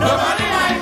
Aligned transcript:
Nobody 0.00 0.44
like 0.44 0.77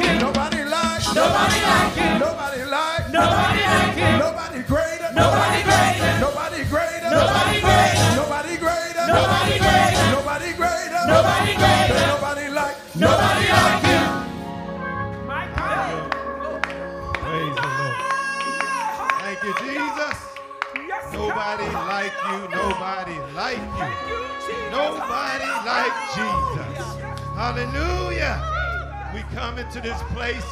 coming 29.57 29.73
to 29.73 29.81
this 29.81 30.03
place 30.13 30.45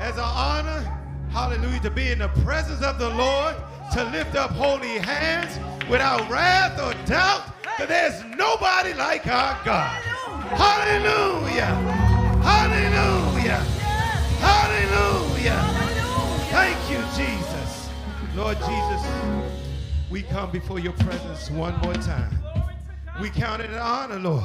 as 0.00 0.14
an 0.14 0.24
honor, 0.24 0.80
hallelujah, 1.30 1.78
to 1.78 1.90
be 1.90 2.08
in 2.10 2.18
the 2.18 2.28
presence 2.44 2.82
of 2.82 2.98
the 2.98 3.08
Lord, 3.10 3.54
to 3.92 4.02
lift 4.10 4.34
up 4.34 4.50
holy 4.50 4.98
hands 4.98 5.56
without 5.88 6.28
wrath 6.28 6.72
or 6.80 6.92
doubt, 7.06 7.44
that 7.78 7.86
there's 7.86 8.24
nobody 8.36 8.94
like 8.94 9.24
our 9.28 9.56
God. 9.64 9.86
Hallelujah! 10.58 11.66
Hallelujah! 12.42 13.58
Hallelujah! 14.42 15.58
Thank 16.50 16.78
you, 16.90 17.00
Jesus. 17.16 17.90
Lord 18.34 18.56
Jesus, 18.56 19.72
we 20.10 20.22
come 20.22 20.50
before 20.50 20.80
your 20.80 20.94
presence 20.94 21.48
one 21.48 21.78
more 21.80 21.94
time. 21.94 22.36
We 23.20 23.30
count 23.30 23.62
it 23.62 23.70
an 23.70 23.78
honor, 23.78 24.18
Lord, 24.18 24.44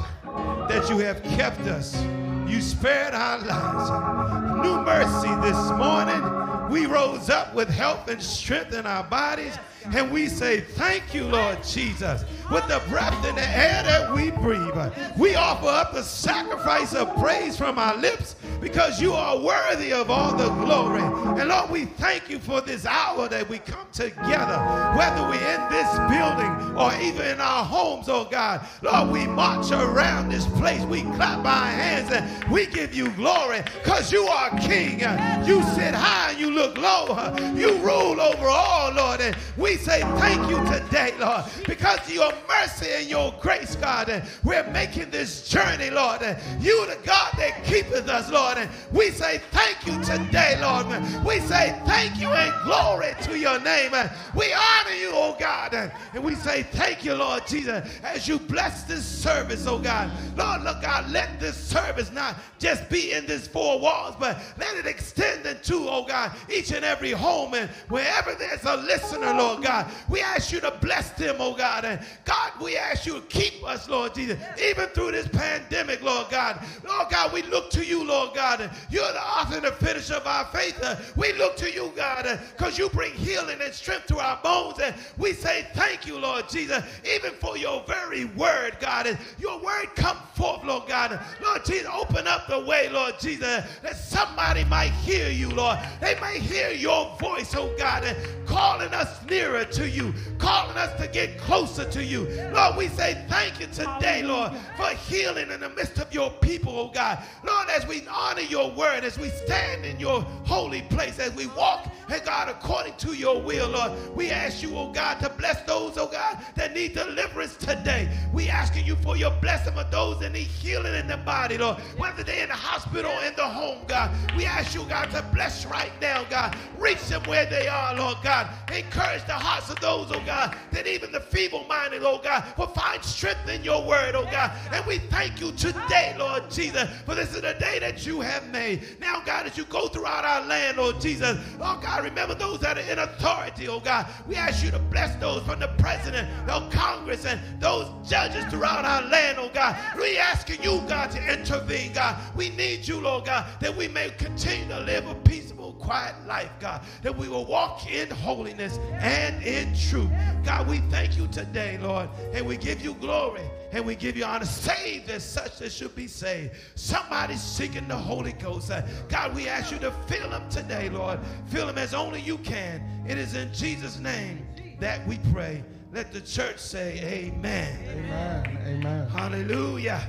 that 0.70 0.88
you 0.88 0.98
have 0.98 1.20
kept 1.24 1.60
us 1.62 2.00
you 2.48 2.62
spared 2.62 3.14
our 3.14 3.38
lives. 3.40 4.62
New 4.64 4.80
mercy 4.80 5.38
this 5.46 5.70
morning. 5.72 6.37
We 6.70 6.84
rose 6.84 7.30
up 7.30 7.54
with 7.54 7.68
health 7.70 8.08
and 8.10 8.22
strength 8.22 8.74
in 8.74 8.84
our 8.86 9.02
bodies, 9.04 9.54
and 9.94 10.10
we 10.12 10.26
say, 10.26 10.60
Thank 10.60 11.14
you, 11.14 11.24
Lord 11.24 11.62
Jesus. 11.64 12.24
With 12.52 12.66
the 12.66 12.82
breath 12.88 13.26
in 13.26 13.34
the 13.34 13.42
air 13.48 13.82
that 13.84 14.12
we 14.14 14.30
breathe, 14.30 14.76
we 15.16 15.34
offer 15.34 15.66
up 15.68 15.94
the 15.94 16.02
sacrifice 16.02 16.94
of 16.94 17.14
praise 17.22 17.56
from 17.56 17.78
our 17.78 17.96
lips 17.96 18.36
because 18.60 19.00
you 19.00 19.12
are 19.12 19.38
worthy 19.38 19.92
of 19.92 20.10
all 20.10 20.34
the 20.34 20.48
glory. 20.64 21.02
And 21.40 21.48
Lord, 21.48 21.70
we 21.70 21.84
thank 21.84 22.28
you 22.30 22.38
for 22.38 22.60
this 22.62 22.86
hour 22.86 23.28
that 23.28 23.48
we 23.48 23.58
come 23.58 23.86
together, 23.92 24.58
whether 24.96 25.22
we're 25.24 25.34
in 25.34 25.68
this 25.68 25.90
building 26.08 26.76
or 26.76 26.90
even 27.02 27.26
in 27.34 27.40
our 27.40 27.64
homes, 27.64 28.08
oh 28.08 28.26
God. 28.30 28.66
Lord, 28.82 29.10
we 29.10 29.26
march 29.26 29.70
around 29.70 30.30
this 30.30 30.46
place, 30.46 30.80
we 30.86 31.02
clap 31.02 31.44
our 31.44 31.68
hands, 31.70 32.10
and 32.10 32.44
we 32.50 32.66
give 32.66 32.94
you 32.94 33.10
glory 33.12 33.60
because 33.82 34.10
you 34.12 34.22
are 34.24 34.50
King. 34.58 35.00
You 35.46 35.62
sit 35.74 35.94
high 35.94 36.30
and 36.30 36.40
you 36.40 36.50
look 36.58 36.76
low, 36.78 37.06
you 37.54 37.76
rule 37.78 38.20
over 38.20 38.46
all, 38.48 38.92
Lord. 38.92 39.20
And 39.20 39.36
we 39.56 39.76
say 39.76 40.00
thank 40.22 40.50
you 40.50 40.58
today, 40.72 41.12
Lord, 41.18 41.44
because 41.66 42.00
of 42.00 42.12
your 42.12 42.32
mercy 42.48 42.88
and 42.98 43.06
your 43.08 43.32
grace, 43.40 43.76
God. 43.76 44.08
And 44.08 44.24
we're 44.42 44.68
making 44.70 45.10
this 45.10 45.48
journey, 45.48 45.90
Lord. 45.90 46.22
And 46.22 46.36
you, 46.62 46.84
the 46.86 46.98
God 47.06 47.32
that 47.38 47.62
keepeth 47.64 48.08
us, 48.08 48.30
Lord. 48.30 48.58
And 48.58 48.68
we 48.92 49.10
say 49.10 49.40
thank 49.52 49.86
you 49.86 50.02
today, 50.02 50.58
Lord. 50.60 50.86
We 51.24 51.38
say 51.40 51.80
thank 51.86 52.18
you 52.18 52.28
and 52.28 52.52
glory 52.64 53.14
to 53.22 53.38
your 53.38 53.60
name. 53.60 53.92
We 54.34 54.52
honor 54.52 54.96
you, 55.00 55.10
oh 55.14 55.36
God. 55.38 55.74
And 56.12 56.24
we 56.24 56.34
say 56.34 56.64
thank 56.64 57.04
you, 57.04 57.14
Lord 57.14 57.46
Jesus, 57.46 57.84
as 58.02 58.26
you 58.26 58.38
bless 58.40 58.82
this 58.82 59.04
service, 59.06 59.66
oh 59.68 59.78
God. 59.78 60.10
Lord, 60.36 60.62
look 60.64 60.82
out, 60.82 61.08
let 61.10 61.38
this 61.38 61.56
service 61.56 62.10
not 62.10 62.34
just 62.58 62.88
be 62.90 63.12
in 63.12 63.26
these 63.26 63.46
four 63.46 63.78
walls, 63.78 64.16
but 64.18 64.38
let 64.58 64.76
it 64.76 64.86
extend 64.86 65.46
into, 65.46 65.88
oh 65.88 66.04
God, 66.04 66.32
each 66.50 66.72
and 66.72 66.84
every 66.84 67.10
home 67.10 67.54
and 67.54 67.68
wherever 67.88 68.34
there's 68.34 68.64
a 68.64 68.76
listener, 68.76 69.32
Lord 69.34 69.62
God. 69.62 69.90
We 70.08 70.20
ask 70.20 70.52
you 70.52 70.60
to 70.60 70.70
bless 70.80 71.10
them, 71.10 71.36
oh 71.40 71.54
God. 71.54 71.84
And 71.84 72.00
God, 72.24 72.52
we 72.62 72.76
ask 72.76 73.06
you 73.06 73.14
to 73.14 73.20
keep 73.22 73.62
us, 73.64 73.88
Lord 73.88 74.14
Jesus, 74.14 74.38
even 74.62 74.86
through 74.88 75.12
this 75.12 75.28
pandemic, 75.28 76.02
Lord 76.02 76.28
God. 76.30 76.60
Lord 76.86 77.08
God, 77.10 77.32
we 77.32 77.42
look 77.42 77.70
to 77.70 77.84
you, 77.84 78.04
Lord 78.04 78.34
God. 78.34 78.70
You're 78.90 79.12
the 79.12 79.20
author 79.20 79.56
and 79.56 79.64
the 79.64 79.72
finisher 79.72 80.14
of 80.14 80.26
our 80.26 80.46
faith. 80.46 81.12
We 81.16 81.32
look 81.34 81.56
to 81.56 81.72
you, 81.72 81.92
God, 81.96 82.38
because 82.56 82.78
you 82.78 82.88
bring 82.90 83.12
healing 83.12 83.58
and 83.62 83.72
strength 83.74 84.06
to 84.08 84.18
our 84.18 84.38
bones. 84.42 84.78
And 84.80 84.94
we 85.16 85.32
say 85.32 85.66
thank 85.74 86.06
you, 86.06 86.18
Lord 86.18 86.48
Jesus, 86.48 86.84
even 87.14 87.32
for 87.34 87.56
your 87.56 87.82
very 87.86 88.24
word, 88.26 88.76
God. 88.80 89.06
And 89.06 89.18
your 89.38 89.58
word 89.60 89.86
come 89.94 90.16
forth, 90.34 90.64
Lord 90.64 90.88
God. 90.88 91.18
Lord 91.42 91.64
Jesus, 91.64 91.86
open 91.92 92.26
up 92.26 92.48
the 92.48 92.60
way, 92.60 92.88
Lord 92.88 93.14
Jesus, 93.20 93.64
that 93.82 93.96
somebody 93.96 94.64
might 94.64 94.88
hear 94.90 95.28
you, 95.28 95.50
Lord. 95.50 95.78
They 96.00 96.18
may 96.20 96.37
hear 96.38 96.70
your 96.70 97.10
voice, 97.20 97.54
oh 97.56 97.72
God, 97.76 98.04
and 98.04 98.16
calling 98.46 98.92
us 98.94 99.22
nearer 99.28 99.64
to 99.66 99.88
you, 99.88 100.14
calling 100.38 100.76
us 100.76 100.98
to 101.00 101.06
get 101.08 101.38
closer 101.38 101.84
to 101.90 102.04
you. 102.04 102.24
Lord, 102.52 102.76
we 102.76 102.88
say 102.88 103.22
thank 103.28 103.60
you 103.60 103.66
today, 103.66 104.22
Lord, 104.22 104.52
for 104.76 104.88
healing 105.10 105.50
in 105.50 105.60
the 105.60 105.68
midst 105.70 105.98
of 105.98 106.12
your 106.14 106.30
people, 106.30 106.72
oh 106.78 106.88
God. 106.92 107.18
Lord, 107.44 107.68
as 107.70 107.86
we 107.86 108.06
honor 108.08 108.40
your 108.42 108.70
word, 108.72 109.04
as 109.04 109.18
we 109.18 109.28
stand 109.28 109.84
in 109.84 109.98
your 110.00 110.22
holy 110.44 110.82
place, 110.82 111.18
as 111.18 111.34
we 111.34 111.46
walk, 111.48 111.86
and 112.10 112.20
oh 112.22 112.24
God, 112.24 112.48
according 112.48 112.96
to 112.98 113.12
your 113.14 113.40
will, 113.40 113.68
Lord, 113.68 113.92
we 114.16 114.30
ask 114.30 114.62
you, 114.62 114.76
oh 114.76 114.90
God, 114.92 115.20
to 115.20 115.28
bless 115.30 115.60
those, 115.64 115.98
oh 115.98 116.08
God, 116.08 116.38
that 116.56 116.74
need 116.74 116.94
deliverance 116.94 117.56
today. 117.56 118.08
We 118.32 118.48
asking 118.48 118.86
you 118.86 118.96
for 118.96 119.16
your 119.16 119.30
blessing 119.42 119.74
of 119.76 119.90
those 119.90 120.20
that 120.20 120.32
need 120.32 120.46
healing 120.46 120.94
in 120.94 121.06
their 121.06 121.16
body, 121.18 121.58
Lord, 121.58 121.78
whether 121.96 122.22
they're 122.22 122.42
in 122.42 122.48
the 122.48 122.54
hospital 122.54 123.10
or 123.10 123.24
in 123.24 123.34
the 123.34 123.42
home, 123.42 123.78
God. 123.86 124.10
We 124.36 124.46
ask 124.46 124.74
you, 124.74 124.84
God, 124.84 125.10
to 125.10 125.22
bless 125.34 125.66
right 125.66 125.92
now, 126.00 126.24
God. 126.28 126.56
Reach 126.78 127.06
them 127.08 127.22
where 127.24 127.46
they 127.46 127.66
are, 127.68 127.94
Lord 127.94 128.16
God. 128.22 128.50
Encourage 128.72 129.24
the 129.26 129.32
hearts 129.32 129.70
of 129.70 129.76
those, 129.80 130.10
oh 130.12 130.20
God, 130.24 130.56
that 130.72 130.86
even 130.86 131.10
the 131.12 131.20
feeble 131.20 131.64
minded, 131.68 132.02
oh 132.04 132.18
God, 132.22 132.44
will 132.56 132.66
find 132.68 133.02
strength 133.04 133.48
in 133.48 133.64
your 133.64 133.84
word, 133.86 134.14
oh 134.14 134.24
God. 134.24 134.52
And 134.72 134.84
we 134.86 134.98
thank 134.98 135.40
you 135.40 135.52
today, 135.52 136.14
Lord 136.18 136.50
Jesus, 136.50 136.88
for 137.04 137.14
this 137.14 137.34
is 137.34 137.42
the 137.42 137.54
day 137.54 137.78
that 137.80 138.06
you 138.06 138.20
have 138.20 138.48
made. 138.50 138.80
Now, 139.00 139.22
God, 139.24 139.46
as 139.46 139.56
you 139.56 139.64
go 139.64 139.88
throughout 139.88 140.24
our 140.24 140.46
land, 140.46 140.76
Lord 140.78 141.00
Jesus, 141.00 141.36
Lord 141.58 141.78
oh 141.78 141.80
God, 141.82 142.04
remember 142.04 142.34
those 142.34 142.60
that 142.60 142.76
are 142.78 142.90
in 142.92 142.98
authority, 142.98 143.68
oh 143.68 143.80
God. 143.80 144.06
We 144.26 144.36
ask 144.36 144.64
you 144.64 144.70
to 144.70 144.78
bless 144.78 145.14
those 145.16 145.42
from 145.42 145.60
the 145.60 145.68
president, 145.78 146.28
the 146.46 146.60
Congress, 146.70 147.24
and 147.24 147.40
those 147.60 147.90
judges 148.08 148.44
throughout 148.46 148.84
our 148.84 149.08
land, 149.08 149.38
oh 149.40 149.50
God. 149.52 149.76
We 149.98 150.18
asking 150.18 150.62
you, 150.62 150.82
God, 150.88 151.10
to 151.12 151.32
intervene, 151.32 151.92
God. 151.92 152.16
We 152.36 152.50
need 152.50 152.86
you, 152.86 153.00
Lord 153.00 153.24
God, 153.24 153.46
that 153.60 153.74
we 153.76 153.88
may 153.88 154.10
continue 154.10 154.68
to 154.68 154.80
live 154.80 155.06
a 155.08 155.14
peaceful 155.16 155.57
quiet 155.88 156.14
life, 156.26 156.50
God, 156.60 156.82
that 157.02 157.16
we 157.16 157.28
will 157.28 157.46
walk 157.46 157.90
in 157.90 158.10
holiness 158.10 158.76
and 159.00 159.42
in 159.42 159.74
truth. 159.88 160.10
God, 160.44 160.68
we 160.68 160.78
thank 160.90 161.16
you 161.16 161.26
today, 161.28 161.78
Lord, 161.80 162.10
and 162.34 162.46
we 162.46 162.58
give 162.58 162.84
you 162.84 162.92
glory 162.92 163.40
and 163.72 163.86
we 163.86 163.94
give 163.94 164.14
you 164.14 164.22
honor. 164.26 164.44
Saved 164.44 165.08
as 165.08 165.24
such 165.24 165.56
that 165.60 165.72
should 165.72 165.96
be 165.96 166.06
saved. 166.06 166.52
Somebody's 166.74 167.42
seeking 167.42 167.88
the 167.88 167.96
Holy 167.96 168.32
Ghost. 168.34 168.70
Uh, 168.70 168.82
God, 169.08 169.34
we 169.34 169.48
ask 169.48 169.72
you 169.72 169.78
to 169.78 169.90
fill 170.08 170.28
them 170.28 170.46
today, 170.50 170.90
Lord. 170.90 171.20
Fill 171.46 171.68
them 171.68 171.78
as 171.78 171.94
only 171.94 172.20
you 172.20 172.36
can. 172.38 172.82
It 173.08 173.16
is 173.16 173.34
in 173.34 173.50
Jesus' 173.54 173.98
name 173.98 174.46
that 174.80 175.06
we 175.08 175.18
pray. 175.32 175.64
Let 175.94 176.12
the 176.12 176.20
church 176.20 176.58
say, 176.58 176.98
Amen. 177.02 177.78
Amen. 177.88 178.58
Amen. 178.66 179.08
Hallelujah. 179.08 180.06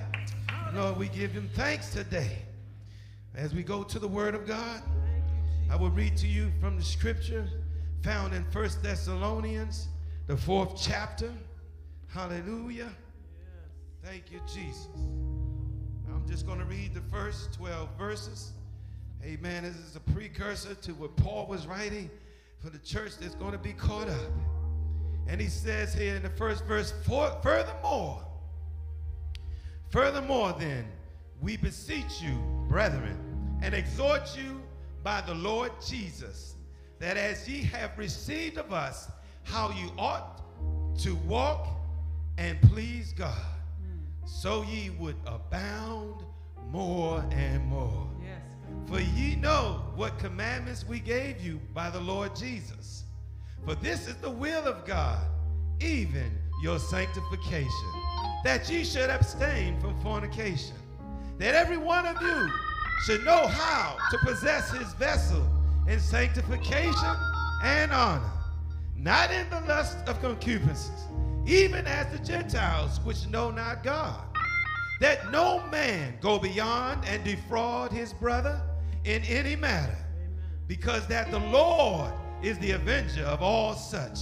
Lord, 0.74 0.98
we 0.98 1.08
give 1.08 1.32
him 1.32 1.50
thanks 1.54 1.90
today. 1.94 2.40
As 3.34 3.54
we 3.54 3.64
go 3.64 3.84
to 3.84 3.98
the 3.98 4.08
Word 4.08 4.36
of 4.36 4.46
God, 4.46 4.82
I 5.70 5.76
will 5.76 5.92
read 5.92 6.18
to 6.18 6.28
you 6.28 6.52
from 6.60 6.78
the 6.78 6.84
scripture 6.84 7.48
found 8.02 8.34
in 8.34 8.44
First 8.50 8.82
Thessalonians, 8.82 9.90
the 10.26 10.36
fourth 10.36 10.82
chapter. 10.82 11.32
Hallelujah. 12.08 12.90
Thank 14.04 14.32
you, 14.32 14.40
Jesus. 14.52 14.88
I'm 14.96 16.24
just 16.28 16.48
going 16.48 16.58
to 16.58 16.66
read 16.66 16.96
the 16.96 17.02
first 17.02 17.54
12 17.54 17.88
verses. 18.00 18.54
Amen. 19.24 19.62
This 19.64 19.76
is 19.76 19.96
a 19.96 20.00
precursor 20.00 20.74
to 20.74 20.94
what 20.94 21.16
Paul 21.18 21.46
was 21.46 21.68
writing 21.68 22.10
for 22.58 22.72
the 22.72 22.80
church 22.80 23.20
that's 23.20 23.36
going 23.36 23.52
to 23.52 23.58
be 23.60 23.74
caught 23.74 24.10
up. 24.10 24.32
And 25.28 25.40
he 25.40 25.48
says 25.48 25.94
here 25.94 26.16
in 26.16 26.24
the 26.24 26.32
first 26.32 26.66
verse, 26.66 26.96
furthermore, 27.06 28.26
furthermore, 29.92 30.56
then, 30.58 30.86
we 31.44 31.58
beseech 31.58 32.22
you, 32.24 32.34
brethren, 32.68 33.20
and 33.62 33.76
exhort 33.76 34.36
you 34.36 34.59
by 35.04 35.22
the 35.22 35.34
Lord 35.36 35.72
Jesus, 35.86 36.56
that 37.00 37.18
as 37.18 37.48
ye 37.48 37.62
have 37.64 37.98
received 37.98 38.58
of 38.58 38.74
us 38.74 39.10
how 39.44 39.70
you 39.72 39.90
ought 39.98 40.42
to 41.00 41.16
walk 41.28 41.68
and 42.38 42.62
please 42.64 43.14
God, 43.14 43.38
so 44.26 44.64
ye 44.64 44.90
would 44.92 45.16
abound 45.26 46.24
more 46.70 47.26
and 47.32 47.66
more. 47.66 48.08
Yes. 48.22 48.32
For 48.88 49.00
ye 49.02 49.36
know 49.36 49.84
what 49.96 50.20
commandments 50.20 50.86
we 50.86 51.00
gave 51.00 51.42
you 51.42 51.60
by 51.74 51.90
the 51.90 52.00
Lord 52.00 52.36
Jesus. 52.36 53.04
For 53.66 53.76
this 53.76 54.08
is 54.08 54.16
the 54.18 54.30
will 54.30 54.66
of 54.68 54.86
God, 54.86 55.26
even 55.82 56.32
your 56.62 56.78
sanctification, 56.80 57.94
that 58.44 58.70
ye 58.70 58.84
should 58.84 59.10
abstain 59.10 59.80
from 59.80 60.00
fornication, 60.02 60.76
that 61.40 61.56
every 61.56 61.78
one 61.78 62.06
of 62.06 62.22
you 62.22 62.50
should 63.00 63.24
know 63.24 63.48
how 63.48 63.98
to 64.12 64.18
possess 64.20 64.72
his 64.72 64.94
vessel 64.96 65.48
in 65.88 66.00
sanctification 66.00 67.16
and 67.64 67.92
honor, 67.92 68.30
not 68.96 69.32
in 69.32 69.50
the 69.50 69.62
lust 69.62 69.98
of 70.08 70.22
concupiscence, 70.22 71.04
even 71.48 71.88
as 71.88 72.12
the 72.18 72.26
Gentiles 72.26 73.00
which 73.02 73.28
know 73.28 73.52
not 73.52 73.84
God. 73.84 74.22
That 75.00 75.32
no 75.32 75.66
man 75.72 76.18
go 76.22 76.40
beyond 76.40 77.06
and 77.08 77.24
defraud 77.24 77.92
his 77.92 78.14
brother 78.14 78.62
in 79.06 79.24
any 79.24 79.56
matter, 79.56 79.98
because 80.68 81.08
that 81.08 81.32
the 81.32 81.40
Lord 81.40 82.12
is 82.44 82.60
the 82.60 82.72
avenger 82.72 83.24
of 83.24 83.42
all 83.42 83.74
such. 83.74 84.20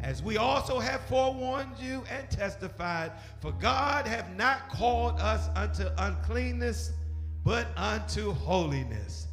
As 0.00 0.22
we 0.22 0.36
also 0.38 0.78
have 0.78 1.02
forewarned 1.02 1.76
you 1.78 2.02
and 2.10 2.30
testified, 2.30 3.12
for 3.40 3.52
God 3.52 4.06
have 4.06 4.34
not 4.36 4.70
called 4.70 5.20
us 5.20 5.48
unto 5.54 5.88
uncleanness 5.98 6.92
but 7.46 7.68
unto 7.76 8.32
holiness. 8.32 9.28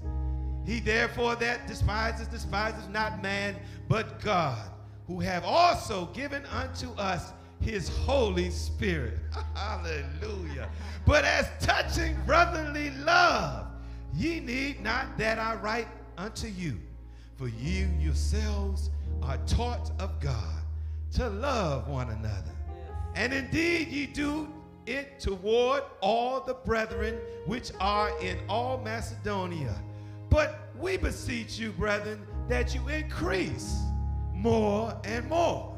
He 0.68 0.80
therefore 0.80 1.36
that 1.38 1.66
despises, 1.68 2.28
despises 2.28 2.88
not 2.90 3.24
man, 3.24 3.56
but 3.90 4.22
God, 4.22 4.70
who 5.08 5.20
have 5.20 5.44
also 5.44 6.06
given 6.14 6.46
unto 6.46 6.92
us 6.92 7.34
his 7.60 7.90
Holy 7.90 8.52
Spirit. 8.52 9.16
Hallelujah. 9.56 10.70
but 11.08 11.26
as 11.26 11.48
touching 11.60 12.16
brotherly 12.24 12.92
love, 13.04 13.66
ye 14.14 14.40
need 14.40 14.82
not 14.82 15.18
that 15.18 15.40
I 15.40 15.56
write 15.56 15.88
unto 16.16 16.48
you, 16.48 16.78
for 17.36 17.48
you 17.48 17.90
yourselves 18.00 18.92
are 19.24 19.38
taught 19.48 19.90
of 20.00 20.20
God 20.20 20.62
to 21.14 21.30
love 21.32 21.88
one 21.88 22.12
another. 22.12 22.52
Yes. 22.68 22.78
And 23.16 23.34
indeed, 23.34 23.88
ye 23.88 24.06
do 24.06 24.48
it 24.86 25.20
toward 25.20 25.82
all 26.02 26.42
the 26.44 26.54
brethren 26.54 27.18
which 27.46 27.72
are 27.80 28.18
in 28.22 28.38
all 28.50 28.80
Macedonia. 28.80 29.76
But 30.30 30.70
we 30.80 30.98
beseech 30.98 31.58
you, 31.58 31.72
brethren, 31.72 32.26
that 32.50 32.74
you 32.76 32.88
increase 32.90 33.80
more 34.34 35.00
and 35.06 35.28
more, 35.30 35.78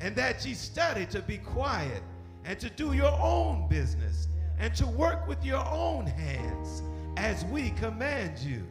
and 0.00 0.14
that 0.16 0.44
ye 0.44 0.54
study 0.54 1.06
to 1.06 1.22
be 1.22 1.38
quiet, 1.38 2.02
and 2.44 2.58
to 2.60 2.68
do 2.68 2.92
your 2.92 3.12
own 3.20 3.66
business, 3.68 4.28
and 4.58 4.74
to 4.74 4.86
work 4.86 5.26
with 5.26 5.42
your 5.44 5.66
own 5.70 6.06
hands, 6.06 6.82
as 7.16 7.44
we 7.46 7.70
command 7.70 8.38
you, 8.40 8.66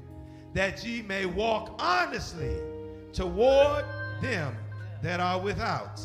that 0.53 0.83
ye 0.83 1.01
may 1.01 1.25
walk 1.25 1.73
honestly 1.81 2.57
toward 3.13 3.85
them 4.21 4.55
that 5.01 5.19
are 5.19 5.39
without, 5.39 5.99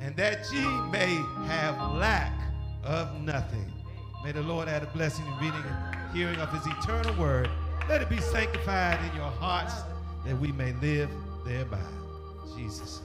and 0.00 0.16
that 0.16 0.46
ye 0.52 0.64
may 0.90 1.22
have 1.46 1.92
lack 1.94 2.33
of 2.86 3.08
nothing. 3.22 3.70
May 4.24 4.32
the 4.32 4.42
Lord 4.42 4.68
add 4.68 4.82
a 4.82 4.86
blessing 4.86 5.26
in 5.26 5.32
reading 5.34 5.62
and 5.66 6.16
hearing 6.16 6.38
of 6.38 6.50
his 6.52 6.66
eternal 6.66 7.14
word. 7.16 7.48
Let 7.88 8.00
it 8.02 8.08
be 8.08 8.20
sanctified 8.20 8.98
in 9.10 9.16
your 9.16 9.30
hearts 9.30 9.74
that 10.24 10.38
we 10.38 10.52
may 10.52 10.72
live 10.74 11.10
thereby. 11.44 11.80
Jesus. 12.56 13.02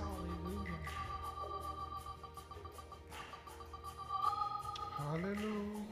Hallelujah. 4.97 5.88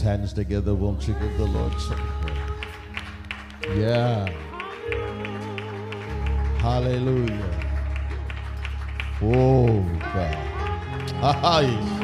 hands 0.00 0.32
together, 0.32 0.74
won't 0.74 1.06
you 1.06 1.14
give 1.14 1.36
the 1.38 1.44
Lord 1.46 1.80
some 1.80 1.96
praise? 2.22 3.76
Yeah. 3.76 4.28
Hallelujah. 6.58 7.64
Oh, 9.22 9.82
God. 10.00 11.10
Hi. 11.20 11.99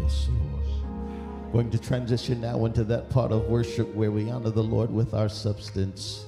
Yes, 0.00 0.28
Lord. 0.28 1.52
Going 1.52 1.70
to 1.70 1.78
transition 1.78 2.42
now 2.42 2.64
into 2.66 2.84
that 2.84 3.08
part 3.08 3.32
of 3.32 3.44
worship 3.46 3.92
where 3.94 4.10
we 4.10 4.28
honor 4.30 4.50
the 4.50 4.62
Lord 4.62 4.92
with 4.92 5.14
our 5.14 5.28
substance. 5.30 6.26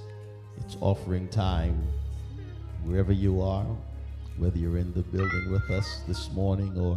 It's 0.59 0.77
offering 0.81 1.29
time. 1.29 1.83
Wherever 2.85 3.13
you 3.13 3.43
are, 3.43 3.67
whether 4.39 4.57
you're 4.57 4.79
in 4.79 4.95
the 4.95 5.03
building 5.03 5.51
with 5.53 5.71
us 5.71 6.01
this 6.09 6.33
morning 6.33 6.79
or 6.79 6.97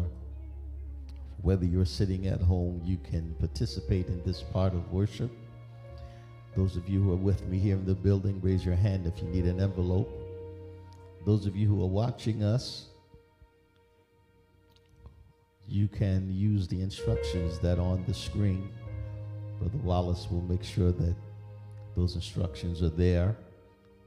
whether 1.42 1.66
you're 1.66 1.86
sitting 1.86 2.28
at 2.28 2.40
home, 2.42 2.82
you 2.86 2.98
can 2.98 3.36
participate 3.40 4.08
in 4.08 4.22
this 4.26 4.42
part 4.42 4.74
of 4.74 4.90
worship. 4.94 5.32
Those 6.56 6.76
of 6.78 6.88
you 6.88 7.02
who 7.02 7.12
are 7.14 7.18
with 7.18 7.46
me 7.48 7.60
here 7.60 7.76
in 7.76 7.86
the 7.86 7.94
building, 7.94 8.40
raise 8.42 8.66
your 8.66 8.76
hand 8.76 9.06
if 9.08 9.22
you 9.22 9.28
need 9.30 9.46
an 9.46 9.60
envelope. 9.60 10.19
Those 11.26 11.46
of 11.46 11.56
you 11.56 11.68
who 11.68 11.82
are 11.84 11.88
watching 11.88 12.44
us, 12.44 12.88
you 15.68 15.88
can 15.88 16.34
use 16.34 16.68
the 16.68 16.82
instructions 16.82 17.60
that 17.60 17.78
on 17.78 18.04
the 18.08 18.14
screen. 18.14 18.70
Brother 19.60 19.78
Wallace 19.84 20.28
will 20.32 20.42
make 20.42 20.64
sure 20.64 20.92
that 20.92 21.16
those 21.96 22.16
instructions 22.16 22.82
are 22.82 22.90
there. 22.90 23.36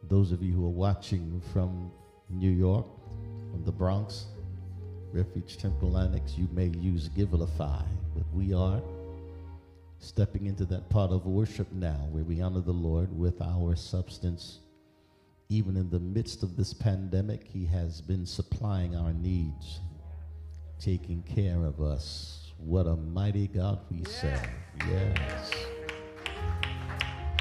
Those 0.09 0.33
of 0.33 0.43
you 0.43 0.55
who 0.55 0.65
are 0.67 0.71
watching 0.71 1.41
from 1.53 1.93
New 2.31 2.51
York, 2.51 2.87
from 3.51 3.63
the 3.65 3.71
Bronx, 3.73 4.25
Refuge 5.13 5.59
Temple 5.59 5.99
Annex, 5.99 6.37
you 6.39 6.49
may 6.53 6.69
use 6.79 7.11
Givelify, 7.11 7.85
but 8.17 8.25
we 8.33 8.55
are 8.55 8.81
stepping 9.99 10.47
into 10.47 10.65
that 10.65 10.89
part 10.89 11.11
of 11.13 11.27
worship 11.27 11.71
now 11.73 12.09
where 12.11 12.25
we 12.25 12.41
honor 12.41 12.61
the 12.63 12.73
Lord 12.73 13.17
with 13.17 13.41
our 13.43 13.77
substance 13.77 14.61
even 15.53 15.77
in 15.77 15.91
the 15.91 16.01
midst 16.01 16.43
of 16.43 16.57
this 16.57 16.73
pandemic, 16.73 17.45
He 17.45 17.67
has 17.67 18.01
been 18.01 18.25
supplying 18.25 18.97
our 18.97 19.13
needs, 19.13 19.81
taking 20.81 21.23
care 21.25 21.65
of 21.67 21.83
us. 21.83 22.53
What 22.57 22.87
a 22.87 22.97
mighty 22.97 23.49
God 23.49 23.81
we 23.91 24.03
serve. 24.05 24.41
Yes. 24.89 25.51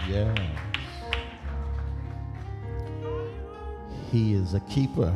Yes. 0.09 0.37
He 4.11 4.33
is 4.33 4.55
a 4.55 4.59
keeper. 4.61 5.15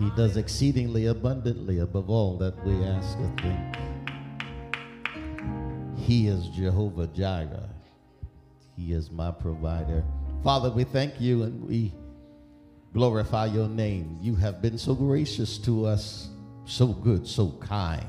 He 0.00 0.10
does 0.16 0.36
exceedingly 0.36 1.06
abundantly 1.06 1.78
above 1.78 2.10
all 2.10 2.36
that 2.38 2.54
we 2.66 2.72
ask 2.84 3.16
or 3.18 3.32
think. 3.42 3.76
He 5.96 6.26
is 6.26 6.48
Jehovah 6.48 7.06
Jireh. 7.08 7.68
He 8.76 8.92
is 8.92 9.12
my 9.12 9.30
provider. 9.30 10.02
Father, 10.44 10.70
we 10.70 10.84
thank 10.84 11.20
you 11.20 11.42
and 11.42 11.64
we 11.66 11.92
glorify 12.94 13.46
your 13.46 13.68
name. 13.68 14.16
You 14.20 14.36
have 14.36 14.62
been 14.62 14.78
so 14.78 14.94
gracious 14.94 15.58
to 15.58 15.84
us, 15.84 16.28
so 16.64 16.86
good, 16.88 17.26
so 17.26 17.50
kind. 17.60 18.06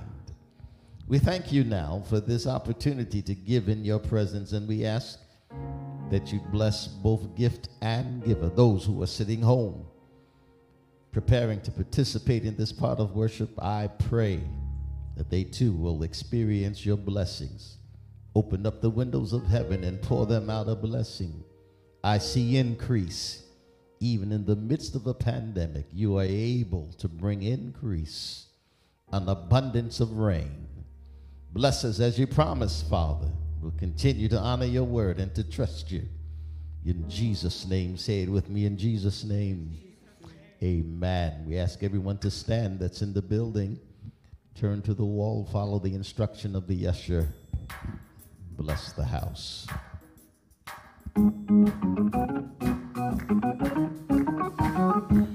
We 1.07 1.17
thank 1.17 1.51
you 1.51 1.63
now 1.63 2.03
for 2.07 2.19
this 2.19 2.45
opportunity 2.45 3.23
to 3.23 3.33
give 3.33 3.67
in 3.67 3.83
your 3.83 3.97
presence, 3.97 4.51
and 4.51 4.67
we 4.67 4.85
ask 4.85 5.17
that 6.11 6.31
you 6.31 6.39
bless 6.51 6.87
both 6.87 7.35
gift 7.35 7.69
and 7.81 8.23
giver, 8.23 8.49
those 8.49 8.85
who 8.85 9.01
are 9.01 9.07
sitting 9.07 9.41
home, 9.41 9.87
preparing 11.11 11.59
to 11.61 11.71
participate 11.71 12.45
in 12.45 12.55
this 12.55 12.71
part 12.71 12.99
of 12.99 13.15
worship. 13.15 13.49
I 13.61 13.87
pray 13.87 14.39
that 15.17 15.31
they 15.31 15.45
too 15.45 15.73
will 15.73 16.03
experience 16.03 16.85
your 16.85 16.97
blessings. 16.97 17.77
Open 18.35 18.67
up 18.67 18.81
the 18.81 18.91
windows 18.91 19.33
of 19.33 19.47
heaven 19.47 19.83
and 19.83 19.99
pour 20.03 20.27
them 20.27 20.51
out 20.51 20.69
a 20.69 20.75
blessing 20.75 21.43
I 22.03 22.17
see 22.19 22.55
increase. 22.57 23.43
Even 23.99 24.31
in 24.31 24.45
the 24.45 24.55
midst 24.55 24.95
of 24.95 25.07
a 25.07 25.13
pandemic, 25.13 25.85
you 25.91 26.17
are 26.17 26.23
able 26.23 26.87
to 26.99 27.09
bring 27.09 27.43
increase, 27.43 28.45
an 29.11 29.27
abundance 29.27 29.99
of 29.99 30.17
rain. 30.17 30.67
Bless 31.51 31.83
us 31.83 31.99
as 31.99 32.17
you 32.17 32.25
promised, 32.25 32.87
Father. 32.89 33.29
We'll 33.61 33.71
continue 33.73 34.29
to 34.29 34.37
honor 34.39 34.65
your 34.65 34.85
word 34.85 35.19
and 35.19 35.35
to 35.35 35.43
trust 35.43 35.91
you. 35.91 36.03
In 36.85 37.09
Jesus' 37.09 37.67
name, 37.67 37.97
say 37.97 38.21
it 38.21 38.29
with 38.29 38.47
me 38.49 38.65
in 38.65 38.77
Jesus' 38.77 39.25
name. 39.25 39.73
Amen. 40.63 41.43
We 41.45 41.57
ask 41.57 41.83
everyone 41.83 42.19
to 42.19 42.31
stand 42.31 42.79
that's 42.79 43.01
in 43.01 43.13
the 43.13 43.21
building. 43.21 43.77
Turn 44.55 44.81
to 44.83 44.93
the 44.93 45.03
wall, 45.05 45.47
follow 45.51 45.77
the 45.79 45.93
instruction 45.93 46.55
of 46.55 46.67
the 46.67 46.87
usher. 46.87 47.27
Bless 48.57 48.93
the 48.93 49.05
house 49.05 49.67
thank 51.15 51.41
you 55.11 55.28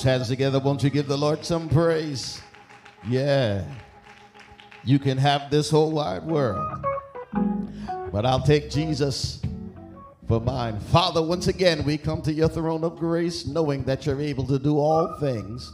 those 0.00 0.04
hands 0.10 0.28
together. 0.28 0.58
Won't 0.58 0.82
you 0.82 0.88
give 0.88 1.08
the 1.08 1.18
Lord 1.18 1.44
some 1.44 1.68
praise? 1.68 2.40
Yeah. 3.06 3.64
You 4.84 4.98
can 4.98 5.18
have 5.18 5.50
this 5.50 5.68
whole 5.68 5.92
wide 5.92 6.22
world, 6.22 6.86
but 8.10 8.24
I'll 8.24 8.40
take 8.40 8.70
Jesus 8.70 9.42
for 10.26 10.40
mine. 10.40 10.80
Father, 10.80 11.20
once 11.22 11.48
again, 11.48 11.84
we 11.84 11.98
come 11.98 12.22
to 12.22 12.32
your 12.32 12.48
throne 12.48 12.82
of 12.82 12.96
grace 12.98 13.46
knowing 13.46 13.84
that 13.84 14.06
you're 14.06 14.22
able 14.22 14.46
to 14.46 14.58
do 14.58 14.78
all 14.78 15.18
things. 15.20 15.70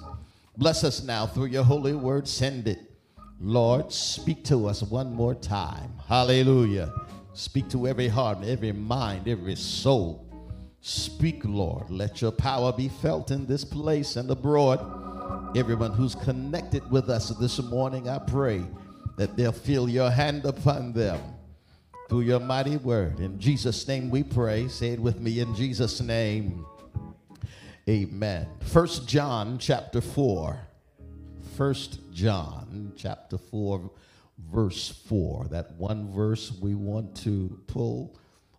Bless 0.56 0.82
us 0.82 1.04
now 1.04 1.24
through 1.26 1.46
your 1.46 1.62
holy 1.62 1.94
word. 1.94 2.26
Send 2.26 2.66
it. 2.66 2.80
Lord, 3.40 3.92
speak 3.92 4.42
to 4.46 4.66
us 4.66 4.82
one 4.82 5.14
more 5.14 5.36
time. 5.36 5.92
Hallelujah. 6.08 6.92
Speak 7.32 7.68
to 7.68 7.86
every 7.86 8.08
heart, 8.08 8.38
every 8.42 8.72
mind, 8.72 9.28
every 9.28 9.54
soul. 9.54 10.25
Speak, 10.86 11.40
Lord. 11.44 11.90
Let 11.90 12.20
your 12.22 12.30
power 12.30 12.72
be 12.72 12.88
felt 12.88 13.32
in 13.32 13.44
this 13.44 13.64
place 13.64 14.14
and 14.14 14.30
abroad. 14.30 15.56
Everyone 15.58 15.90
who's 15.92 16.14
connected 16.14 16.88
with 16.92 17.10
us 17.10 17.28
this 17.40 17.60
morning, 17.60 18.08
I 18.08 18.18
pray 18.20 18.62
that 19.16 19.36
they'll 19.36 19.50
feel 19.50 19.88
your 19.88 20.12
hand 20.12 20.44
upon 20.44 20.92
them 20.92 21.18
through 22.08 22.20
your 22.20 22.38
mighty 22.38 22.76
word. 22.76 23.18
In 23.18 23.36
Jesus' 23.40 23.88
name 23.88 24.10
we 24.10 24.22
pray. 24.22 24.68
Say 24.68 24.90
it 24.92 25.00
with 25.00 25.18
me 25.18 25.40
in 25.40 25.56
Jesus' 25.56 26.00
name. 26.00 26.64
Amen. 27.88 28.46
First 28.60 29.08
John 29.08 29.58
chapter 29.58 30.00
4. 30.00 30.56
1 31.56 31.74
John 32.12 32.92
chapter 32.96 33.38
4 33.38 33.90
verse 34.52 34.88
4. 35.08 35.46
That 35.46 35.72
one 35.72 36.12
verse 36.12 36.52
we 36.60 36.76
want 36.76 37.16
to 37.24 37.58
pull 37.66 38.14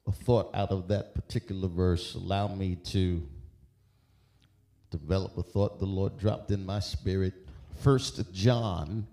a 0.08 0.12
thought 0.12 0.50
out 0.56 0.72
of 0.72 0.88
that 0.88 1.14
particular 1.14 1.68
verse. 1.68 2.16
Allow 2.16 2.48
me 2.48 2.76
to 2.86 3.22
develop 4.90 5.38
a 5.38 5.44
thought 5.44 5.80
the 5.80 5.86
Lord 5.86 6.18
dropped 6.18 6.50
in 6.50 6.66
my 6.66 6.80
spirit. 6.80 7.34
First 7.82 8.34
John, 8.34 9.06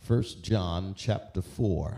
First 0.00 0.44
John 0.44 0.94
chapter 0.96 1.40
4. 1.40 1.96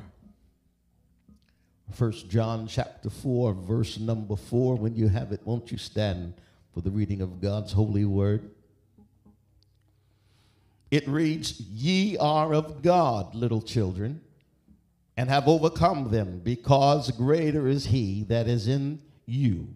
First 1.93 2.31
John 2.31 2.69
chapter 2.69 3.11
4, 3.11 3.55
verse 3.55 3.99
number 3.99 4.37
4. 4.37 4.77
When 4.77 4.95
you 4.95 5.09
have 5.09 5.33
it, 5.33 5.41
won't 5.45 5.73
you 5.73 5.79
stand 5.79 6.35
for 6.73 6.81
the 6.81 6.91
reading 6.91 7.21
of 7.21 7.41
God's 7.41 7.73
holy 7.73 8.05
word? 8.05 8.53
It 10.93 11.09
reads, 11.09 11.61
Ye 11.61 12.17
are 12.19 12.55
of 12.55 12.83
God, 12.83 13.35
little 13.35 13.61
children 13.61 14.21
and 15.19 15.29
have 15.29 15.49
overcome 15.49 16.13
them, 16.13 16.41
because 16.45 17.11
greater 17.11 17.67
is 17.67 17.87
he 17.87 18.23
that 18.29 18.47
is 18.47 18.69
in 18.69 19.01
you 19.27 19.67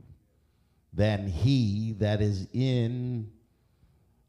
than 0.93 1.27
he 1.27 1.97
that 1.99 2.21
is 2.21 2.47
in 2.53 3.29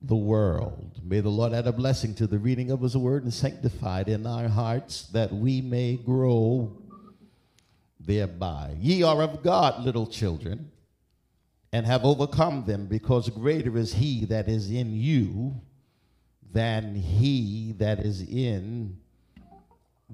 the 0.02 0.16
world. 0.16 1.00
May 1.04 1.20
the 1.20 1.30
Lord 1.30 1.54
add 1.54 1.68
a 1.68 1.72
blessing 1.72 2.16
to 2.16 2.26
the 2.26 2.40
reading 2.40 2.72
of 2.72 2.82
his 2.82 2.98
word 2.98 3.22
and 3.22 3.32
sanctify 3.32 4.02
it 4.02 4.08
in 4.08 4.26
our 4.26 4.48
hearts 4.48 5.04
that 5.10 5.32
we 5.32 5.62
may 5.62 5.98
grow 5.98 6.82
thereby. 8.00 8.76
Ye 8.80 9.04
are 9.04 9.22
of 9.22 9.44
God, 9.44 9.86
little 9.86 10.08
children, 10.08 10.72
and 11.72 11.86
have 11.86 12.06
overcome 12.06 12.66
them, 12.66 12.88
because 12.88 13.30
greater 13.30 13.78
is 13.78 13.94
he 13.94 14.26
that 14.26 14.50
is 14.50 14.72
in 14.72 14.96
you 15.00 15.62
than 16.52 16.96
he 16.96 17.76
that 17.78 18.00
is 18.00 18.22
in 18.28 18.98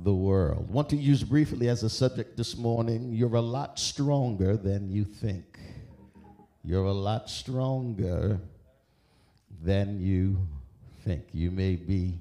the 0.04 0.14
world. 0.14 0.70
Want 0.72 0.90
to 0.90 0.96
use 0.96 1.24
briefly 1.24 1.68
as 1.68 1.84
a 1.84 1.90
subject 1.90 2.38
this 2.38 2.56
morning 2.56 3.12
you're 3.14 3.36
a 3.36 3.42
lot 3.42 3.78
stronger 3.78 4.56
than 4.56 4.90
you 4.90 5.04
think. 5.04 5.60
You're 6.64 6.86
a 6.86 6.92
lot 6.94 7.30
stronger 7.30 8.40
than 9.62 10.00
you 10.00 10.38
think. 11.04 11.24
You 11.34 11.52
may 11.52 11.76
be 11.76 12.18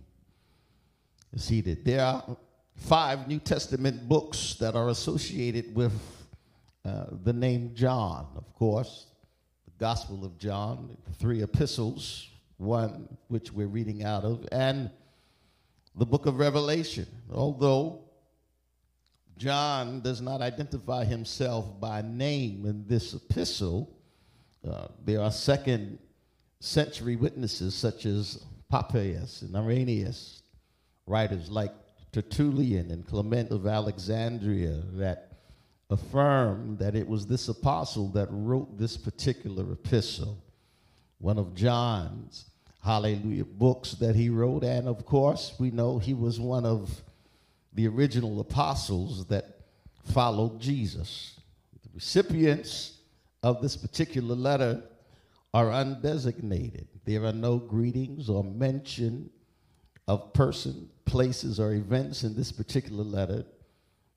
seated. 1.37 1.85
There 1.85 2.01
are 2.05 2.37
five 2.76 3.29
New 3.29 3.39
Testament 3.39 4.09
books 4.09 4.55
that 4.59 4.74
are 4.74 4.89
associated 4.89 5.72
with 5.74 5.93
uh, 6.85 7.07
the 7.22 7.33
name 7.33 7.72
John, 7.74 8.26
of 8.37 8.53
course, 8.55 9.07
the 9.66 9.72
Gospel 9.79 10.24
of 10.24 10.37
John, 10.39 10.97
three 11.20 11.43
epistles, 11.45 12.29
one 12.57 13.16
which 13.29 13.53
we're 13.53 13.66
reading 13.68 14.03
out 14.05 14.24
of, 14.24 14.47
and 14.51 14.91
the 15.99 16.07
book 16.07 16.27
of 16.27 16.39
Revelation, 16.39 17.07
although 17.33 18.05
John 19.37 20.01
does 20.01 20.21
not 20.21 20.41
identify 20.41 21.05
himself 21.05 21.81
by 21.81 22.03
name 22.03 22.65
in 22.67 22.87
this 22.87 23.15
epistle. 23.15 23.91
Uh, 24.69 24.87
there 25.05 25.21
are 25.21 25.33
second 25.33 25.99
century 26.61 27.17
witnesses 27.17 27.75
such 27.75 28.07
as 28.07 28.45
Papias 28.69 29.43
and 29.43 29.57
Irenaeus, 29.57 30.43
writers 31.09 31.51
like 31.51 31.73
Tertullian 32.13 32.91
and 32.93 33.05
Clement 33.07 33.51
of 33.51 33.67
Alexandria 33.67 34.83
that 34.95 35.33
affirm 35.91 36.77
that 36.77 36.95
it 36.95 37.09
was 37.09 37.27
this 37.27 37.49
apostle 37.49 38.07
that 38.11 38.29
wrote 38.31 38.79
this 38.79 38.97
particular 38.97 39.73
epistle, 39.73 40.39
one 41.19 41.39
of 41.39 41.55
John's 41.57 42.45
hallelujah, 42.89 43.45
books 43.45 43.93
that 44.01 44.16
he 44.16 44.30
wrote. 44.30 44.64
And 44.64 44.89
of 44.89 45.05
course, 45.05 45.53
we 45.61 45.70
know 45.70 45.99
he 45.99 46.14
was 46.14 46.41
one 46.41 46.64
of 46.64 47.03
the 47.74 47.86
original 47.86 48.41
apostles 48.41 49.26
that 49.26 49.57
followed 50.14 50.59
Jesus. 50.59 51.39
The 51.82 51.91
recipients 51.95 52.97
of 53.43 53.61
this 53.61 53.76
particular 53.76 54.34
letter 54.34 54.82
are 55.53 55.66
undesignated. 55.66 56.86
There 57.05 57.24
are 57.24 57.32
no 57.32 57.59
greetings 57.59 58.30
or 58.30 58.43
mention 58.43 59.28
of 60.07 60.32
person, 60.32 60.89
places, 61.05 61.61
or 61.61 61.74
events 61.74 62.24
in 62.24 62.34
this 62.34 62.51
particular 62.51 63.05
letter. 63.05 63.45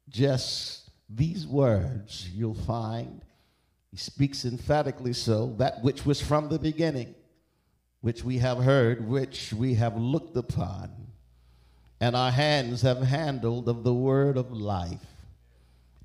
Just 0.08 0.90
these 1.10 1.46
words 1.46 2.30
you'll 2.34 2.54
find. 2.56 3.20
He 3.92 3.98
speaks 3.98 4.46
emphatically 4.46 5.12
so, 5.12 5.54
that 5.58 5.84
which 5.84 6.06
was 6.06 6.22
from 6.22 6.48
the 6.48 6.58
beginning, 6.58 7.14
which 8.02 8.24
we 8.24 8.40
have 8.40 8.58
heard, 8.58 9.08
which 9.08 9.54
we 9.54 9.76
have 9.76 9.96
looked 9.98 10.36
upon, 10.36 10.92
and 12.00 12.16
our 12.16 12.32
hands 12.32 12.82
have 12.82 13.02
handled 13.04 13.70
of 13.70 13.84
the 13.84 13.94
word 13.94 14.38
of 14.38 14.52
life. 14.52 15.00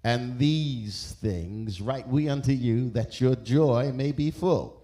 And 0.05 0.39
these 0.39 1.17
things 1.21 1.81
write 1.81 2.07
we 2.07 2.29
unto 2.29 2.53
you, 2.53 2.91
that 2.91 3.21
your 3.21 3.35
joy 3.35 3.93
may 3.93 4.13
be 4.13 4.31
full. 4.31 4.81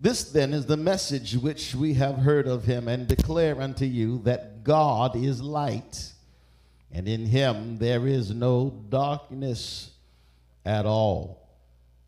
This 0.00 0.24
then 0.24 0.52
is 0.52 0.66
the 0.66 0.76
message 0.76 1.34
which 1.36 1.74
we 1.74 1.94
have 1.94 2.18
heard 2.18 2.46
of 2.48 2.64
him, 2.64 2.88
and 2.88 3.06
declare 3.06 3.60
unto 3.60 3.84
you 3.86 4.18
that 4.24 4.64
God 4.64 5.14
is 5.14 5.40
light, 5.40 6.12
and 6.90 7.08
in 7.08 7.26
him 7.26 7.78
there 7.78 8.08
is 8.08 8.34
no 8.34 8.70
darkness 8.88 9.92
at 10.66 10.84
all. 10.84 11.48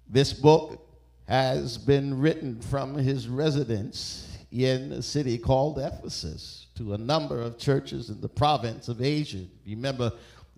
This 0.08 0.32
book 0.32 0.85
has 1.28 1.76
been 1.76 2.18
written 2.20 2.60
from 2.60 2.94
his 2.94 3.26
residence 3.28 4.28
in 4.52 4.92
a 4.92 5.02
city 5.02 5.36
called 5.36 5.78
Ephesus 5.78 6.66
to 6.76 6.94
a 6.94 6.98
number 6.98 7.40
of 7.40 7.58
churches 7.58 8.10
in 8.10 8.20
the 8.20 8.28
province 8.28 8.88
of 8.88 9.02
Asia. 9.02 9.44
Remember 9.66 10.12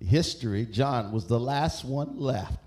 history, 0.05 0.67
John 0.67 1.11
was 1.11 1.27
the 1.27 1.41
last 1.41 1.85
one 1.85 2.19
left. 2.19 2.59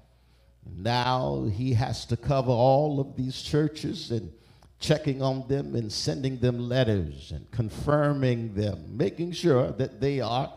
Now 0.76 1.46
he 1.54 1.74
has 1.74 2.06
to 2.08 2.18
cover 2.18 2.52
all 2.52 3.00
of 3.00 3.16
these 3.16 3.42
churches 3.42 4.10
and 4.12 4.32
checking 4.80 5.22
on 5.22 5.48
them 5.48 5.76
and 5.76 5.92
sending 5.92 6.40
them 6.40 6.58
letters 6.68 7.32
and 7.32 7.50
confirming 7.52 8.56
them, 8.56 8.98
making 8.98 9.34
sure 9.34 9.72
that 9.74 10.02
they 10.02 10.20
are 10.22 10.52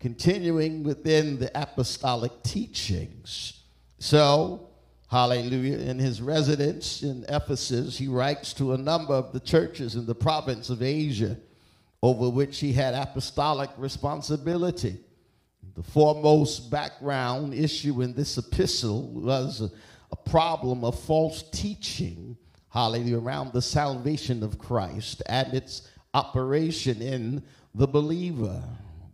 continuing 0.00 0.82
within 0.82 1.38
the 1.38 1.50
apostolic 1.60 2.32
teachings. 2.42 3.60
So, 4.00 4.67
Hallelujah. 5.08 5.78
In 5.78 5.98
his 5.98 6.20
residence 6.20 7.02
in 7.02 7.24
Ephesus, 7.30 7.96
he 7.96 8.08
writes 8.08 8.52
to 8.54 8.74
a 8.74 8.78
number 8.78 9.14
of 9.14 9.32
the 9.32 9.40
churches 9.40 9.94
in 9.94 10.04
the 10.04 10.14
province 10.14 10.68
of 10.68 10.82
Asia 10.82 11.38
over 12.02 12.28
which 12.28 12.60
he 12.60 12.74
had 12.74 12.92
apostolic 12.94 13.70
responsibility. 13.78 14.98
The 15.74 15.82
foremost 15.82 16.70
background 16.70 17.54
issue 17.54 18.02
in 18.02 18.12
this 18.12 18.36
epistle 18.36 19.02
was 19.12 19.62
a, 19.62 19.70
a 20.12 20.16
problem 20.16 20.84
of 20.84 20.98
false 20.98 21.42
teaching, 21.52 22.36
hallelujah, 22.68 23.18
around 23.18 23.54
the 23.54 23.62
salvation 23.62 24.42
of 24.42 24.58
Christ 24.58 25.22
and 25.24 25.54
its 25.54 25.88
operation 26.12 27.00
in 27.00 27.42
the 27.74 27.88
believer. 27.88 28.62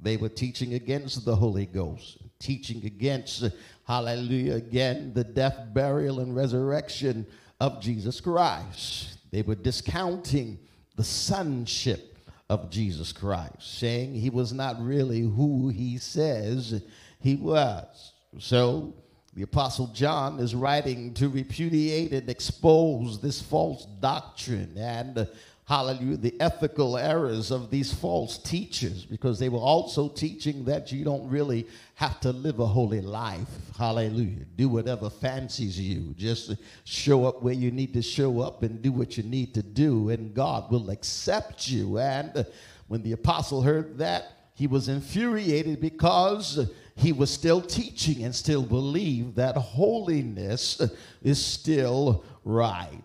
They 0.03 0.16
were 0.16 0.28
teaching 0.28 0.74
against 0.74 1.24
the 1.24 1.36
Holy 1.36 1.66
Ghost 1.66 2.18
teaching 2.45 2.84
against, 2.84 3.45
hallelujah, 3.86 4.55
again, 4.55 5.12
the 5.14 5.24
death, 5.24 5.59
burial, 5.72 6.20
and 6.20 6.36
resurrection 6.36 7.26
of 7.59 7.80
Jesus 7.80 8.20
Christ. 8.20 9.18
They 9.32 9.40
were 9.42 9.55
discounting 9.55 10.59
the 10.95 11.05
sonship 11.05 12.18
of 12.51 12.70
Jesus 12.70 13.12
Christ, 13.12 13.78
saying 13.78 14.14
he 14.14 14.28
was 14.30 14.53
not 14.53 14.80
really 14.80 15.20
who 15.22 15.70
he 15.70 15.97
says 15.97 16.82
he 17.18 17.34
was. 17.36 18.12
So 18.38 18.95
the 19.34 19.42
Apostle 19.42 19.86
John 19.88 20.38
is 20.38 20.55
writing 20.55 21.14
to 21.14 21.30
repudiate 21.30 22.12
and 22.12 22.28
expose 22.28 23.20
this 23.22 23.40
false 23.40 23.86
doctrine 24.01 24.74
and 24.76 25.26
hallelujah, 25.67 26.17
the 26.19 26.41
ethical 26.41 26.97
errors 26.99 27.51
of 27.51 27.71
these 27.71 27.93
false 27.93 28.37
teachers 28.39 29.05
because 29.07 29.39
they 29.39 29.49
were 29.49 29.59
also 29.59 30.09
teaching 30.09 30.65
that 30.65 30.93
you 30.93 31.05
don't 31.05 31.27
really 31.29 31.67
have 31.95 32.21
to 32.21 32.31
live 32.33 32.61
a 32.61 32.67
holy 32.67 33.01
life. 33.01 33.49
Hallelujah. 33.79 34.45
Do 34.57 34.69
whatever 34.69 35.09
fancies 35.09 35.81
you. 35.81 36.15
Just 36.19 36.55
show 36.85 37.25
up 37.25 37.43
where 37.43 37.55
you 37.55 37.71
need 37.71 37.95
to 37.95 38.03
show 38.03 38.43
up 38.43 38.62
and 38.62 38.83
do 38.83 38.93
what 38.93 39.17
you 39.17 39.23
need 39.23 39.55
to 39.55 39.62
do, 39.62 40.11
and 40.11 40.35
God 40.35 40.71
will 40.71 40.91
accept 40.91 41.67
you. 41.69 41.99
And 41.99 42.45
when 42.89 43.03
the 43.03 43.12
apostle 43.12 43.62
heard 43.62 43.99
that, 43.99 44.33
he 44.55 44.67
was 44.67 44.89
infuriated 44.89 45.81
because 45.81 46.69
he 46.95 47.11
was 47.12 47.31
still 47.31 47.61
teaching 47.61 48.23
and 48.23 48.35
still 48.35 48.62
believed 48.62 49.37
that 49.37 49.57
holiness 49.57 50.81
is 51.23 51.45
still 51.45 52.23
right. 52.45 53.03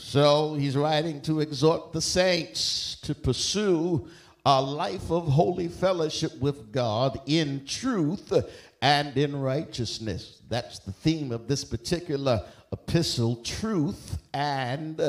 So 0.00 0.54
he's 0.54 0.76
writing 0.76 1.20
to 1.22 1.40
exhort 1.40 1.92
the 1.92 2.00
saints 2.00 2.96
to 3.02 3.14
pursue 3.16 4.08
a 4.46 4.62
life 4.62 5.10
of 5.10 5.26
holy 5.26 5.66
fellowship 5.68 6.38
with 6.40 6.72
God 6.72 7.20
in 7.26 7.66
truth 7.66 8.32
and 8.80 9.14
in 9.18 9.38
righteousness. 9.38 10.40
That's 10.48 10.78
the 10.78 10.92
theme 10.92 11.32
of 11.32 11.48
this 11.48 11.64
particular 11.64 12.42
epistle 12.72 13.36
truth 13.36 14.18
and 14.34 15.00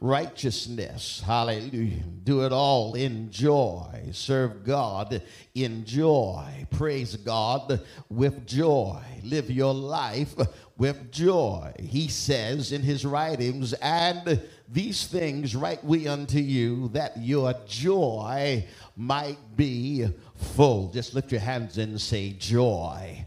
righteousness. 0.00 1.22
Hallelujah. 1.24 2.02
Do 2.24 2.44
it 2.44 2.52
all 2.52 2.94
in 2.94 3.30
joy. 3.30 4.10
Serve 4.12 4.64
God 4.64 5.22
in 5.54 5.84
joy. 5.84 6.66
Praise 6.70 7.16
God 7.16 7.80
with 8.08 8.46
joy. 8.46 9.00
Live 9.24 9.50
your 9.50 9.74
life 9.74 10.34
with 10.76 11.10
joy. 11.10 11.72
He 11.80 12.06
says 12.08 12.70
in 12.70 12.82
his 12.82 13.04
writings, 13.04 13.72
and 13.74 14.40
these 14.68 15.06
things 15.06 15.56
write 15.56 15.82
we 15.82 16.06
unto 16.06 16.38
you 16.38 16.88
that 16.90 17.16
your 17.16 17.52
joy 17.66 18.64
might 18.96 19.38
be 19.56 20.06
full. 20.36 20.92
Just 20.92 21.14
lift 21.14 21.32
your 21.32 21.40
hands 21.40 21.78
and 21.78 22.00
say, 22.00 22.32
Joy 22.32 23.24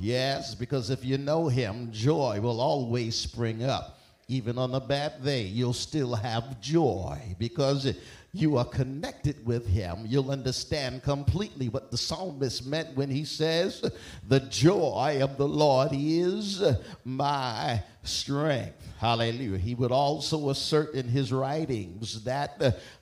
Yes, 0.00 0.54
because 0.54 0.88
if 0.90 1.04
you 1.04 1.18
know 1.18 1.48
Him, 1.48 1.90
joy 1.92 2.40
will 2.40 2.60
always 2.60 3.14
spring 3.14 3.62
up. 3.62 3.98
Even 4.28 4.56
on 4.58 4.74
a 4.74 4.80
bad 4.80 5.22
day, 5.24 5.42
you'll 5.42 5.72
still 5.74 6.14
have 6.14 6.60
joy 6.60 7.18
because 7.38 7.92
you 8.32 8.56
are 8.58 8.64
connected 8.64 9.44
with 9.44 9.66
him, 9.66 10.04
you'll 10.06 10.30
understand 10.30 11.02
completely 11.02 11.68
what 11.68 11.90
the 11.90 11.98
psalmist 11.98 12.64
meant 12.64 12.96
when 12.96 13.10
he 13.10 13.24
says, 13.24 13.82
The 14.28 14.38
joy 14.38 15.18
of 15.20 15.36
the 15.36 15.48
Lord 15.48 15.88
is 15.92 16.62
my 17.04 17.82
strength. 18.04 18.76
Hallelujah. 19.00 19.58
He 19.58 19.74
would 19.74 19.90
also 19.90 20.50
assert 20.50 20.94
in 20.94 21.08
his 21.08 21.32
writings 21.32 22.22
that 22.22 22.56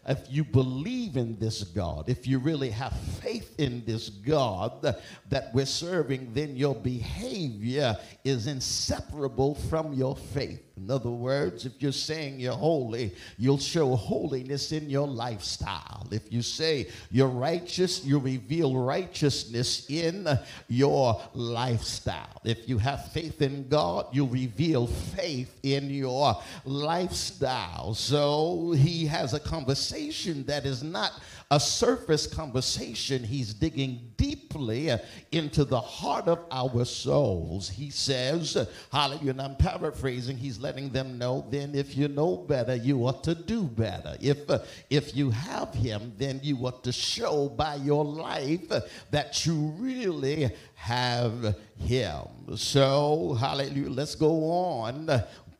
if 0.08 0.18
you 0.30 0.42
believe 0.42 1.16
in 1.16 1.38
this 1.38 1.62
God, 1.62 2.08
if 2.08 2.26
you 2.26 2.38
really 2.38 2.70
have 2.70 2.98
faith 3.22 3.54
in 3.58 3.84
this 3.84 4.08
God 4.08 4.96
that 5.28 5.50
we're 5.54 5.66
serving, 5.66 6.32
then 6.32 6.56
your 6.56 6.74
behavior 6.74 7.94
is 8.24 8.46
inseparable 8.46 9.54
from 9.54 9.92
your 9.92 10.16
faith. 10.16 10.62
In 10.78 10.90
other 10.92 11.10
words, 11.10 11.66
if 11.66 11.72
you're 11.82 11.90
saying 11.90 12.38
you're 12.38 12.54
holy, 12.54 13.12
you'll 13.36 13.58
show 13.58 13.96
holiness 13.96 14.70
in 14.70 14.88
your 14.88 15.08
lifestyle. 15.08 16.06
If 16.12 16.32
you 16.32 16.40
say 16.40 16.86
you're 17.10 17.26
righteous, 17.26 18.04
you 18.04 18.20
reveal 18.20 18.76
righteousness 18.78 19.90
in 19.90 20.28
your 20.68 21.20
lifestyle. 21.34 22.40
If 22.44 22.68
you 22.68 22.78
have 22.78 23.10
faith 23.10 23.42
in 23.42 23.68
God, 23.68 24.06
you 24.12 24.24
reveal 24.24 24.86
faith 24.86 25.58
in 25.64 25.90
your 25.90 26.36
lifestyle. 26.64 27.92
So 27.94 28.70
he 28.70 29.04
has 29.06 29.34
a 29.34 29.40
conversation 29.40 29.97
conversation 29.98 30.44
that 30.44 30.64
is 30.64 30.84
not 30.84 31.10
a 31.50 31.58
surface 31.58 32.24
conversation. 32.26 33.24
He's 33.24 33.52
digging 33.52 34.12
deeply 34.16 34.90
into 35.32 35.64
the 35.64 35.80
heart 35.80 36.28
of 36.28 36.38
our 36.52 36.84
souls. 36.84 37.68
He 37.68 37.90
says, 37.90 38.56
Hallelujah, 38.92 39.30
and 39.32 39.42
I'm 39.42 39.56
paraphrasing, 39.56 40.36
he's 40.36 40.60
letting 40.60 40.90
them 40.90 41.18
know 41.18 41.44
then 41.50 41.74
if 41.74 41.96
you 41.96 42.06
know 42.06 42.36
better, 42.36 42.76
you 42.76 43.06
ought 43.06 43.24
to 43.24 43.34
do 43.34 43.64
better. 43.64 44.16
If, 44.20 44.48
uh, 44.48 44.60
if 44.88 45.16
you 45.16 45.30
have 45.30 45.74
him, 45.74 46.12
then 46.16 46.40
you 46.44 46.56
ought 46.66 46.84
to 46.84 46.92
show 46.92 47.48
by 47.48 47.74
your 47.76 48.04
life 48.04 48.68
that 49.10 49.46
you 49.46 49.74
really 49.78 50.50
have 50.76 51.56
him. 51.76 52.26
So, 52.56 53.34
hallelujah, 53.40 53.90
let's 53.90 54.14
go 54.14 54.44
on 54.50 55.10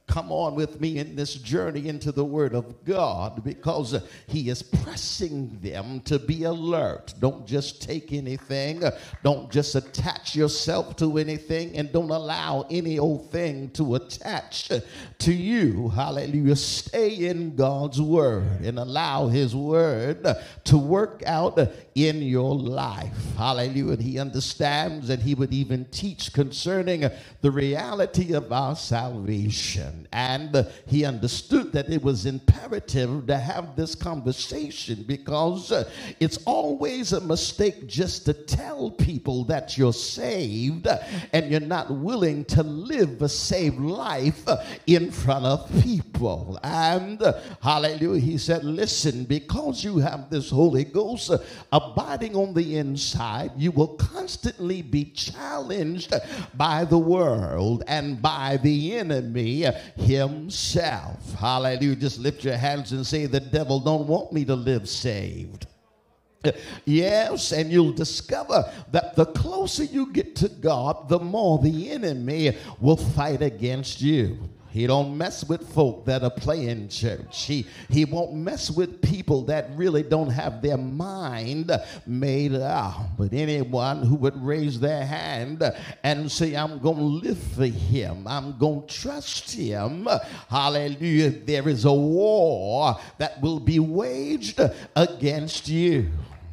Come 0.09 0.33
on 0.33 0.55
with 0.55 0.81
me 0.81 0.97
in 0.97 1.15
this 1.17 1.35
journey 1.35 1.87
into 1.87 2.13
the 2.13 2.25
Word 2.25 2.55
of 2.55 2.83
God 2.85 3.45
because 3.45 3.95
He 4.27 4.49
is 4.49 4.63
pressing 4.63 5.59
them 5.61 6.01
to 6.03 6.19
be 6.19 6.45
alert. 6.45 7.13
Don't 7.21 7.47
just 7.47 7.83
take 7.83 8.13
anything, 8.15 8.83
don't 9.23 9.51
just 9.53 9.75
attach 9.75 10.35
yourself 10.35 10.97
to 10.97 11.19
anything, 11.19 11.77
and 11.77 11.93
don't 11.93 12.09
allow 12.11 12.67
any 12.71 12.99
old 12.99 13.31
thing 13.31 13.69
to 13.73 13.97
attach 13.97 14.71
to 15.19 15.33
you. 15.33 15.91
Hallelujah. 15.91 16.57
Stay 16.57 17.15
in 17.29 17.55
God's 17.55 18.01
Word 18.01 18.63
and 18.63 18.79
allow 18.79 19.29
His 19.29 19.55
Word 19.55 20.27
to 20.65 20.79
work 20.79 21.23
out 21.27 21.59
in 22.07 22.23
your 22.23 22.55
life. 22.55 23.15
Hallelujah. 23.37 23.93
And 23.95 24.03
he 24.03 24.19
understands 24.19 25.11
and 25.11 25.23
he 25.23 25.35
would 25.35 25.53
even 25.53 25.85
teach 25.87 26.33
concerning 26.33 27.09
the 27.41 27.51
reality 27.51 28.35
of 28.35 28.53
our 28.53 28.77
salvation. 28.77 30.07
And 30.13 30.67
he 30.87 31.05
understood 31.05 31.73
that 31.73 31.91
it 31.91 32.03
was 32.03 32.27
imperative 32.27 33.27
to 33.27 33.37
have 33.37 33.75
this 33.77 33.95
conversation 33.97 35.05
because 35.09 35.73
it's 36.21 36.37
always 36.45 37.13
a 37.13 37.21
mistake 37.21 37.87
just 37.89 38.25
to 38.27 38.33
tell 38.33 38.91
people 38.93 39.45
that 39.45 39.77
you're 39.77 39.93
saved 39.93 40.87
and 41.33 41.51
you're 41.51 41.59
not 41.61 41.91
willing 41.91 42.45
to 42.47 42.63
live 42.63 43.23
a 43.23 43.29
saved 43.29 43.79
life 43.81 44.45
in 44.87 45.11
front 45.11 45.45
of 45.47 45.83
people. 45.83 46.59
And 46.63 47.21
hallelujah. 47.63 48.21
He 48.21 48.39
said, 48.39 48.63
Listen, 48.65 49.25
because 49.25 49.83
you 49.85 49.99
have 49.99 50.31
this 50.31 50.51
Holy 50.51 50.85
Ghost, 50.85 51.31
uh, 51.73 51.88
abiding 51.91 52.37
on 52.37 52.55
the 52.55 52.77
inside, 52.77 53.53
you 53.57 53.71
will 53.71 53.89
constantly 53.97 54.83
be 54.83 55.05
challenged 55.07 56.13
by 56.57 56.85
the 56.85 56.99
world 56.99 57.83
and 57.87 58.21
by 58.21 58.59
the 58.63 58.95
enemy 58.97 59.67
himself. 59.97 61.35
Hallelujah. 61.35 61.97
Just 61.97 62.19
lift 62.19 62.45
your 62.45 62.57
hands 62.57 62.93
and 62.93 63.07
say, 63.07 63.27
The 63.27 63.41
devil 63.41 63.81
don't 63.81 64.07
want 64.07 64.33
me 64.33 64.45
to 64.47 64.55
live 64.55 64.89
saved. 64.89 65.67
Yes, 66.85 67.51
and 67.53 67.71
you'll 67.71 67.93
discover 67.93 68.65
that 68.93 69.17
the 69.17 69.27
closer 69.27 69.83
you 69.83 70.13
get 70.13 70.37
to 70.37 70.49
God, 70.49 71.09
the 71.09 71.19
more 71.19 71.59
the 71.59 71.91
enemy 71.91 72.57
will 72.81 72.97
fight 72.97 73.43
against 73.43 74.01
you. 74.01 74.49
He 74.71 74.87
don't 74.87 75.17
mess 75.17 75.45
with 75.45 75.67
folk 75.73 76.05
that 76.07 76.23
are 76.23 76.31
playing 76.31 76.89
church. 76.89 77.45
He, 77.45 77.67
he 77.89 78.05
won't 78.05 78.35
mess 78.35 78.71
with 78.71 79.01
people 79.01 79.43
that 79.47 79.71
really 79.75 80.03
don't 80.03 80.29
have 80.29 80.61
their 80.61 80.77
mind 80.77 81.73
made 82.07 82.55
up. 82.55 82.99
But 83.17 83.33
anyone 83.33 84.03
who 84.03 84.15
would 84.17 84.37
raise 84.43 84.79
their 84.79 85.05
hand 85.07 85.63
and 86.03 86.31
say, 86.31 86.55
I'm 86.55 86.79
going 86.81 86.97
to 86.99 87.03
live 87.03 87.39
for 87.39 87.67
him, 87.67 88.27
I'm 88.27 88.59
going 88.59 88.87
to 88.87 88.87
trust 88.95 89.53
him, 89.53 90.07
hallelujah, 90.49 91.31
there 91.31 91.69
is 91.69 91.85
a 91.85 91.93
war 91.95 92.99
that 93.19 93.41
will 93.41 93.61
be 93.61 93.79
waged 93.79 94.61
against 94.95 95.69
you. 95.69 96.11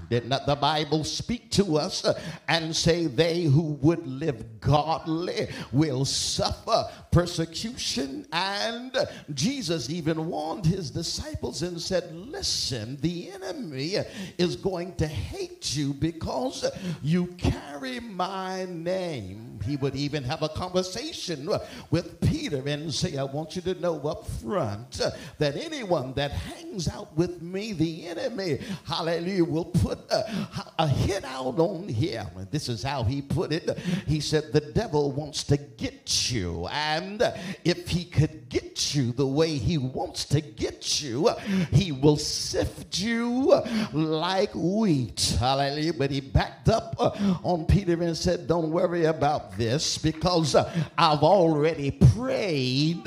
Did 0.10 0.28
not 0.28 0.46
the 0.46 0.56
Bible 0.56 1.04
speak 1.04 1.50
to 1.52 1.78
us 1.78 2.06
and 2.48 2.76
say, 2.76 3.08
They 3.08 3.42
who 3.44 3.74
would 3.82 4.06
live 4.06 4.62
godly 4.62 5.48
will 5.72 6.06
suffer 6.06 6.86
persecution? 7.12 8.28
And 8.32 8.96
Jesus 9.34 9.90
even 9.90 10.28
warned 10.28 10.66
his 10.66 10.92
disciples 10.92 11.62
and 11.64 11.82
said, 11.82 12.14
Listen, 12.14 12.98
the 13.02 13.32
enemy 13.32 13.96
is 14.38 14.56
going 14.56 14.96
to 14.96 15.08
hate 15.08 15.76
you 15.76 15.94
because 15.94 16.70
you 17.02 17.28
carry 17.38 18.00
my 18.00 18.66
name 18.66 19.55
he 19.64 19.76
would 19.78 19.96
even 19.96 20.24
have 20.24 20.42
a 20.44 20.50
conversation 20.50 21.50
with 21.92 22.20
Peter 22.22 22.62
and 22.68 22.94
say, 22.94 23.18
I 23.18 23.24
want 23.24 23.56
you 23.56 23.62
to 23.64 23.76
know 23.76 24.00
up 24.08 24.28
front 24.28 25.02
that 25.40 25.56
anyone 25.56 26.14
that 26.14 26.32
hangs 26.32 26.88
out 26.88 27.16
with 27.16 27.42
me, 27.42 27.74
the 27.74 28.08
enemy, 28.08 28.60
hallelujah, 28.86 29.44
will 29.46 29.66
put 29.66 30.00
a, 30.12 30.48
a 30.80 30.88
hit 30.88 31.24
out 31.26 31.58
on 31.60 31.88
him. 31.88 32.28
And 32.38 32.50
this 32.52 32.70
is 32.70 32.84
how 32.84 33.04
he 33.04 33.22
put 33.22 33.52
it. 33.52 33.70
He 34.08 34.20
said, 34.20 34.52
The 34.54 34.62
devil 34.62 35.12
wants 35.12 35.44
to 35.46 35.58
get 35.58 36.32
you. 36.32 36.68
And 36.72 37.22
if 37.64 37.88
he 37.88 38.06
could 38.06 38.50
get 38.50 38.94
you 38.96 39.12
the 39.14 39.28
way 39.28 39.56
he 39.56 39.78
wants 39.78 40.26
to 40.26 40.42
get 40.42 41.02
you, 41.02 41.30
he 41.72 41.92
will 41.92 42.18
sift 42.18 43.00
you 43.00 43.62
like 43.94 44.52
wheat. 44.54 45.36
Hallelujah. 45.40 45.94
But 45.94 46.12
he 46.12 46.22
backed 46.22 46.70
up 46.70 46.96
on 47.44 47.66
Peter 47.66 47.94
and 47.94 48.18
said, 48.18 48.48
Don't 48.48 48.72
worry 48.72 49.06
about 49.06 49.55
this 49.58 49.98
because 49.98 50.56
uh, 50.56 50.72
I've 50.98 51.24
already 51.24 51.92
prayed 51.92 53.04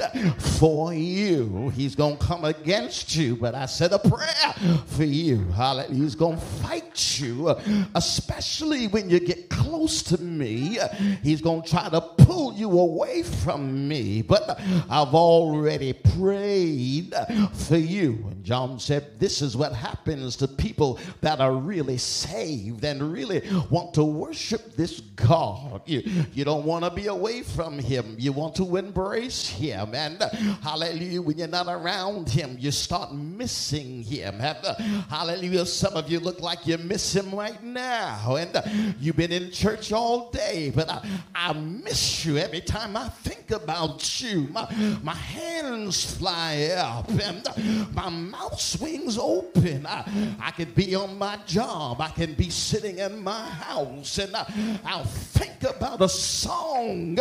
for 0.58 0.92
you. 0.92 1.70
He's 1.70 1.94
going 1.94 2.16
to 2.16 2.24
come 2.24 2.44
against 2.44 3.14
you, 3.16 3.36
but 3.36 3.54
I 3.54 3.66
said 3.66 3.92
a 3.92 3.98
prayer 3.98 4.78
for 4.86 5.04
you. 5.04 5.46
He's 5.90 6.14
going 6.14 6.38
to 6.38 6.44
fight 6.44 7.20
you, 7.20 7.48
uh, 7.48 7.62
especially 7.94 8.88
when 8.88 9.10
you 9.10 9.20
get 9.20 9.48
close 9.48 10.02
to 10.04 10.20
me. 10.20 10.78
He's 11.22 11.40
going 11.40 11.62
to 11.62 11.70
try 11.70 11.88
to 11.88 12.00
pull 12.00 12.54
you 12.54 12.70
away 12.78 13.22
from 13.22 13.88
me, 13.88 14.22
but 14.22 14.60
I've 14.90 15.14
already 15.14 15.92
prayed 15.92 17.14
for 17.52 17.76
you. 17.76 18.24
And 18.30 18.44
John 18.44 18.78
said, 18.78 19.18
This 19.18 19.42
is 19.42 19.56
what 19.56 19.72
happens 19.72 20.36
to 20.36 20.48
people 20.48 20.98
that 21.20 21.40
are 21.40 21.52
really 21.52 21.98
saved 21.98 22.84
and 22.84 23.12
really 23.12 23.42
want 23.70 23.94
to 23.94 24.04
worship 24.04 24.76
this 24.76 25.00
God. 25.00 25.82
You, 25.86 26.02
you 26.34 26.44
don't 26.44 26.64
want 26.64 26.84
to 26.84 26.90
be 26.90 27.06
away 27.06 27.42
from 27.42 27.78
him. 27.78 28.16
You 28.18 28.32
want 28.32 28.54
to 28.56 28.76
embrace 28.76 29.48
him. 29.48 29.94
And 29.94 30.20
uh, 30.20 30.28
hallelujah, 30.62 31.22
when 31.22 31.38
you're 31.38 31.48
not 31.48 31.66
around 31.68 32.28
him, 32.28 32.56
you 32.58 32.70
start 32.70 33.14
missing 33.14 34.02
him. 34.02 34.40
And, 34.40 34.58
uh, 34.64 34.74
hallelujah, 35.10 35.66
some 35.66 35.94
of 35.94 36.10
you 36.10 36.20
look 36.20 36.40
like 36.40 36.66
you 36.66 36.78
miss 36.78 37.12
him 37.14 37.34
right 37.34 37.62
now. 37.62 38.36
And 38.36 38.54
uh, 38.54 38.62
you've 39.00 39.16
been 39.16 39.32
in 39.32 39.50
church 39.50 39.92
all 39.92 40.30
day, 40.30 40.70
but 40.74 40.88
I, 40.90 41.04
I 41.34 41.52
miss 41.52 42.24
you 42.24 42.38
every 42.38 42.60
time 42.60 42.96
I 42.96 43.08
think 43.08 43.50
about 43.50 44.20
you. 44.22 44.48
My, 44.50 44.72
my 45.02 45.14
hands 45.14 46.14
fly 46.16 46.70
up 46.76 47.08
and 47.08 47.94
my 47.94 48.08
mouth 48.08 48.60
swings 48.60 49.18
open. 49.18 49.86
I, 49.86 50.36
I 50.40 50.50
could 50.52 50.74
be 50.74 50.94
on 50.94 51.18
my 51.18 51.38
job. 51.46 52.00
I 52.00 52.08
can 52.08 52.34
be 52.34 52.50
sitting 52.50 52.98
in 52.98 53.22
my 53.22 53.44
house 53.48 54.18
and 54.18 54.34
I, 54.36 54.78
I'll 54.84 55.04
think 55.04 55.62
about 55.64 56.00
a 56.00 56.08
song, 56.18 57.16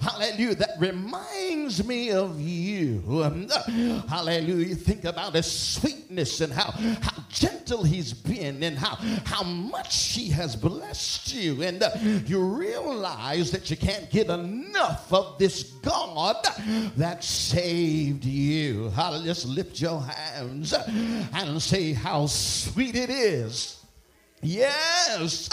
hallelujah, 0.00 0.54
that 0.56 0.70
reminds 0.78 1.86
me 1.86 2.10
of 2.10 2.40
you. 2.40 3.00
Hallelujah. 4.08 4.74
Think 4.74 5.04
about 5.04 5.34
his 5.34 5.50
sweetness 5.50 6.40
and 6.40 6.52
how, 6.52 6.70
how 7.00 7.22
gentle 7.28 7.82
he's 7.84 8.12
been 8.12 8.62
and 8.62 8.76
how, 8.76 8.96
how 9.24 9.42
much 9.44 10.12
he 10.12 10.28
has 10.30 10.56
blessed 10.56 11.32
you. 11.34 11.62
And 11.62 11.82
uh, 11.82 11.90
you 12.26 12.40
realize 12.42 13.50
that 13.52 13.70
you 13.70 13.76
can't 13.76 14.10
get 14.10 14.28
enough 14.28 15.12
of 15.12 15.38
this 15.38 15.62
God 15.62 16.44
that 16.96 17.24
saved 17.24 18.24
you. 18.24 18.90
Hallelujah. 18.90 19.22
Just 19.32 19.46
lift 19.46 19.80
your 19.80 20.02
hands 20.02 20.74
and 20.74 21.62
say 21.62 21.92
how 21.92 22.26
sweet 22.26 22.96
it 22.96 23.08
is 23.10 23.81
Yes, 24.44 25.48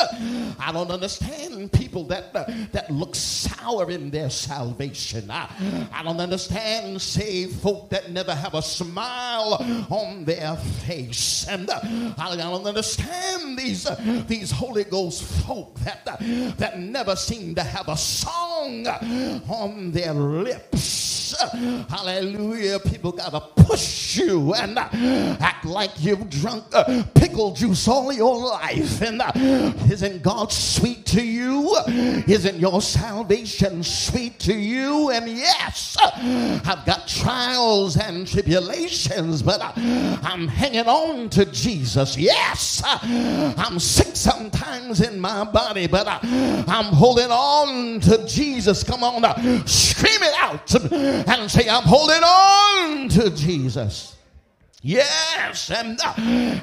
I 0.60 0.72
don't 0.72 0.90
understand 0.90 1.72
people 1.72 2.06
that 2.06 2.36
uh, 2.36 2.46
that 2.72 2.90
look 2.90 3.14
sour 3.14 3.92
in 3.92 4.10
their 4.10 4.32
salvation. 4.32 5.30
I, 5.30 5.48
I 5.94 6.02
don't 6.02 6.20
understand 6.20 7.00
saved 7.00 7.62
folk 7.62 7.92
that 7.92 8.10
never 8.12 8.34
have 8.34 8.56
a 8.56 8.64
smile 8.64 9.64
on 9.92 10.26
their 10.26 10.56
face, 10.82 11.48
and 11.48 11.70
uh, 11.70 11.80
I, 11.84 12.32
I 12.34 12.36
don't 12.36 12.66
understand 12.66 13.60
these 13.60 13.86
uh, 13.86 14.24
these 14.28 14.50
Holy 14.50 14.86
Ghost 14.86 15.22
folk 15.46 15.78
that 15.82 16.02
uh, 16.08 16.18
that 16.58 16.80
never 16.80 17.16
seem 17.16 17.54
to 17.56 17.64
have 17.64 17.90
a 17.90 17.98
song 17.98 18.88
uh, 18.88 19.40
on 19.48 19.92
their 19.92 20.14
lips. 20.14 21.19
Hallelujah. 21.90 22.80
People 22.80 23.12
got 23.12 23.32
to 23.32 23.42
push 23.64 24.18
you 24.18 24.54
and 24.54 24.78
uh, 24.78 24.88
act 25.40 25.66
like 25.66 25.92
you've 25.98 26.30
drunk 26.30 26.66
uh, 26.74 27.04
pickle 27.16 27.52
juice 27.54 27.88
all 27.88 28.12
your 28.12 28.38
life. 28.38 29.02
And 29.02 29.22
uh, 29.22 29.32
isn't 29.92 30.24
God 30.24 30.52
sweet 30.52 31.06
to 31.08 31.24
you? 31.24 31.78
Isn't 31.88 32.60
your 32.60 32.82
salvation 32.82 33.84
sweet 33.84 34.40
to 34.40 34.54
you? 34.54 35.10
And 35.12 35.28
yes, 35.28 35.98
I've 36.02 36.86
got 36.86 37.08
trials 37.08 37.98
and 37.98 38.28
tribulations, 38.28 39.42
but 39.42 39.60
I'm 39.76 40.48
hanging 40.48 40.88
on 40.88 41.30
to 41.32 41.46
Jesus. 41.46 42.18
Yes, 42.18 42.82
I'm 42.86 43.80
sick 43.80 44.16
sometimes 44.16 45.02
in 45.02 45.20
my 45.20 45.44
body, 45.44 45.88
but 45.88 46.08
I'm 46.22 46.86
holding 46.94 47.32
on 47.32 48.00
to 48.02 48.26
Jesus. 48.28 48.84
Come 48.84 49.04
on, 49.04 49.24
scream 49.68 50.22
it 50.24 50.36
out 50.40 50.68
and 51.28 51.50
say, 51.52 51.68
I'm 51.70 51.84
holding 51.84 52.24
on 52.24 53.10
to 53.10 53.30
Jesus. 53.32 54.16
Yes, 54.82 55.70
and 55.72 56.00
uh, 56.00 56.14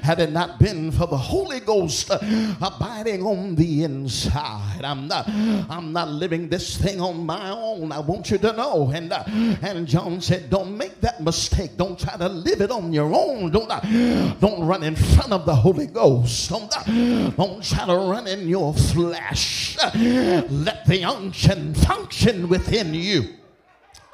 had 0.03 0.19
it 0.21 0.33
not 0.33 0.59
been 0.59 0.91
for 0.91 1.07
the 1.07 1.19
Holy 1.19 1.61
Ghost 1.61 2.11
uh, 2.11 2.19
abiding 2.63 3.23
on 3.23 3.55
the 3.55 3.85
inside, 3.85 4.81
I'm 4.85 5.07
not, 5.07 5.29
I'm 5.29 5.93
not 5.93 6.09
living 6.09 6.49
this 6.49 6.79
thing 6.79 6.99
on 6.99 7.27
my 7.27 7.51
own. 7.51 7.93
I 7.93 7.99
want 7.99 8.31
you 8.31 8.39
to 8.39 8.55
know. 8.55 8.91
And 8.95 9.13
uh, 9.13 9.23
and 9.61 9.87
John 9.87 10.23
said, 10.23 10.49
don't 10.49 10.79
make 10.79 10.99
that 11.03 11.23
mistake. 11.23 11.77
Don't 11.77 11.99
try 11.99 12.17
to 12.17 12.27
live 12.31 12.63
it 12.63 12.71
on 12.71 12.91
your 12.91 13.15
own. 13.15 13.51
Don't 13.51 13.71
uh, 13.71 14.35
don't 14.41 14.65
run 14.65 14.83
in 14.83 14.97
front 14.97 15.33
of 15.33 15.45
the 15.45 15.55
Holy 15.55 15.87
Ghost. 15.87 16.49
Don't 16.49 16.75
uh, 16.75 17.31
don't 17.37 17.63
try 17.63 17.85
to 17.85 17.97
run 17.97 18.27
in 18.27 18.49
your 18.49 18.73
flesh. 18.73 19.77
Let 19.95 20.87
the 20.87 21.05
unction 21.07 21.75
function 21.75 22.49
within 22.49 22.95
you. 22.95 23.29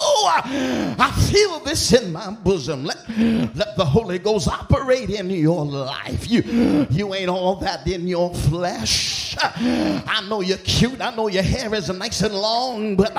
Oh, 0.05 0.27
I, 0.29 0.95
I 0.99 1.11
feel 1.33 1.61
this 1.61 1.93
in 1.93 2.13
my 2.13 2.31
bosom. 2.31 2.85
Let, 2.85 2.99
let 3.57 3.77
the 3.77 3.85
Holy 3.85 4.19
Ghost 4.19 4.49
operate 4.49 5.11
in 5.11 5.31
your 5.31 5.65
life. 5.65 6.29
You, 6.29 6.87
you 6.91 7.15
ain't 7.15 7.29
all 7.31 7.55
that 7.57 7.87
in 7.87 8.09
your 8.09 8.35
flesh. 8.35 9.37
I 9.39 10.27
know 10.29 10.41
you're 10.41 10.59
cute. 10.59 11.01
I 11.01 11.15
know 11.15 11.29
your 11.29 11.43
hair 11.45 11.73
is 11.75 11.89
nice 11.89 12.21
and 12.23 12.35
long, 12.35 12.97
but 12.97 13.15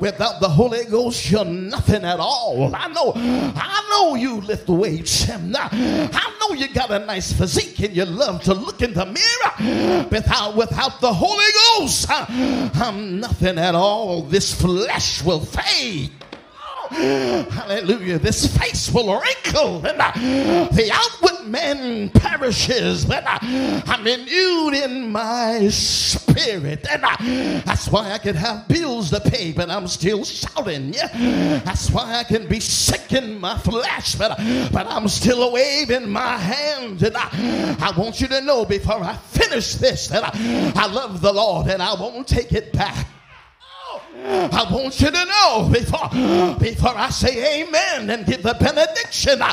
without 0.00 0.40
the 0.40 0.48
Holy 0.48 0.84
Ghost, 0.86 1.30
you're 1.30 1.44
nothing 1.44 2.04
at 2.04 2.18
all. 2.18 2.74
I 2.74 2.88
know, 2.88 3.12
I 3.14 3.86
know 3.90 4.14
you 4.14 4.40
lift 4.40 4.68
weights. 4.68 5.28
I 5.28 6.33
know 6.48 6.54
you 6.54 6.68
got 6.68 6.90
a 6.90 6.98
nice 6.98 7.32
physique 7.32 7.80
and 7.80 7.96
you 7.96 8.04
love 8.04 8.42
to 8.44 8.54
look 8.54 8.82
in 8.82 8.92
the 8.94 9.06
mirror. 9.06 10.06
Without, 10.10 10.56
without 10.56 11.00
the 11.00 11.12
Holy 11.12 11.44
Ghost, 11.78 12.06
I'm 12.10 12.80
um, 12.82 13.20
nothing 13.20 13.58
at 13.58 13.74
all. 13.74 14.22
This 14.22 14.54
flesh 14.58 15.22
will 15.22 15.40
fade. 15.40 16.10
Hallelujah. 16.90 18.18
This 18.18 18.46
face 18.58 18.90
will 18.92 19.08
wrinkle, 19.18 19.84
and 19.86 19.98
uh, 20.00 20.12
the 20.72 20.90
outward 20.92 21.46
man 21.50 22.10
perishes, 22.10 23.06
but 23.06 23.24
uh, 23.26 23.38
I'm 23.40 24.04
renewed 24.04 24.74
in 24.74 25.10
my 25.10 25.68
spirit. 25.70 26.86
And 26.90 27.02
uh, 27.04 27.16
that's 27.64 27.88
why 27.88 28.10
I 28.12 28.18
can 28.18 28.34
have 28.36 28.68
bills 28.68 29.10
to 29.12 29.20
pay, 29.20 29.52
but 29.52 29.70
I'm 29.70 29.88
still 29.88 30.24
shouting. 30.26 30.92
Yeah. 30.92 31.08
That's 31.64 31.90
why 31.90 32.16
I 32.16 32.24
can 32.24 32.46
be 32.46 32.60
sick 32.60 33.12
in 33.14 33.40
my 33.40 33.56
flesh, 33.58 34.16
but, 34.16 34.32
uh, 34.38 34.68
but 34.70 34.86
I'm 34.86 35.08
still 35.08 35.52
waving 35.52 36.10
my 36.10 36.36
hands. 36.36 37.02
And 37.02 37.16
I, 37.16 37.22
uh, 37.22 37.76
I 37.92 37.98
want 37.98 38.20
you 38.20 38.26
to 38.28 38.42
know 38.42 38.66
before 38.66 39.02
I 39.02 39.16
finish 39.16 39.74
this 39.76 40.08
that 40.08 40.22
uh, 40.22 40.30
I 40.76 40.86
love 40.86 41.20
the 41.22 41.32
Lord 41.32 41.68
and 41.68 41.82
I 41.82 41.94
won't 41.94 42.28
take 42.28 42.52
it 42.52 42.72
back. 42.74 43.06
I 44.26 44.66
want 44.72 45.00
you 45.00 45.10
to 45.10 45.24
know 45.26 45.68
before, 45.70 46.58
before 46.58 46.96
I 46.98 47.10
say 47.10 47.62
amen 47.62 48.08
and 48.08 48.24
give 48.24 48.42
the 48.42 48.54
benediction, 48.54 49.38
I, 49.42 49.52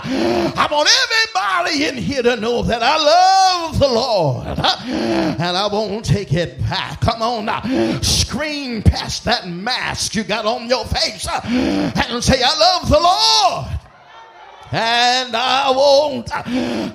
I 0.56 0.68
want 0.72 0.90
everybody 1.04 1.88
in 1.88 1.98
here 1.98 2.24
to 2.24 2.38
know 2.38 2.62
that 2.64 2.82
I 2.82 2.98
love 2.98 3.80
the 3.80 3.88
Lord 3.88 4.48
and 4.48 5.58
I 5.58 5.68
won't 5.72 6.06
take 6.06 6.34
it 6.34 6.60
back. 6.62 7.02
Come 7.02 7.22
on 7.22 7.46
now, 7.46 8.00
scream 8.02 8.82
past 8.82 9.26
that 9.26 9.48
mask 9.48 10.16
you 10.16 10.24
got 10.24 10.46
on 10.46 10.70
your 10.70 10.86
face 10.86 11.28
and 11.44 12.24
say, 12.24 12.42
I 12.44 12.58
love 12.60 12.90
the 12.90 13.00
Lord 13.00 13.80
and 14.72 15.36
I 15.36 15.70
won't 15.72 16.28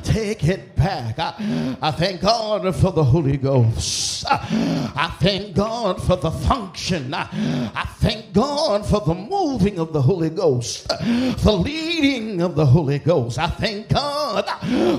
take 0.03 0.45
it 0.49 0.75
back. 0.77 1.19
I, 1.19 1.91
thank 1.91 2.23
God 2.23 2.75
for 2.75 2.91
the 2.93 3.05
Holy 3.05 3.37
Ghost. 3.37 4.25
I, 4.29 5.15
thank 5.21 5.55
God 5.55 6.03
for 6.03 6.17
the 6.17 6.31
unction. 6.51 7.13
I 7.13 7.87
thank 7.99 8.33
God 8.33 8.87
for 8.87 9.01
the 9.01 9.15
moving 9.15 9.79
of 9.79 9.93
the 9.93 10.01
Holy 10.01 10.31
Ghost, 10.31 10.89
the 10.89 11.53
leading 11.53 12.41
of 12.41 12.55
the 12.55 12.67
Holy 12.67 12.99
Ghost. 12.99 13.39
I 13.39 13.49
thank 13.49 13.89
God 13.89 14.45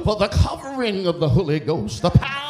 for 0.03 0.15
the 0.15 0.27
covering 0.29 1.07
of 1.07 1.19
the 1.19 1.29
Holy 1.29 1.59
Ghost, 1.59 2.01
the 2.03 2.11
power 2.11 2.43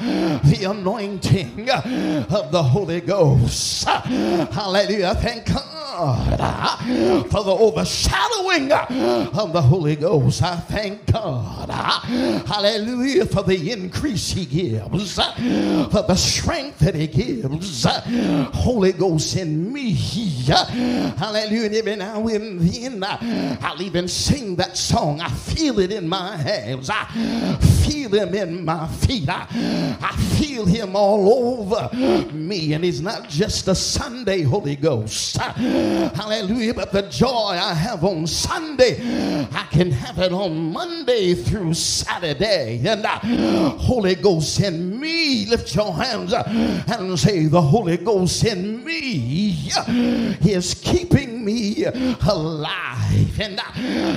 the 0.00 0.66
anointing 0.68 1.70
of 1.70 2.50
the 2.50 2.60
Holy 2.62 3.00
Ghost. 3.00 3.84
Hallelujah. 3.84 5.14
Thank 5.14 5.46
God 5.46 5.69
God 5.90 7.26
for 7.30 7.42
the 7.44 7.50
overshadowing 7.52 8.72
of 8.72 9.52
the 9.52 9.60
Holy 9.62 9.96
Ghost. 9.96 10.42
I 10.42 10.56
thank 10.56 11.06
God. 11.10 11.68
Hallelujah 11.70 13.26
for 13.26 13.42
the 13.42 13.70
increase 13.72 14.30
He 14.32 14.46
gives, 14.46 15.14
for 15.14 16.02
the 16.02 16.14
strength 16.16 16.78
that 16.80 16.94
He 16.94 17.06
gives. 17.06 17.84
Holy 18.56 18.92
Ghost 18.92 19.36
in 19.36 19.72
me. 19.72 19.90
Hallelujah. 19.94 21.60
And 21.64 21.74
every 21.74 21.96
now 21.96 22.26
and 22.26 22.60
then 23.02 23.58
I'll 23.62 23.82
even 23.82 24.06
sing 24.08 24.56
that 24.56 24.76
song. 24.76 25.20
I 25.20 25.28
feel 25.28 25.78
it 25.80 25.92
in 25.92 26.08
my 26.08 26.36
hands. 26.36 26.88
I 26.90 27.04
feel 27.84 28.10
Him 28.10 28.34
in 28.34 28.64
my 28.64 28.86
feet. 28.86 29.28
I, 29.28 29.46
I 30.02 30.16
feel 30.38 30.66
Him 30.66 30.94
all 30.96 31.60
over 31.64 31.94
me. 32.32 32.72
And 32.74 32.84
He's 32.84 33.00
not 33.00 33.28
just 33.28 33.66
a 33.68 33.74
Sunday 33.74 34.42
Holy 34.42 34.76
Ghost. 34.76 35.36
Hallelujah. 36.14 36.74
But 36.74 36.92
the 36.92 37.02
joy 37.02 37.58
I 37.60 37.74
have 37.74 38.04
on 38.04 38.26
Sunday, 38.26 39.00
I 39.54 39.66
can 39.70 39.90
have 39.90 40.18
it 40.18 40.32
on 40.32 40.72
Monday 40.72 41.34
through 41.34 41.74
Saturday. 41.74 42.80
And 42.86 43.04
uh, 43.04 43.18
Holy 43.70 44.14
Ghost 44.14 44.60
in 44.60 44.98
me, 44.98 45.46
lift 45.46 45.74
your 45.74 45.92
hands 45.94 46.32
uh, 46.32 46.44
and 46.86 47.18
say, 47.18 47.46
The 47.46 47.60
Holy 47.62 47.96
Ghost 47.96 48.44
in 48.44 48.84
me 48.84 49.70
is 50.42 50.74
keeping 50.74 51.39
me 51.40 51.84
alive. 52.28 53.40
And 53.40 53.58
uh, 53.58 53.62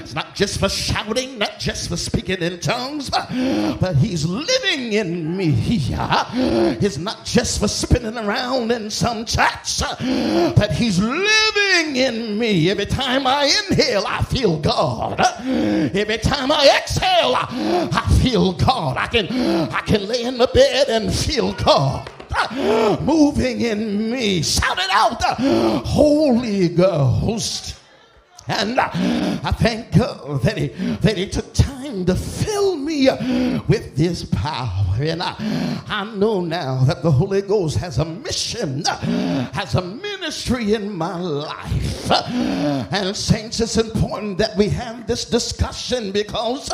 it's 0.01 0.13
not 0.13 0.35
just 0.35 0.59
for 0.59 0.69
shouting, 0.69 1.37
not 1.37 1.59
just 1.59 1.89
for 1.89 1.97
speaking 1.97 2.41
in 2.41 2.59
tongues, 2.59 3.09
but 3.09 3.95
He's 3.97 4.25
living 4.25 4.93
in 4.93 5.35
me. 5.37 5.81
Uh, 5.95 6.75
it's 6.81 6.97
not 6.97 7.23
just 7.25 7.59
for 7.59 7.67
spinning 7.67 8.17
around 8.17 8.71
in 8.71 8.89
some 8.89 9.25
church, 9.25 9.79
but 9.79 10.71
He's 10.71 10.99
living 10.99 11.95
in 11.95 12.37
me. 12.37 12.69
Every 12.69 12.85
time 12.85 13.25
I 13.25 13.45
inhale, 13.65 14.05
I 14.07 14.23
feel 14.23 14.57
God. 14.59 15.19
Uh, 15.19 15.41
every 15.93 16.17
time 16.17 16.51
I 16.51 16.77
exhale, 16.81 17.33
I 17.37 18.19
feel 18.21 18.53
God. 18.53 18.97
I 18.97 19.07
can 19.07 19.27
I 19.71 19.81
can 19.81 20.07
lay 20.07 20.23
in 20.23 20.37
the 20.37 20.47
bed 20.47 20.89
and 20.89 21.13
feel 21.13 21.53
God. 21.53 22.09
moving 23.01 23.61
in 23.61 24.11
me. 24.11 24.41
Shout 24.43 24.77
it 24.77 24.89
out, 24.91 25.21
uh, 25.23 25.35
Holy 25.85 26.69
Ghost. 26.69 27.75
And 28.47 28.77
uh, 28.77 28.89
I 28.91 29.51
thank 29.51 29.97
God 29.97 30.41
that 30.43 30.57
he, 30.57 30.67
that 30.97 31.17
he 31.17 31.29
took 31.29 31.53
time 31.53 32.05
to 32.05 32.15
fill 32.15 32.75
me 32.75 33.07
uh, 33.07 33.61
with 33.69 33.95
this 33.95 34.25
power. 34.25 34.95
And 34.99 35.23
I, 35.23 35.33
I 35.87 36.03
know 36.15 36.41
now 36.41 36.83
that 36.83 37.01
the 37.03 37.11
Holy 37.11 37.41
Ghost 37.41 37.77
has 37.77 37.99
a 37.99 38.05
mission, 38.05 38.83
has 38.85 39.75
a 39.75 39.81
mission 39.81 40.12
ministry 40.23 40.73
in 40.73 40.89
my 40.95 41.17
life. 41.19 42.09
And, 42.93 43.15
saints, 43.15 43.59
it's 43.59 43.75
important 43.75 44.37
that 44.37 44.55
we 44.55 44.69
have 44.69 45.05
this 45.05 45.25
discussion 45.25 46.13
because 46.13 46.69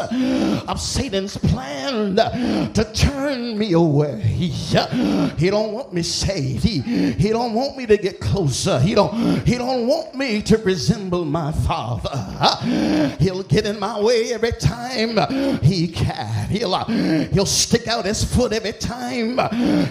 of 0.68 0.80
Satan's 0.80 1.36
plan 1.36 2.16
to 2.18 2.92
turn 2.94 3.58
me 3.58 3.74
away. 3.74 4.22
He 4.22 5.50
don't 5.50 5.74
want 5.74 5.94
me 5.94 6.04
saved. 6.04 6.64
He, 6.64 6.82
he 7.14 7.30
don't 7.30 7.54
want 7.56 7.76
me 7.76 7.88
to 7.88 7.98
get 7.98 8.20
closer. 8.20 8.80
He 8.80 8.94
don't, 8.94 9.14
he 9.48 9.56
don't 9.58 9.88
want 9.88 10.14
me 10.14 10.44
to 10.44 10.58
resemble 10.60 11.26
my 11.26 11.52
father. 11.52 12.18
He'll 13.20 13.44
get 13.44 13.66
in 13.66 13.80
my 13.80 14.00
way 14.00 14.32
every 14.32 14.52
time 14.52 15.18
he 15.64 15.88
can. 15.88 16.50
He'll, 16.50 16.76
uh, 16.76 16.86
he'll 17.34 17.46
stick 17.48 17.88
out 17.88 18.06
his 18.06 18.24
foot 18.24 18.54
every 18.54 18.74
time 18.74 19.38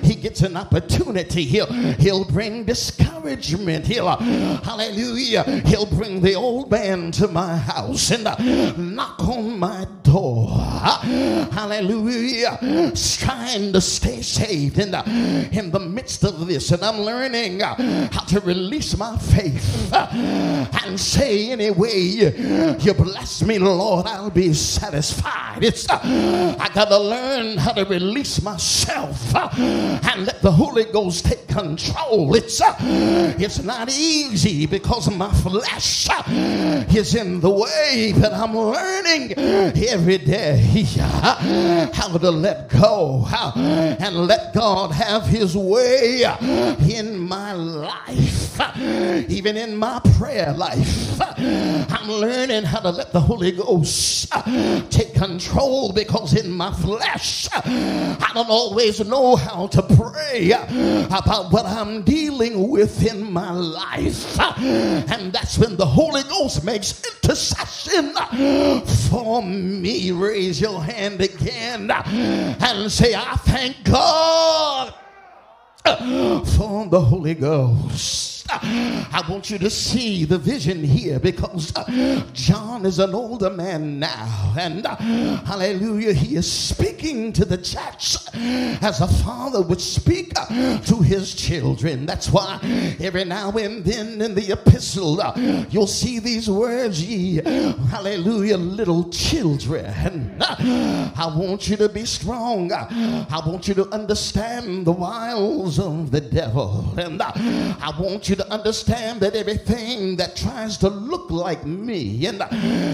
he 0.05 0.15
gets 0.15 0.43
an 0.43 0.57
opportunity. 0.57 1.43
He'll, 1.43 1.67
he'll 1.95 2.25
bring 2.25 2.63
discouragement 2.65 3.47
judgment. 3.49 3.87
He'll, 3.87 4.09
hallelujah, 4.17 5.45
he'll 5.67 5.87
bring 5.87 6.21
the 6.21 6.35
old 6.35 6.71
man 6.71 7.11
to 7.13 7.27
my 7.29 7.57
house 7.57 8.11
and 8.11 8.27
uh, 8.27 8.37
knock 8.77 9.27
on 9.29 9.59
my 9.59 9.87
door. 10.03 10.49
Hallelujah, 10.51 12.59
trying 13.17 13.73
to 13.73 13.81
stay 13.81 14.21
saved 14.23 14.79
in 14.79 14.91
the, 14.91 14.99
uh, 15.01 15.05
in 15.59 15.71
the 15.71 15.81
midst 15.81 16.25
of 16.25 16.45
this. 16.47 16.71
And 16.73 16.85
I'm 16.85 16.99
learning 17.01 17.63
uh, 17.63 17.75
how 18.13 18.23
to 18.25 18.41
release 18.41 18.97
my 18.97 19.17
faith 19.17 19.93
and 19.95 20.99
say, 20.99 21.51
anyway, 21.53 22.05
you 22.81 22.95
bless 22.95 23.43
me, 23.45 23.59
Lord, 23.59 24.07
I'll 24.07 24.31
be 24.31 24.53
satisfied. 24.55 25.63
It's, 25.65 25.87
I 25.89 26.69
gotta 26.75 26.99
learn 26.99 27.57
how 27.59 27.73
to 27.73 27.85
release 27.85 28.43
myself 28.43 29.35
and 29.57 30.27
let 30.27 30.43
the 30.43 30.51
Holy 30.53 30.83
Ghost 30.85 31.25
take 31.25 31.47
control. 31.49 32.35
It's 32.35 32.61
uh, 32.61 32.75
it's 33.41 33.63
not 33.63 33.89
easy 33.89 34.67
because 34.67 35.09
my 35.15 35.31
flesh 35.33 36.09
uh, 36.11 36.25
is 36.93 37.15
in 37.15 37.39
the 37.41 37.49
way, 37.49 38.13
but 38.19 38.33
I'm 38.33 38.53
learning 38.57 39.33
every 39.87 40.19
day 40.19 40.85
uh, 41.01 41.87
how 41.95 42.19
to 42.19 42.31
let 42.33 42.69
go 42.69 43.25
uh, 43.29 43.53
and 44.01 44.27
let 44.27 44.53
God 44.55 44.91
have 44.91 45.25
His 45.27 45.57
way 45.57 46.25
in 46.91 47.17
my 47.17 47.53
life, 47.53 48.61
even 49.31 49.57
in 49.57 49.77
my 49.77 50.01
prayer 50.19 50.53
life. 50.53 51.21
I'm 51.21 52.09
learning 52.11 52.65
how 52.65 52.81
to 52.81 52.91
let 52.91 53.13
the 53.13 53.21
Holy 53.21 53.53
Ghost 53.53 54.33
take 54.91 55.15
control 55.15 55.93
because 55.93 56.35
in 56.35 56.51
my 56.51 56.73
flesh, 56.73 57.49
I 57.55 58.31
don't 58.35 58.51
always 58.51 58.99
know 59.07 59.37
how 59.37 59.69
to 59.69 59.83
pray 59.83 60.51
about 61.07 61.53
what 61.53 61.67
I'm 61.67 62.03
dealing 62.03 62.69
with 62.69 63.07
in 63.09 63.28
my 63.31 63.53
life. 63.53 64.39
And 64.61 65.33
that's 65.33 65.59
when 65.59 65.77
the 65.77 65.87
Holy 65.87 66.23
Ghost 66.25 66.65
makes 66.65 67.03
intercession 67.23 68.13
for 69.11 69.43
me. 69.43 70.11
Raise 70.13 70.61
your 70.61 70.83
hand 70.83 71.21
again 71.21 71.91
and 71.91 72.91
say, 72.91 73.15
I 73.15 73.37
thank 73.37 73.85
God 73.85 74.95
for 75.85 76.87
the 76.89 77.01
Holy 77.01 77.35
Ghost. 77.35 78.38
I 78.51 79.23
want 79.29 79.51
you 79.51 79.59
to 79.59 79.71
see 79.71 80.25
the 80.25 80.39
vision 80.39 80.83
here 80.83 81.19
because 81.21 81.75
uh, 81.77 82.23
John 82.33 82.87
is 82.87 82.99
an 82.99 83.15
older 83.15 83.51
man 83.51 83.99
now. 83.99 84.55
And 84.59 84.87
uh, 84.87 84.97
hallelujah, 84.97 86.13
he 86.15 86.37
is 86.37 86.51
speaking 86.51 87.33
to 87.35 87.45
the 87.45 87.59
church 87.59 88.17
as 88.83 89.01
a 89.01 89.09
father 89.23 89.61
would 89.63 89.81
speak 89.81 90.33
uh, 90.37 90.79
to 90.81 91.01
his 91.01 91.35
children. 91.35 92.07
That's 92.07 92.31
why 92.31 92.59
every 93.01 93.25
now 93.25 93.51
and 93.53 93.85
then 93.85 94.21
in 94.23 94.35
the 94.35 94.53
epistle, 94.53 95.21
you'll 95.71 95.87
see 95.87 96.19
these 96.19 96.49
words, 96.49 97.05
ye 97.05 97.37
hallelujah, 97.91 98.57
little 98.57 99.11
children. 99.11 100.35
I 100.41 101.33
want 101.37 101.69
you 101.69 101.77
to 101.79 101.89
be 101.89 102.05
strong. 102.07 102.73
I 102.73 103.41
want 103.47 103.69
you 103.69 103.75
to 103.75 103.89
understand 103.91 104.87
the 104.87 104.93
wiles 104.93 105.79
of 105.79 106.11
the 106.11 106.21
devil. 106.21 106.95
And 106.99 107.21
I 107.23 107.93
want 107.99 108.29
you 108.31 108.37
to 108.39 108.53
understand 108.53 109.21
that 109.21 109.35
everything 109.35 110.17
that 110.17 110.37
tries 110.37 110.79
to 110.79 110.89
look 110.89 111.31
like 111.31 111.67
me 111.67 112.25
and, 112.27 112.41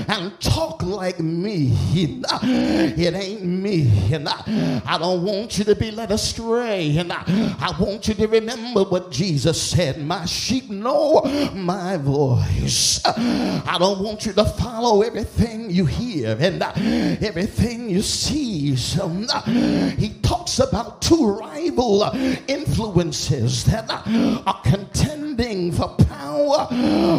and 0.09 0.40
talk 0.40 0.82
like 0.82 1.20
me, 1.20 1.76
and, 2.03 2.97
it 2.99 3.14
ain't 3.14 3.45
me. 3.45 4.09
And 4.12 4.26
I 4.28 4.97
don't 4.99 5.22
want 5.22 5.59
you 5.59 5.64
to 5.64 5.74
be 5.74 5.90
led 5.90 6.11
astray. 6.12 6.97
And 6.97 7.12
I 7.12 7.76
want 7.78 8.09
you 8.09 8.14
to 8.14 8.26
remember 8.26 8.84
what 8.84 9.11
Jesus 9.12 9.61
said 9.61 10.01
My 10.05 10.24
sheep 10.24 10.70
know 10.70 11.20
my 11.55 11.99
voice. 11.99 13.01
I 13.05 13.76
don't 13.78 14.01
want 14.03 14.24
you 14.24 14.32
to 14.32 14.45
follow 14.45 15.03
everything 15.03 15.70
you 15.70 15.84
hear 15.84 16.36
and 16.40 16.62
everything 17.22 17.90
you 17.90 18.01
see. 18.01 18.76
So, 18.76 19.09
he 19.99 20.14
talks 20.22 20.59
about 20.59 21.03
two 21.03 21.26
rival 21.30 22.11
influences 22.49 23.64
that 23.66 23.90
are 23.90 24.61
contending 24.62 25.34
for 25.35 25.41
the 25.41 26.05
power 26.07 26.68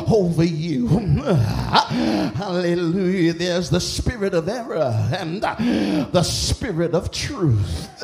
over 0.08 0.44
you. 0.46 0.88
Hallelujah. 2.38 3.34
There's 3.34 3.70
the 3.70 3.82
spirit 3.82 4.34
of 4.34 4.48
error 4.48 4.94
and 5.18 5.42
the 5.44 6.24
spirit 6.24 6.94
of 6.94 7.12
truth. 7.12 7.92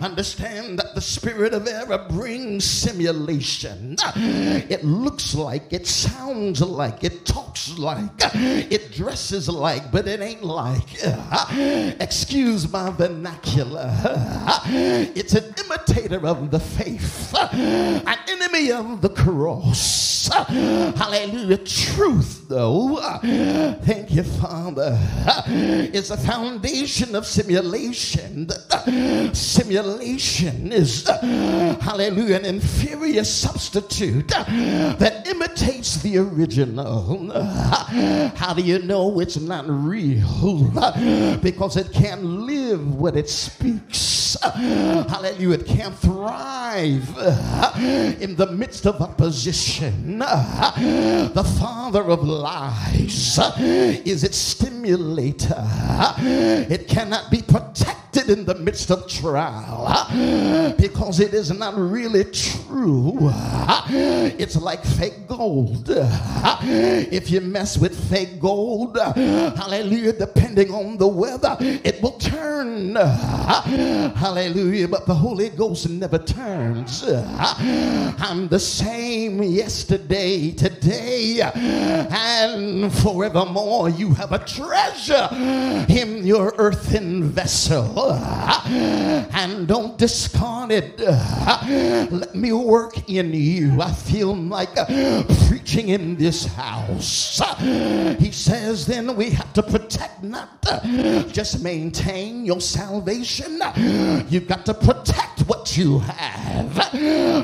Understand 0.00 0.78
that 0.78 0.94
the 0.94 1.00
spirit 1.02 1.52
of 1.52 1.66
error 1.68 2.06
brings 2.08 2.64
simulation. 2.64 3.96
It 4.14 4.82
looks 4.84 5.34
like, 5.34 5.70
it 5.74 5.86
sounds 5.86 6.62
like, 6.62 7.04
it 7.04 7.26
talks 7.26 7.76
like, 7.78 8.10
it 8.32 8.92
dresses 8.92 9.48
like, 9.50 9.92
but 9.92 10.08
it 10.08 10.20
ain't 10.22 10.42
like. 10.44 10.88
Excuse 12.00 12.70
my 12.72 12.88
vernacular. 12.90 13.92
It's 14.66 15.34
an 15.34 15.54
imitator 15.64 16.26
of 16.26 16.50
the 16.50 16.60
faith, 16.60 17.34
an 17.52 18.18
enemy 18.28 18.72
of 18.72 19.01
the 19.02 19.10
cross. 19.10 20.28
Hallelujah. 20.32 21.58
Truth, 21.58 22.46
though, 22.48 22.96
thank 23.82 24.12
you, 24.12 24.22
Father, 24.22 24.96
is 25.48 26.08
the 26.08 26.16
foundation 26.16 27.14
of 27.16 27.26
simulation. 27.26 28.48
Simulation 29.34 30.72
is, 30.72 31.06
hallelujah, 31.10 32.36
an 32.36 32.44
inferior 32.44 33.24
substitute 33.24 34.28
that 34.28 35.24
imitates 35.28 36.00
the 36.02 36.18
original. 36.18 37.32
How 38.36 38.54
do 38.54 38.62
you 38.62 38.78
know 38.78 39.18
it's 39.18 39.36
not 39.38 39.64
real? 39.68 40.68
Because 41.42 41.76
it 41.76 41.92
can't 41.92 42.22
live 42.22 42.94
what 42.94 43.16
it 43.16 43.28
speaks. 43.28 44.36
Hallelujah. 44.44 45.42
It 45.58 45.66
can't 45.66 45.94
thrive 45.96 47.08
in 48.20 48.36
the 48.36 48.46
midst 48.52 48.86
of 48.86 48.91
of 48.92 49.02
opposition, 49.02 50.18
the 50.18 51.52
father 51.58 52.02
of 52.02 52.22
lies, 52.22 53.38
is 53.58 54.22
its 54.24 54.36
stimulator. 54.36 55.64
It 56.18 56.88
cannot 56.88 57.30
be 57.30 57.42
protected 57.42 57.96
sit 58.22 58.38
in 58.38 58.44
the 58.44 58.54
midst 58.54 58.90
of 58.90 59.06
trial 59.08 60.74
because 60.78 61.20
it 61.20 61.34
is 61.34 61.50
not 61.52 61.76
really 61.76 62.24
true. 62.24 63.18
It's 64.42 64.56
like 64.56 64.84
fake 64.84 65.26
gold. 65.26 65.86
If 66.62 67.30
you 67.30 67.40
mess 67.40 67.78
with 67.78 67.94
fake 68.10 68.40
gold, 68.40 68.96
hallelujah, 68.98 70.12
depending 70.12 70.72
on 70.72 70.96
the 70.96 71.06
weather, 71.06 71.56
it 71.60 72.00
will 72.02 72.18
turn. 72.18 72.94
Hallelujah, 72.94 74.88
but 74.88 75.06
the 75.06 75.14
Holy 75.14 75.50
Ghost 75.50 75.88
never 75.88 76.18
turns. 76.18 77.04
I'm 78.24 78.48
the 78.48 78.58
same 78.60 79.42
yesterday, 79.42 80.50
today, 80.52 81.40
and 81.52 82.92
forevermore. 83.02 83.88
You 83.90 84.14
have 84.14 84.32
a 84.32 84.38
treasure 84.38 85.28
in 85.88 86.26
your 86.26 86.54
earthen 86.58 87.30
vessel. 87.30 88.18
and 88.64 89.66
don't 89.66 89.98
discard 89.98 90.70
it. 90.70 90.98
Let 92.10 92.34
me 92.34 92.52
work 92.52 93.08
in 93.10 93.32
you. 93.32 93.80
I 93.82 93.90
feel 93.92 94.36
like 94.36 94.76
uh, 94.76 95.24
preaching 95.48 95.88
in 95.88 96.16
this 96.16 96.46
house. 96.46 97.40
He 98.22 98.30
says, 98.30 98.86
then 98.86 99.16
we 99.16 99.30
have 99.30 99.52
to 99.54 99.62
protect, 99.62 100.22
not 100.22 100.64
uh, 100.68 101.22
just 101.32 101.62
maintain 101.62 102.44
your 102.44 102.60
salvation. 102.60 103.60
You've 104.28 104.46
got 104.46 104.66
to 104.66 104.74
protect 104.74 105.40
what 105.46 105.76
you 105.76 105.98
have. 106.00 106.70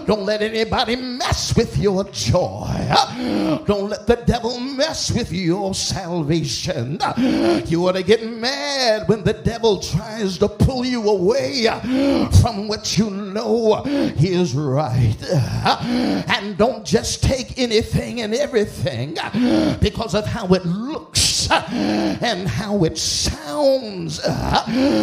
Don't 0.06 0.22
let 0.26 0.42
anybody 0.42 0.96
mess 0.96 1.56
with 1.56 1.76
your 1.78 2.04
joy. 2.12 2.68
Don't 3.66 3.88
let 3.88 4.06
the 4.06 4.22
devil 4.26 4.60
mess 4.60 5.10
with 5.10 5.32
your 5.32 5.74
salvation. 5.74 6.98
You 7.66 7.88
ought 7.88 7.96
to 7.98 8.02
get 8.02 8.26
mad 8.28 9.08
when 9.08 9.24
the 9.24 9.32
devil 9.32 9.80
tries 9.80 10.38
to 10.38 10.48
pull 10.58 10.84
you 10.84 11.08
away 11.08 11.64
from 12.42 12.68
what 12.68 12.98
you 12.98 13.10
know 13.10 13.82
is 13.86 14.54
right. 14.54 15.16
And 16.28 16.56
don't 16.58 16.84
just 16.84 17.22
take 17.22 17.58
anything 17.58 18.20
and 18.20 18.34
everything 18.34 19.16
because 19.80 20.14
of 20.14 20.26
how 20.26 20.46
it 20.48 20.64
looks 20.66 21.50
and 21.50 22.46
how 22.46 22.84
it 22.84 22.98
sounds, 22.98 24.20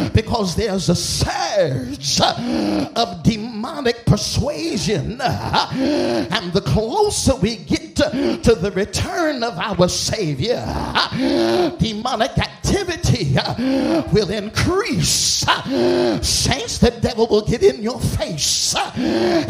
because 0.10 0.56
there's 0.56 0.90
a 0.90 0.96
surge 0.96 2.20
of 2.22 3.24
demonic 3.24 4.06
persuasion. 4.06 5.20
And 5.22 6.54
the 6.54 6.62
closer 6.64 7.36
we 7.36 7.58
get 7.58 7.96
to, 7.96 8.40
to 8.44 8.56
the 8.56 8.72
return 8.72 9.42
of 9.42 9.58
our 9.58 9.88
Savior, 9.88 10.66
demonic 11.80 12.38
activity 12.38 13.36
will 14.14 14.30
increase 14.30 15.45
Saints, 16.22 16.80
the 16.80 16.90
devil 17.02 17.28
will 17.28 17.42
get 17.44 17.62
in 17.64 17.82
your 17.84 18.00
face. 18.00 18.74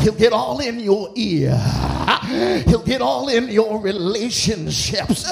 He'll 0.02 0.16
get 0.16 0.34
all 0.34 0.60
in 0.60 0.80
your 0.80 1.10
ear. 1.16 1.56
He'll 2.68 2.84
get 2.84 3.02
all 3.02 3.28
in 3.30 3.48
your 3.48 3.80
relationships. 3.82 5.32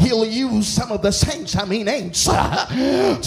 He'll 0.00 0.24
use 0.24 0.66
some 0.66 0.90
of 0.92 1.02
the 1.02 1.10
saints, 1.12 1.54
I 1.56 1.64
mean 1.66 1.84
saints, 1.86 2.24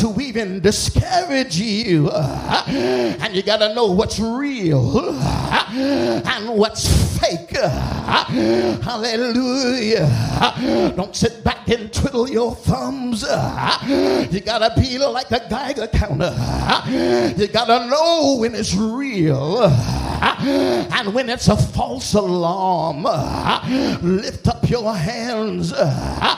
to 0.02 0.16
even 0.20 0.62
discourage 0.62 1.58
you. 1.60 2.10
And 2.12 3.36
you 3.36 3.44
got 3.44 3.58
to 3.58 3.74
know 3.76 3.86
what's 3.92 4.20
real 4.20 5.10
and 5.10 6.50
what's 6.58 6.88
fake. 7.20 7.52
Hallelujah. 8.82 10.10
Don't 10.96 11.16
sit 11.16 11.44
back 11.44 11.70
and 11.70 11.92
twiddle 11.94 12.28
your 12.30 12.56
thumbs. 12.56 13.22
You 13.88 14.40
got 14.40 14.58
to 14.60 14.72
be 14.80 14.98
like 14.98 15.30
a 15.32 15.42
Geiger 15.50 15.86
counter. 15.88 16.31
You 17.38 17.48
gotta 17.48 17.88
know 17.90 18.38
when 18.40 18.56
it's 18.56 18.74
real 18.76 19.58
uh, 19.62 20.88
and 20.94 21.14
when 21.14 21.30
it's 21.30 21.48
a 21.48 21.58
false 21.58 22.14
alarm. 22.14 23.06
Uh, 23.08 23.98
lift 24.02 24.48
up 24.48 24.68
your 24.70 24.94
hands 24.96 25.74
uh, 25.74 26.38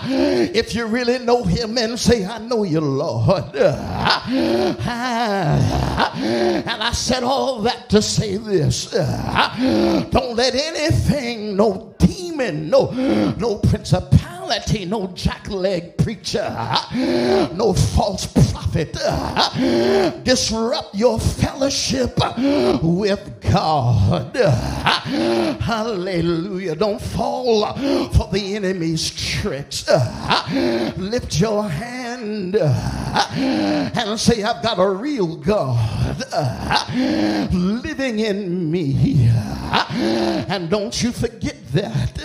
if 0.54 0.74
you 0.74 0.86
really 0.88 1.20
know 1.20 1.44
Him 1.44 1.78
and 1.78 2.00
say, 2.00 2.26
I 2.26 2.40
know 2.40 2.64
you, 2.64 2.82
Lord. 2.82 3.56
And 3.56 4.78
I 6.70 6.92
said 6.94 7.24
all 7.24 7.62
that 7.62 7.90
to 7.90 8.02
say 8.02 8.38
this 8.38 8.92
don't 8.92 10.36
let 10.36 10.56
anything, 10.56 11.56
no 11.56 11.94
demon, 12.00 12.70
no, 12.70 12.90
no 13.38 13.56
principality 13.58 14.20
no 14.88 15.08
jackleg 15.16 15.82
preacher, 15.98 16.52
no 17.58 17.74
false 17.74 18.28
prophet 18.52 18.94
disrupt 20.26 20.94
your 20.94 21.20
fellowship 21.20 22.20
with 22.84 23.30
God. 23.42 24.36
Hallelujah. 25.62 26.76
Don't 26.76 27.02
fall 27.02 27.66
for 28.14 28.30
the 28.34 28.56
enemy's 28.56 29.12
tricks. 29.12 29.88
Lift 30.98 31.40
your 31.40 31.64
hand 31.70 32.56
and 32.56 34.20
say, 34.20 34.44
I've 34.44 34.62
got 34.62 34.78
a 34.80 34.90
real 34.90 35.38
God 35.38 36.24
living 37.52 38.20
in 38.20 38.72
me. 38.72 39.30
And 39.70 40.70
don't 40.70 41.02
you 41.02 41.12
forget 41.12 41.56
that. 41.68 42.18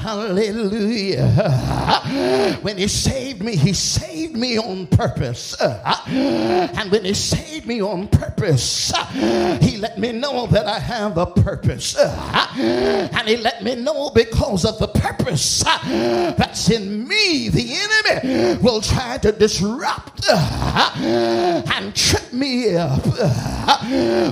Hallelujah. 0.00 0.85
Hallelujah. 0.86 2.56
When 2.62 2.78
he 2.78 2.86
saved 2.88 3.42
me, 3.42 3.56
he 3.56 3.72
saved 3.72 4.36
me 4.36 4.58
on 4.58 4.86
purpose. 4.88 5.56
And 6.08 6.90
when 6.90 7.04
he 7.04 7.14
saved 7.14 7.66
me 7.66 7.82
on 7.82 8.06
purpose, 8.08 8.92
he 9.60 9.76
let 9.78 9.98
me 9.98 10.12
know 10.12 10.46
that 10.46 10.66
I 10.66 10.78
have 10.78 11.18
a 11.18 11.26
purpose. 11.26 11.96
And 11.98 13.26
he 13.28 13.36
let 13.36 13.62
me 13.64 13.74
know 13.74 14.10
because 14.14 14.64
of 14.64 14.78
the 14.78 14.88
purpose 14.88 15.64
that's 16.38 16.70
in 16.70 17.06
me, 17.06 17.48
the 17.50 17.66
enemy 18.22 18.62
will 18.62 18.80
try 18.80 19.18
to 19.18 19.32
disrupt 19.32 20.26
and 20.28 21.94
trip 21.94 22.32
me 22.32 22.74
up. 22.76 23.02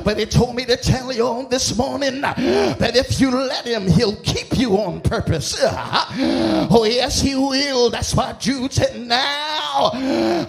But 0.04 0.18
he 0.18 0.26
told 0.26 0.54
me 0.54 0.64
to 0.66 0.76
tell 0.76 1.12
you 1.12 1.26
on 1.26 1.48
this 1.50 1.76
morning 1.76 2.20
that 2.20 2.92
if 2.94 3.20
you 3.20 3.30
let 3.30 3.66
him, 3.66 3.88
he'll 3.88 4.16
keep 4.22 4.56
you 4.58 4.78
on 4.78 5.00
purpose. 5.00 5.58
Oh, 6.70 6.84
yes, 6.84 7.20
he 7.20 7.34
will. 7.34 7.88
That's 7.90 8.14
why 8.14 8.34
Jude 8.34 8.72
said, 8.72 9.00
Now 9.00 9.90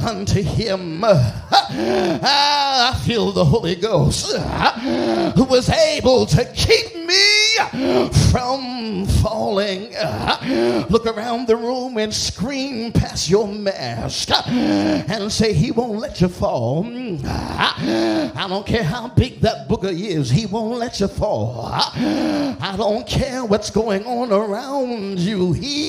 unto 0.05 0.41
him 0.41 1.01
ah, 1.03 2.93
I 2.95 2.99
feel 3.07 3.31
the 3.31 3.43
Holy 3.45 3.75
Ghost 3.75 4.35
ah, 4.37 5.33
who 5.35 5.45
was 5.45 5.69
able 5.69 6.25
to 6.27 6.45
keep 6.53 6.95
me 6.95 8.07
from 8.31 9.05
falling. 9.21 9.93
Ah, 9.99 10.85
look 10.89 11.05
around 11.05 11.47
the 11.47 11.55
room 11.55 11.97
and 11.97 12.13
scream 12.13 12.91
past 12.91 13.29
your 13.29 13.47
mask 13.47 14.29
and 14.47 15.31
say, 15.31 15.53
He 15.53 15.71
won't 15.71 15.99
let 15.99 16.19
you 16.19 16.27
fall. 16.27 16.85
I 17.25 18.45
don't 18.49 18.67
care 18.67 18.83
how 18.83 19.07
big 19.09 19.39
that 19.41 19.69
booger 19.69 19.93
is, 19.97 20.29
He 20.29 20.45
won't 20.45 20.77
let 20.77 20.99
you 20.99 21.07
fall. 21.07 21.61
I 21.71 22.73
don't 22.77 23.07
care 23.07 23.45
what's 23.45 23.69
going 23.69 24.05
on 24.05 24.31
around 24.33 25.19
you. 25.19 25.53
He 25.53 25.84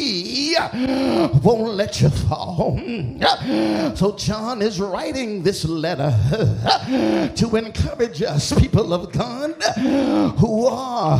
won't 1.42 1.74
let 1.74 2.00
you 2.00 2.08
fall. 2.10 2.78
So, 3.94 4.14
John 4.16 4.62
is 4.62 4.78
writing 4.80 5.42
this 5.42 5.64
letter 5.64 6.12
to 7.36 7.56
encourage 7.56 8.22
us, 8.22 8.52
people 8.58 8.92
of 8.92 9.10
God, 9.12 9.54
who 10.38 10.66
are 10.66 11.18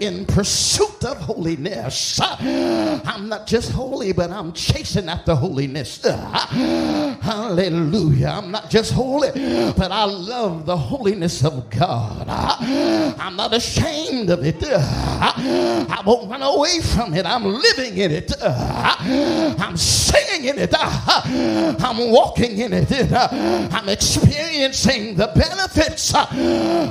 in 0.00 0.26
pursuit 0.26 1.04
of 1.04 1.16
holiness. 1.18 2.20
I'm 2.22 3.28
not 3.28 3.46
just 3.48 3.70
holy, 3.72 4.12
but 4.12 4.30
I'm 4.30 4.52
chasing 4.52 5.08
after 5.08 5.34
holiness. 5.34 6.02
Hallelujah. 6.02 8.28
I'm 8.28 8.50
not 8.50 8.68
just 8.70 8.92
holy, 8.92 9.30
but 9.76 9.90
I 9.90 10.04
love 10.04 10.66
the 10.66 10.76
holiness 10.76 11.42
of 11.44 11.70
God. 11.70 12.26
I'm 12.28 13.36
not 13.36 13.54
ashamed 13.54 14.28
of 14.30 14.40
it. 14.44 14.60
I 14.66 16.02
won't 16.06 16.30
run 16.30 16.42
away 16.42 16.80
from 16.80 17.14
it. 17.14 17.24
I'm 17.26 17.53
living 17.54 17.96
in 17.98 18.10
it. 18.10 18.32
Uh, 18.40 19.54
I'm 19.58 19.76
singing 19.76 20.48
in 20.48 20.58
it. 20.58 20.74
Uh, 20.76 21.74
I'm 21.78 22.10
walking 22.10 22.58
in 22.58 22.72
it. 22.72 22.90
Uh, 23.12 23.68
I'm 23.72 23.88
experiencing 23.88 25.16
the 25.16 25.32
benefits 25.34 26.14
uh, 26.14 26.26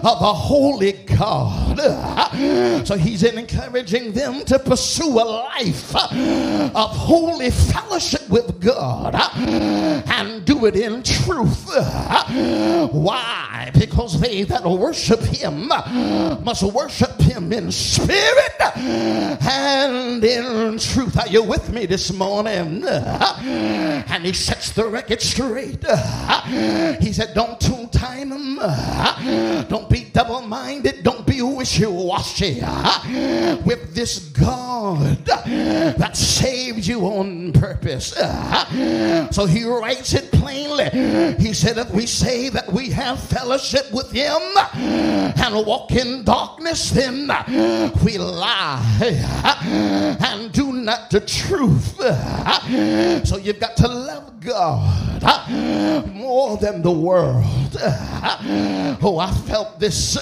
of 0.03 0.21
a 0.21 0.33
Holy 0.33 0.93
God. 0.93 1.79
Uh, 1.79 2.83
so 2.85 2.95
he's 2.97 3.23
encouraging 3.23 4.11
them 4.13 4.41
to 4.45 4.59
pursue 4.59 5.09
a 5.19 5.27
life 5.59 5.95
uh, 5.95 6.09
of 6.73 6.89
holy 6.93 7.49
fellowship 7.51 8.27
with 8.29 8.59
God 8.61 9.15
and 9.35 10.45
do 10.45 10.65
it 10.65 10.75
in 10.75 11.03
truth. 11.03 11.65
Why? 12.93 13.71
Because 13.73 14.19
they 14.19 14.43
that 14.43 14.63
worship 14.63 15.21
him 15.21 15.67
must 15.67 16.63
worship 16.63 17.19
him 17.21 17.51
in 17.53 17.71
spirit 17.71 18.53
and 18.77 20.23
in 20.23 20.52
truth. 20.79 21.17
Are 21.19 21.27
you 21.27 21.41
with 21.43 21.69
me 21.71 21.85
this 21.85 22.13
morning? 22.13 22.83
And 22.85 24.25
he 24.25 24.33
sets 24.33 24.71
the 24.71 24.85
record 24.87 25.21
straight. 25.21 25.83
He 27.01 27.13
said, 27.13 27.33
Don't 27.33 27.59
tune 27.59 27.89
time 27.89 28.29
Don't 29.67 29.89
be 29.89 30.05
double 30.05 30.41
minded. 30.41 31.03
Don't 31.03 31.25
be 31.25 31.41
wishy 31.41 31.85
washy. 31.85 32.59
With 33.65 33.93
this 33.95 34.19
God 34.29 35.17
that 35.25 36.15
saved 36.15 36.85
you 36.85 37.01
on 37.01 37.53
purpose. 37.53 38.13
So 39.35 39.45
he 39.45 39.63
writes 39.63 40.13
it 40.13 40.31
plainly. 40.31 40.89
He 41.43 41.53
said, 41.53 41.77
If 41.77 41.91
we 41.91 42.05
say 42.05 42.49
that 42.49 42.71
we 42.71 42.89
have 42.91 43.19
fellowship 43.23 43.91
with 43.93 44.11
him 44.11 44.37
and 44.77 45.65
walk 45.65 45.91
in 45.91 46.23
darkness, 46.23 46.91
then 46.91 47.27
we 48.03 48.17
lie 48.19 48.81
and 50.23 50.42
do 50.51 50.73
not 50.73 51.09
the 51.11 51.21
truth. 51.21 51.99
So 53.23 53.37
you've 53.37 53.59
got 53.59 53.77
to 53.77 53.87
love 53.87 54.39
God 54.39 55.49
more 56.11 56.57
than 56.57 56.81
the 56.81 56.91
world. 56.91 57.77
Oh, 59.05 59.17
I 59.17 59.31
felt 59.47 59.79
this. 59.81 60.15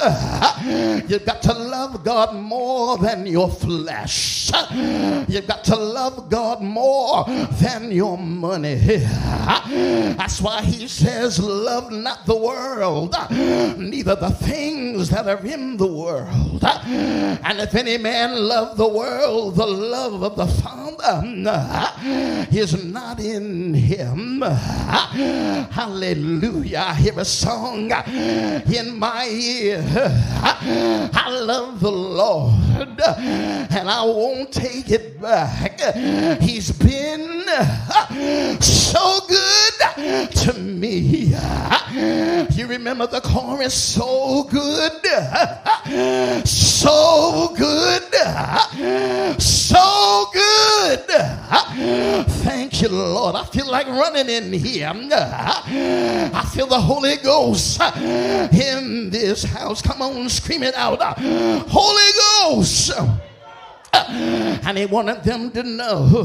You've 1.07 1.25
got 1.25 1.41
to 1.43 1.53
love 1.53 2.03
God 2.03 2.33
more 2.35 2.97
than 2.97 3.25
your 3.27 3.49
flesh. 3.49 4.49
You've 5.27 5.45
got 5.47 5.63
to 5.65 5.75
love 5.75 6.29
God 6.29 6.61
more 6.61 7.25
than 7.59 7.91
your 7.91 8.17
money. 8.17 8.75
That's 8.75 10.41
why 10.41 10.61
he 10.63 10.87
says, 10.87 11.37
Love 11.39 11.91
not 11.91 12.25
the 12.25 12.35
world, 12.37 13.13
neither 13.77 14.15
the 14.15 14.29
things 14.31 15.09
that 15.11 15.27
are 15.27 15.45
in 15.45 15.75
the 15.77 15.87
world. 15.87 16.63
And 16.63 17.59
if 17.59 17.75
any 17.75 17.97
man 17.97 18.35
love 18.43 18.77
the 18.77 18.87
world, 18.87 19.57
the 19.57 19.65
love 19.67 20.10
love 20.17 20.37
of 20.37 20.47
the 20.47 20.47
Father 20.61 21.23
is 22.51 22.83
not 22.85 23.19
in 23.19 23.73
him. 23.73 24.39
Hallelujah. 24.41 26.83
I 26.87 26.93
hear 26.95 27.19
a 27.19 27.25
song 27.25 27.89
in 27.91 28.97
my 28.99 29.25
ear. 29.29 29.83
I 29.93 31.27
love 31.43 31.79
the 31.79 31.91
Lord 31.91 32.55
and 33.01 33.89
I 33.89 34.03
won't 34.05 34.51
take 34.51 34.89
it 34.91 35.19
back. 35.21 35.79
He's 36.41 36.71
been 36.71 37.45
so 38.61 39.19
good 39.27 40.29
to 40.31 40.53
me. 40.59 40.97
You 42.55 42.67
remember 42.67 43.07
the 43.07 43.21
chorus 43.23 43.73
so 43.73 44.43
good, 44.49 44.91
so 46.47 47.53
good, 47.57 48.01
so 49.41 50.00
good. 50.33 51.05
Thank 52.45 52.81
you, 52.81 52.89
Lord. 52.89 53.35
I 53.35 53.43
feel 53.45 53.69
like 53.69 53.87
running 53.87 54.29
in 54.29 54.53
here. 54.53 54.89
I 54.93 56.49
feel 56.53 56.67
the 56.67 56.79
Holy 56.79 57.17
Ghost 57.17 57.81
in 57.99 59.09
this 59.09 59.43
house. 59.43 59.81
Come 59.81 60.01
on, 60.01 60.27
scream 60.29 60.63
it 60.63 60.75
out. 60.75 60.97
Holy 61.19 62.11
Ghost 62.51 62.91
and 63.93 64.77
he 64.77 64.85
wanted 64.85 65.23
them 65.23 65.51
to 65.51 65.63
know 65.63 66.23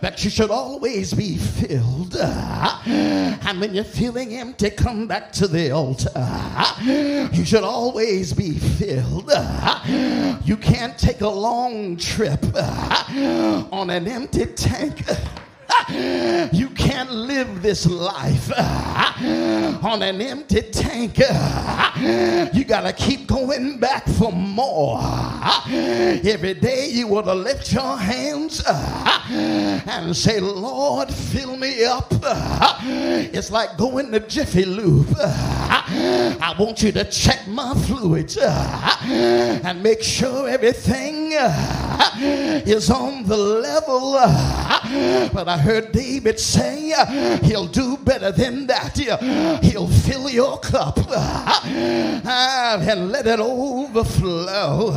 that 0.00 0.24
you 0.24 0.30
should 0.30 0.50
always 0.50 1.12
be 1.12 1.36
filled. 1.36 2.16
And 2.16 3.60
when 3.60 3.74
you're 3.74 3.84
feeling 3.84 4.34
empty, 4.34 4.70
come 4.70 5.06
back 5.06 5.32
to 5.32 5.46
the 5.48 5.70
altar. 5.72 6.08
You 6.84 7.44
should 7.44 7.64
always 7.64 8.32
be 8.32 8.58
filled. 8.58 9.30
You 10.44 10.56
can't 10.56 10.96
take 10.98 11.20
a 11.20 11.28
long 11.28 11.96
trip 11.96 12.42
on 13.72 13.90
an 13.90 14.06
empty 14.08 14.46
tank. 14.46 15.02
You 16.52 16.68
can't 16.70 17.10
live 17.12 17.62
this 17.62 17.86
life 17.86 18.50
on 19.82 20.02
an 20.02 20.20
empty 20.20 20.62
tank. 20.62 21.18
You 22.00 22.64
got 22.64 22.82
to 22.82 22.92
keep 22.94 23.26
going 23.26 23.78
back 23.78 24.06
for 24.06 24.32
more. 24.32 24.98
Every 25.68 26.54
day 26.54 26.88
you 26.90 27.06
want 27.08 27.26
to 27.26 27.34
lift 27.34 27.72
your 27.72 27.96
hands 27.98 28.62
and 28.66 30.16
say, 30.16 30.40
Lord, 30.40 31.12
fill 31.12 31.56
me 31.56 31.84
up. 31.84 32.06
It's 32.82 33.50
like 33.50 33.76
going 33.76 34.12
to 34.12 34.20
Jiffy 34.20 34.64
Lube. 34.64 35.14
I 35.18 36.54
want 36.58 36.82
you 36.82 36.92
to 36.92 37.04
check 37.04 37.46
my 37.46 37.74
fluids 37.74 38.38
and 38.38 39.82
make 39.82 40.02
sure 40.02 40.48
everything 40.48 41.32
is 42.66 42.90
on 42.90 43.24
the 43.24 43.36
level. 43.36 44.12
But 45.34 45.48
I 45.48 45.58
heard 45.58 45.92
David 45.92 46.40
say, 46.40 46.70
He'll 47.42 47.66
do 47.68 47.96
better 47.98 48.32
than 48.32 48.66
that. 48.68 48.96
He'll 49.62 49.86
fill 49.88 50.28
your 50.30 50.58
cup. 50.60 50.98
Ah, 52.24 52.78
and 52.80 53.10
let 53.10 53.26
it 53.26 53.40
overflow. 53.40 54.90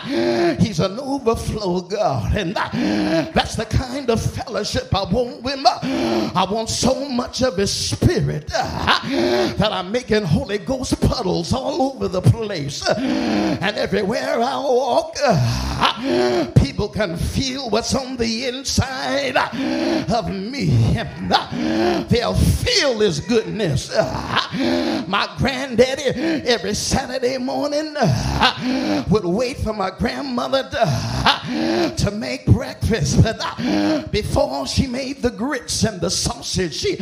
He's 0.58 0.80
an 0.80 0.98
overflow 0.98 1.82
God, 1.82 2.36
and 2.36 2.54
ah, 2.56 2.70
that's 3.34 3.56
the 3.56 3.64
kind 3.66 4.08
of 4.08 4.20
fellowship 4.22 4.94
I 4.94 5.02
want 5.10 5.42
with 5.42 5.58
my, 5.60 5.78
I 6.34 6.46
want 6.50 6.68
so 6.70 7.08
much 7.08 7.42
of 7.42 7.56
his 7.56 7.72
spirit 7.72 8.50
ah, 8.54 9.00
that 9.58 9.72
I'm 9.72 9.92
making 9.92 10.24
Holy 10.24 10.58
Ghost 10.58 11.00
puddles 11.00 11.52
all 11.52 11.82
over 11.92 12.08
the 12.08 12.22
place. 12.22 12.86
And 12.88 13.76
everywhere 13.76 14.40
I 14.40 14.58
walk, 14.58 15.16
people 16.54 16.88
can 16.88 17.16
feel 17.16 17.68
what's 17.70 17.94
on 17.94 18.16
the 18.16 18.46
inside 18.46 19.36
of 20.10 20.30
me. 20.30 20.96
They'll 22.08 22.34
feel 22.34 23.00
his 23.00 23.20
goodness. 23.20 23.90
My 25.06 25.28
granddaddy 25.36 26.29
every 26.30 26.74
Saturday 26.74 27.38
morning 27.38 27.94
uh, 27.98 29.04
would 29.10 29.24
wait 29.24 29.56
for 29.58 29.72
my 29.72 29.90
grandmother 29.90 30.64
to, 30.70 30.78
uh, 30.82 31.90
to 31.90 32.10
make 32.10 32.46
breakfast. 32.46 33.22
But 33.22 33.36
uh, 33.40 34.06
before 34.08 34.66
she 34.66 34.86
made 34.86 35.18
the 35.22 35.30
grits 35.30 35.84
and 35.84 36.00
the 36.00 36.10
sausage, 36.10 36.74
she, 36.76 36.96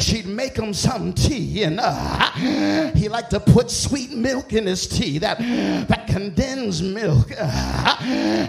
she'd 0.00 0.26
make 0.26 0.56
him 0.56 0.72
some 0.72 1.12
tea. 1.12 1.62
And 1.64 1.78
uh, 1.82 2.90
he 2.94 3.08
liked 3.08 3.30
to 3.30 3.40
put 3.40 3.70
sweet 3.70 4.10
milk 4.12 4.52
in 4.52 4.66
his 4.66 4.86
tea, 4.86 5.18
that, 5.18 5.38
that 5.88 6.06
condensed 6.06 6.82
milk. 6.82 7.28
Uh, 7.38 7.96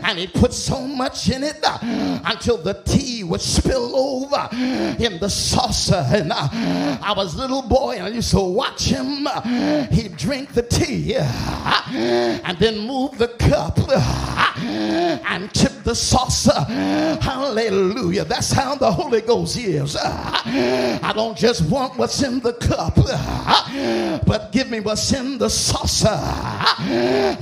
and 0.03 0.17
he 0.17 0.27
put 0.27 0.53
so 0.53 0.79
much 0.81 1.29
in 1.29 1.43
it 1.43 1.59
uh, 1.63 1.77
until 2.25 2.57
the 2.57 2.81
tea 2.85 3.23
would 3.23 3.41
spill 3.41 3.95
over 3.95 4.49
in 4.53 5.19
the 5.19 5.29
saucer. 5.29 6.05
And 6.11 6.31
I 6.33 7.13
was 7.15 7.35
a 7.35 7.37
little 7.37 7.61
boy 7.61 7.95
and 7.95 8.05
I 8.05 8.07
used 8.09 8.31
to 8.31 8.39
watch 8.39 8.85
him. 8.85 9.27
He'd 9.91 10.17
drink 10.21 10.53
the 10.53 10.61
tea 10.61 11.15
uh, 11.17 11.81
and 12.45 12.53
then 12.59 12.77
move 12.79 13.17
the 13.17 13.29
cup 13.49 13.73
uh, 13.89 14.53
and 15.27 15.49
tip 15.51 15.71
the 15.83 15.95
saucer. 15.95 16.51
Uh, 16.55 17.17
hallelujah. 17.19 18.23
That's 18.23 18.51
how 18.51 18.75
the 18.75 18.91
Holy 18.91 19.21
Ghost 19.21 19.57
is. 19.57 19.97
I 19.99 21.11
don't 21.15 21.35
just 21.35 21.67
want 21.71 21.97
what's 21.97 22.21
in 22.21 22.39
the 22.39 22.53
cup, 22.53 22.95
but 24.27 24.51
give 24.51 24.69
me 24.69 24.79
what's 24.79 25.11
in 25.11 25.39
the 25.39 25.49
saucer. 25.49 26.19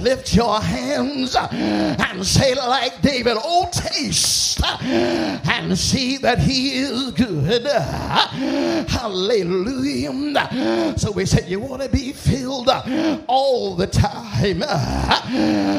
Lift 0.02 0.34
your 0.34 0.62
hands 0.62 1.36
and 1.40 2.26
say, 2.26 2.56
like 2.56 3.02
David, 3.02 3.36
oh, 3.44 3.68
taste 3.74 4.62
and 4.82 5.78
see 5.78 6.16
that 6.18 6.40
he 6.40 6.78
is 6.78 7.12
good. 7.12 7.66
Hallelujah. 8.90 10.46
So 10.98 11.12
we 11.12 11.26
said, 11.26 11.50
You 11.50 11.60
want 11.60 11.82
to 11.82 11.90
be 11.90 12.14
filled 12.14 12.69
all 13.28 13.76
the 13.76 13.88
time. 13.88 14.64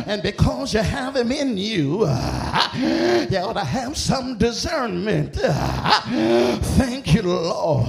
And 0.06 0.22
because 0.22 0.74
you 0.74 0.80
have 0.80 1.16
him 1.16 1.32
in 1.32 1.56
you, 1.56 2.00
you 2.06 3.38
ought 3.38 3.54
to 3.54 3.64
have 3.64 3.96
some 3.96 4.36
discernment. 4.38 5.34
Thank 5.36 7.14
you, 7.14 7.22
Lord. 7.22 7.88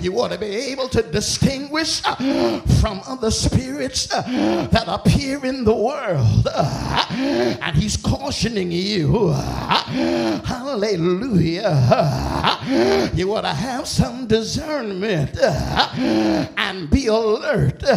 You 0.00 0.18
ought 0.20 0.32
to 0.32 0.38
be 0.38 0.46
able 0.46 0.88
to 0.90 1.02
distinguish 1.02 2.00
from 2.02 3.00
other 3.06 3.30
spirits 3.30 4.06
that 4.08 4.84
appear 4.86 5.44
in 5.44 5.64
the 5.64 5.74
world. 5.74 6.48
And 7.62 7.76
he's 7.76 7.96
cautioning 7.96 8.70
you. 8.72 9.28
Hallelujah. 10.44 11.30
You 13.14 13.34
ought 13.34 13.42
to 13.42 13.48
have 13.54 13.86
some 13.86 14.26
discernment 14.26 15.38
and 15.40 16.90
be 16.90 17.06
alert. 17.06 17.82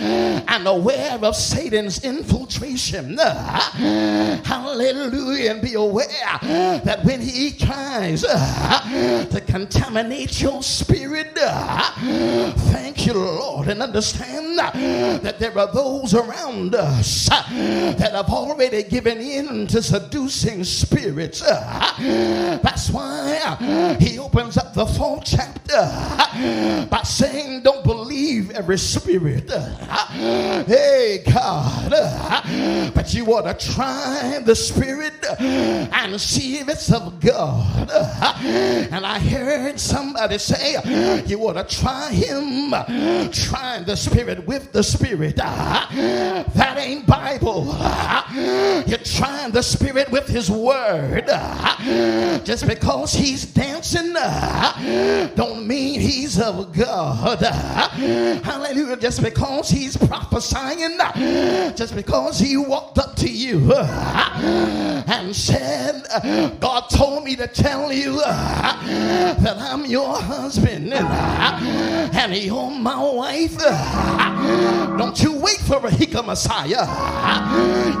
and 0.00 0.66
aware 0.66 1.18
of 1.22 1.36
Satan's 1.36 2.02
infiltration. 2.04 3.16
Hallelujah. 3.18 5.04
And 5.52 5.60
be 5.62 5.74
aware 5.74 6.06
that 6.42 7.04
when 7.04 7.20
he 7.20 7.52
tries 7.52 8.24
uh, 8.26 9.24
to 9.30 9.40
contaminate 9.42 10.40
your 10.40 10.62
spirit, 10.62 11.36
uh, 11.40 12.52
thank 12.72 13.06
you, 13.06 13.14
Lord, 13.14 13.68
and 13.68 13.82
understand 13.82 14.58
that 14.58 15.38
there 15.38 15.56
are 15.58 15.72
those 15.72 16.14
around 16.14 16.74
us 16.74 17.28
uh, 17.30 17.94
that 17.98 18.12
have 18.12 18.28
already 18.30 18.82
given 18.84 19.18
in 19.20 19.66
to 19.68 19.82
seducing 19.82 20.64
spirits. 20.64 21.40
That's 21.40 22.90
why 22.90 23.96
he 24.00 24.18
opens 24.18 24.56
up 24.56 24.72
the 24.74 24.86
fourth 24.86 25.24
chapter 25.24 26.86
by 26.90 27.02
saying, 27.04 27.62
Don't 27.62 27.84
believe 27.84 28.50
every 28.52 28.78
spirit. 28.78 29.50
Hey, 29.88 31.22
God. 31.30 32.92
But 32.94 33.14
you 33.14 33.24
want 33.24 33.46
to 33.58 33.72
try 33.72 34.40
the 34.44 34.54
Spirit 34.56 35.12
and 35.38 36.20
see 36.20 36.58
if 36.58 36.68
it's 36.68 36.90
of 36.92 37.20
God. 37.20 37.90
And 37.90 39.04
I 39.06 39.18
heard 39.18 39.78
somebody 39.78 40.38
say, 40.38 40.76
You 41.26 41.38
want 41.38 41.56
to 41.68 41.76
try 41.78 42.10
Him, 42.10 42.70
try 43.30 43.80
the 43.84 43.96
Spirit 43.96 44.46
with 44.46 44.72
the 44.72 44.82
Spirit. 44.82 45.36
That 45.36 46.76
ain't 46.78 47.06
Bible. 47.06 47.64
You're 48.88 48.98
trying 48.98 49.52
the 49.52 49.62
Spirit 49.62 50.10
with 50.10 50.26
His 50.26 50.50
Word. 50.50 51.26
Just 52.44 52.66
because 52.66 53.12
He's 53.12 53.44
dancing 53.44 54.12
don't 55.34 55.66
mean 55.66 56.00
He's 56.00 56.38
of 56.40 56.72
God. 56.72 57.38
Hallelujah. 57.40 58.96
Just 58.96 59.22
because 59.22 59.70
he's 59.74 59.96
prophesying, 59.96 60.96
uh, 61.00 61.72
just 61.72 61.94
because 61.94 62.38
he 62.38 62.56
walked 62.56 62.98
up 62.98 63.16
to 63.16 63.28
you 63.28 63.72
uh, 63.74 65.02
and 65.08 65.34
said, 65.34 66.02
God 66.60 66.88
told 66.88 67.24
me 67.24 67.34
to 67.36 67.46
tell 67.48 67.92
you 67.92 68.20
uh, 68.24 69.34
that 69.40 69.56
I'm 69.58 69.84
your 69.86 70.14
husband 70.16 70.92
and 70.94 72.36
you're 72.36 72.70
my 72.70 72.98
wife. 73.02 73.58
Don't 74.96 75.20
you 75.22 75.36
wait 75.38 75.58
for 75.58 75.78
a 75.78 75.90
Hika 75.90 76.24
Messiah. 76.24 76.86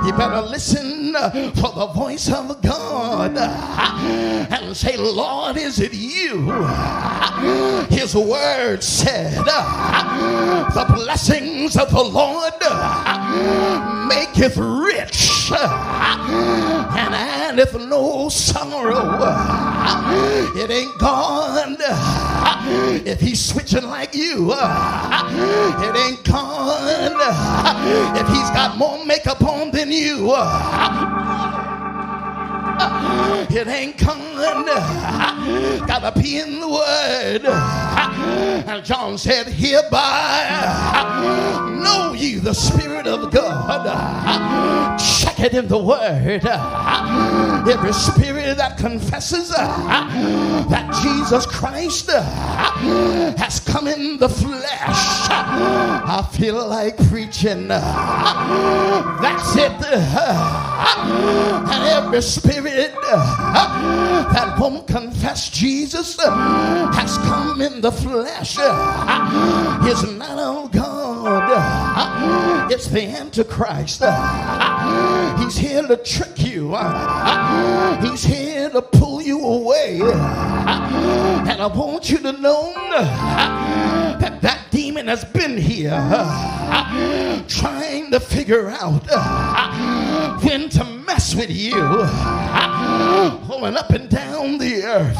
You 0.06 0.12
better 0.12 0.42
listen 0.42 1.12
for 1.54 1.72
the 1.72 1.90
voice 1.94 2.28
of 2.30 2.62
God 2.62 3.36
and 3.36 4.76
say, 4.76 4.96
Lord, 4.96 5.56
is 5.56 5.80
it 5.80 5.92
you? 5.92 6.52
His 7.90 8.14
word 8.14 8.78
said, 8.82 9.34
the 9.44 10.84
blessing 10.94 11.63
blessings 11.70 11.82
of 11.82 11.90
the 11.90 12.02
Lord 12.02 12.52
maketh 14.08 14.56
rich 14.56 15.50
and 16.96 17.14
addeth 17.14 17.74
no 17.88 18.28
sorrow. 18.28 19.18
It 20.56 20.70
ain't 20.70 20.98
gone 20.98 21.76
if 23.06 23.20
he's 23.20 23.44
switching 23.44 23.84
like 23.84 24.14
you. 24.14 24.52
It 24.52 25.96
ain't 25.96 26.24
gone 26.24 27.12
if 28.16 28.28
he's 28.28 28.50
got 28.50 28.76
more 28.78 29.04
makeup 29.04 29.42
on 29.42 29.70
than 29.70 29.92
you. 29.92 30.34
It 33.50 33.66
ain't 33.68 33.98
coming. 33.98 34.24
Gotta 35.86 36.12
be 36.20 36.38
in 36.38 36.60
the 36.60 36.68
word. 36.68 37.44
And 38.66 38.84
John 38.84 39.16
said, 39.18 39.46
Hereby 39.46 40.62
know 41.82 42.14
ye 42.16 42.36
the 42.36 42.52
Spirit 42.54 43.06
of 43.06 43.30
God. 43.32 44.98
Check 44.98 45.33
second 45.36 45.56
in 45.58 45.68
the 45.68 45.78
word. 45.78 46.40
Every 47.68 47.92
spirit 47.92 48.56
that 48.58 48.76
confesses 48.78 49.50
that 49.50 51.00
Jesus 51.02 51.46
Christ 51.46 52.10
has 52.10 53.60
come 53.60 53.86
in 53.86 54.18
the 54.18 54.28
flesh. 54.28 55.28
I 55.28 56.28
feel 56.32 56.66
like 56.68 56.96
preaching. 57.08 57.68
That's 57.68 59.56
it. 59.56 59.72
And 61.72 62.04
every 62.04 62.20
spirit 62.22 62.94
that 63.02 64.56
won't 64.58 64.86
confess 64.86 65.50
Jesus 65.50 66.18
has 66.20 67.18
come 67.18 67.60
in 67.60 67.80
the 67.80 67.92
flesh 67.92 68.56
is 69.86 70.12
not 70.18 70.38
of 70.38 70.72
God. 70.72 72.70
It's 72.70 72.88
the 72.88 73.06
Antichrist. 73.06 74.02
He's 75.44 75.58
here 75.58 75.86
to 75.86 75.98
trick 75.98 76.38
you. 76.38 76.70
He's 78.00 78.24
here 78.24 78.70
to 78.70 78.80
pull 78.80 79.20
you 79.20 79.44
away. 79.44 80.00
And 80.00 81.60
I 81.60 81.66
want 81.66 82.08
you 82.10 82.16
to 82.16 82.32
know 82.32 82.72
that 82.94 84.40
that 84.40 84.70
demon 84.70 85.06
has 85.06 85.22
been 85.22 85.58
here 85.58 85.90
trying 87.46 88.10
to 88.10 88.20
figure 88.20 88.70
out 88.70 89.06
when 90.44 90.68
to 90.68 90.84
mess 90.84 91.34
with 91.34 91.50
you. 91.50 91.72
Going 91.74 93.72
up 93.76 93.90
and 93.90 94.08
down 94.10 94.58
the 94.58 94.82
earth, 94.84 95.16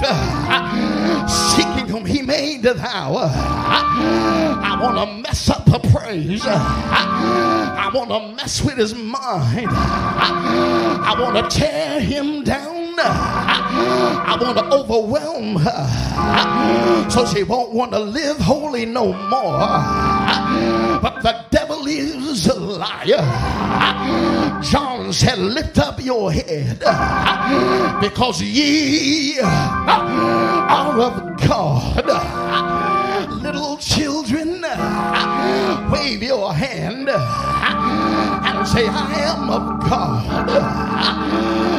seeking 1.30 1.88
whom 1.88 2.04
he 2.04 2.20
made 2.22 2.44
may 2.58 2.60
devour. 2.60 3.28
I 3.32 4.76
want 4.80 4.96
to 4.98 5.06
mess 5.22 5.48
up 5.48 5.68
her 5.68 5.78
praise. 5.90 6.42
I 6.44 7.88
want 7.94 8.10
to 8.10 8.34
mess 8.34 8.60
with 8.62 8.76
his 8.76 8.94
mind. 8.94 9.68
I 9.70 11.14
want 11.18 11.36
to 11.36 11.42
tear 11.60 12.00
him 12.00 12.44
down. 12.44 12.72
I 12.96 14.36
want 14.40 14.56
to 14.56 14.66
overwhelm 14.72 15.56
her 15.56 17.06
so 17.10 17.26
she 17.26 17.42
won't 17.42 17.72
want 17.72 17.90
to 17.92 17.98
live 17.98 18.38
holy 18.38 18.86
no 18.86 19.06
more. 19.06 19.58
But 21.00 21.20
the 21.22 21.44
devil 21.50 21.63
devil 21.84 22.28
is 22.28 22.46
a 22.46 22.58
liar. 22.58 24.60
John 24.62 25.12
said, 25.12 25.36
Lift 25.38 25.78
up 25.78 26.02
your 26.02 26.32
head 26.32 26.78
because 28.00 28.40
ye 28.42 29.38
are 29.40 31.00
of 31.00 31.36
God. 31.46 32.06
Little 33.42 33.76
children, 33.76 34.62
wave 35.92 36.22
your 36.22 36.54
hand 36.54 37.10
and 38.56 38.66
say, 38.68 38.86
I 38.88 39.12
am 39.32 39.50
of 39.50 39.80
God. 39.88 40.48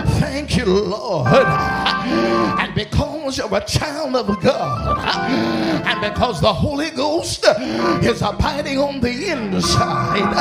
Thank 0.20 0.56
you, 0.58 0.66
Lord. 0.66 1.86
And 2.06 2.74
because 2.76 3.38
you're 3.40 3.54
a 3.58 3.62
child 3.66 4.16
of 4.16 4.28
God, 4.42 5.86
and 5.94 6.02
because 6.02 6.40
the 6.40 6.54
Holy 6.54 6.90
Ghost 6.92 7.44
is 7.44 8.22
abiding 8.22 8.78
on 8.78 9.00
the 9.02 9.32
inside, 9.32 10.36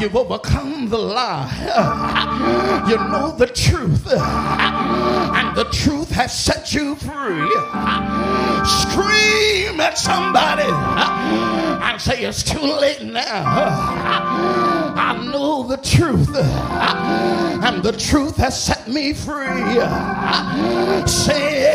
you've 0.00 0.14
overcome 0.16 0.88
the 0.88 0.96
lie. 0.96 1.50
You 2.88 2.96
know 2.96 3.34
the 3.36 3.48
truth, 3.48 4.06
and 4.12 5.56
the 5.56 5.64
truth 5.64 6.10
has 6.12 6.32
set 6.38 6.72
you 6.72 6.94
free. 6.94 7.50
Scream 8.82 9.80
at 9.80 9.94
somebody 9.98 10.70
and 11.84 12.00
say, 12.00 12.22
It's 12.24 12.44
too 12.44 12.60
late 12.60 13.02
now. 13.02 14.72
I 14.96 15.24
know 15.26 15.64
the 15.64 15.76
truth, 15.78 16.34
and 16.36 17.82
the 17.82 17.92
truth 17.92 18.36
has 18.36 18.60
set 18.62 18.86
me 18.86 19.12
free. 19.12 19.74
Say 21.08 21.66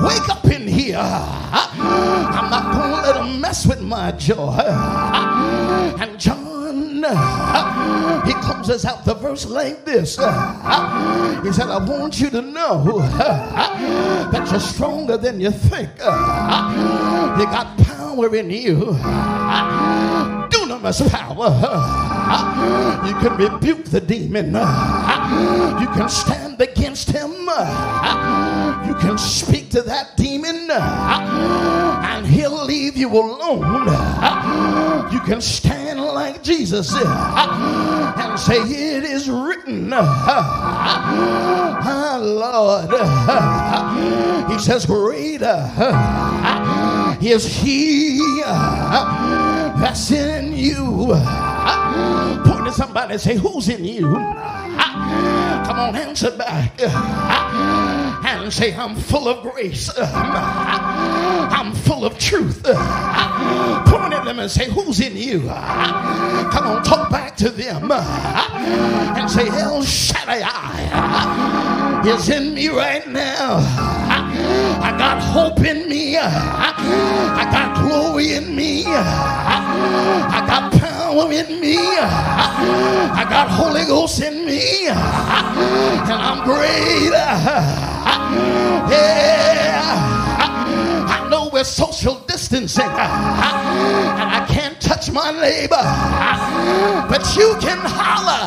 Wake 0.04 0.28
up 0.28 0.44
in 0.44 0.68
here. 0.68 1.00
I'm 1.02 2.50
not 2.50 2.72
going 2.72 2.90
to 2.90 3.10
let 3.10 3.14
them 3.14 3.40
mess 3.40 3.66
with 3.66 3.80
my 3.80 4.12
joy. 4.12 4.54
And 6.00 6.18
John 6.18 6.47
he 7.06 8.32
closes 8.42 8.84
out 8.84 9.04
the 9.04 9.14
verse 9.14 9.46
like 9.46 9.84
this 9.84 10.16
He 10.16 11.52
said, 11.52 11.68
I 11.70 11.84
want 11.86 12.20
you 12.20 12.30
to 12.30 12.42
know 12.42 12.98
that 13.14 14.50
you're 14.50 14.60
stronger 14.60 15.16
than 15.16 15.40
you 15.40 15.50
think, 15.50 15.90
you 15.96 16.04
got 17.46 17.76
power 17.78 18.34
in 18.34 18.50
you. 18.50 18.76
Dunamis 20.50 21.08
power. 21.10 21.54
You 23.06 23.14
can 23.14 23.36
rebuke 23.38 23.84
the 23.86 24.00
demon. 24.00 24.46
You 25.80 25.86
can 25.94 26.08
stand 26.08 26.60
against 26.60 27.10
him. 27.12 27.30
You 27.46 28.94
can 28.98 29.16
speak 29.18 29.57
to 29.70 29.82
that 29.82 30.16
demon 30.16 30.70
uh-huh, 30.70 32.00
and 32.04 32.26
he'll 32.26 32.64
leave 32.64 32.96
you 32.96 33.08
alone. 33.10 33.62
Uh-huh, 33.88 35.08
you 35.12 35.20
can 35.20 35.40
stand 35.42 36.00
like 36.00 36.42
Jesus 36.42 36.92
uh-huh, 36.94 38.14
and 38.16 38.40
say, 38.40 38.56
It 38.56 39.04
is 39.04 39.28
written. 39.28 39.90
Ah, 39.94 42.18
Lord. 42.88 44.52
He 44.52 44.58
says, 44.58 44.86
Greater 44.86 45.70
is 47.26 47.44
He 47.46 48.20
that's 48.44 50.10
in 50.10 50.54
you. 50.56 51.08
Point 52.44 52.64
to 52.66 52.72
somebody 52.72 53.12
and 53.12 53.20
say, 53.20 53.36
Who's 53.36 53.68
in 53.68 53.84
you? 53.84 54.14
Come 55.64 55.78
on, 55.80 55.96
answer 55.96 56.30
back 56.30 58.07
and 58.36 58.52
say, 58.52 58.74
I'm 58.76 58.94
full 58.94 59.26
of 59.28 59.42
grace. 59.50 59.88
Uh, 59.88 60.10
I'm 61.52 61.72
full 61.72 62.04
of 62.04 62.18
truth. 62.18 62.62
Point 62.62 62.76
uh, 62.76 62.78
at 64.18 64.22
them 64.24 64.38
and 64.38 64.50
say, 64.50 64.70
Who's 64.70 65.00
in 65.00 65.16
you? 65.16 65.46
Uh, 65.48 66.50
Come 66.50 66.66
on, 66.66 66.82
talk 66.84 67.10
back 67.10 67.36
to 67.38 67.48
them 67.50 67.90
and 67.90 69.30
say, 69.30 69.48
El 69.48 69.82
Shaddai 69.82 70.90
is 72.06 72.28
in 72.28 72.52
me 72.54 72.68
right 72.68 73.06
now. 73.08 73.56
I 74.80 74.94
got 74.98 75.20
hope 75.22 75.64
in 75.64 75.88
me. 75.88 76.16
I 76.18 77.50
got 77.50 77.78
glory 77.88 78.34
in 78.34 78.54
me. 78.54 78.84
I 78.86 80.44
got 80.46 80.72
power 80.72 80.97
power 81.08 81.32
in 81.32 81.60
me. 81.60 81.76
I 81.78 83.26
got 83.28 83.48
Holy 83.48 83.84
Ghost 83.84 84.20
in 84.22 84.44
me. 84.46 84.88
And 84.88 86.12
I'm 86.28 86.44
great. 86.44 87.10
Yeah. 88.90 89.94
I 91.16 91.28
know 91.30 91.48
we're 91.52 91.64
social 91.64 92.20
distancing. 92.26 92.84
And 92.84 92.92
I 92.96 94.44
can't 94.48 94.78
touch 94.80 95.10
my 95.10 95.30
neighbor. 95.32 95.84
But 97.10 97.24
you 97.36 97.56
can 97.60 97.78
holler 97.82 98.44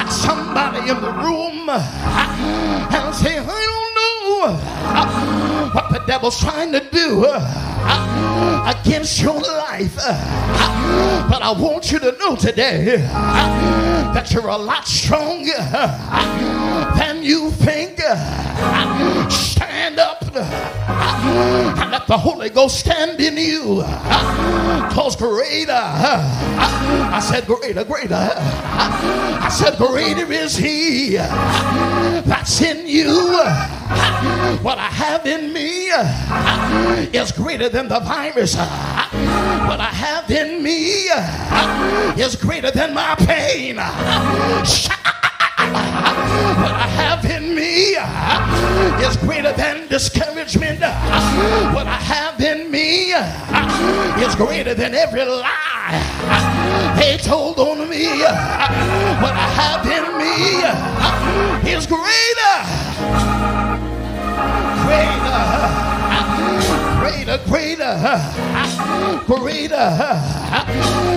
at 0.00 0.08
somebody 0.10 0.88
in 0.90 1.00
the 1.00 1.12
room 1.24 1.68
and 1.68 3.14
say, 3.14 3.38
I 3.38 3.46
don't 3.46 3.97
uh, 4.42 5.70
what 5.70 5.90
the 5.92 5.98
devil's 6.06 6.38
trying 6.40 6.72
to 6.72 6.80
do 6.90 7.24
uh, 7.26 7.38
uh, 7.40 8.74
against 8.78 9.20
your 9.20 9.40
life. 9.40 9.96
Uh, 10.00 11.28
but 11.28 11.42
I 11.42 11.50
want 11.52 11.90
you 11.92 11.98
to 11.98 12.12
know 12.18 12.36
today 12.36 13.04
uh, 13.12 14.12
that 14.14 14.32
you're 14.32 14.48
a 14.48 14.56
lot 14.56 14.86
stronger 14.86 15.52
uh, 15.56 16.96
than 16.98 17.22
you 17.22 17.50
think. 17.52 17.86
Stand 19.30 19.98
up 19.98 20.17
and 20.44 21.90
let 21.90 22.06
the 22.06 22.16
Holy 22.18 22.48
Ghost 22.48 22.78
stand 22.80 23.20
in 23.20 23.36
you. 23.36 23.82
Cause 24.92 25.16
greater, 25.16 25.72
I 25.72 27.20
said, 27.24 27.46
greater, 27.46 27.84
greater. 27.84 28.14
I 28.16 29.48
said, 29.50 29.76
greater 29.76 30.30
is 30.32 30.56
He 30.56 31.16
that's 31.16 32.60
in 32.60 32.86
you. 32.86 33.12
What 34.62 34.78
I 34.78 34.88
have 34.90 35.26
in 35.26 35.52
me 35.52 35.86
is 37.16 37.32
greater 37.32 37.68
than 37.68 37.88
the 37.88 38.00
virus. 38.00 38.56
What 38.56 39.80
I 39.80 39.90
have 39.92 40.30
in 40.30 40.62
me 40.62 41.08
is 42.22 42.36
greater 42.36 42.70
than 42.70 42.94
my 42.94 43.14
pain. 43.16 43.76
What 43.76 43.86
I 46.74 46.88
have 46.96 47.17
me 47.58 47.96
uh, 47.98 49.00
is 49.08 49.16
greater 49.16 49.52
than 49.52 49.88
discouragement. 49.88 50.78
What 50.80 51.86
I 51.88 51.98
have 52.14 52.40
in 52.40 52.70
me 52.70 53.12
uh, 53.12 54.24
is 54.24 54.36
greater 54.36 54.74
than 54.74 54.94
every 54.94 55.24
lie 55.24 55.98
they 57.00 57.16
told 57.16 57.58
on 57.58 57.88
me. 57.90 58.06
What 59.24 59.34
I 59.34 59.48
have 59.58 59.84
in 59.98 60.04
me 60.22 60.62
uh, 60.68 61.74
is 61.78 61.84
greater. 61.84 62.54
Greater 64.86 65.97
greater, 67.10 67.40
greater, 67.46 67.94
greater. 69.24 69.88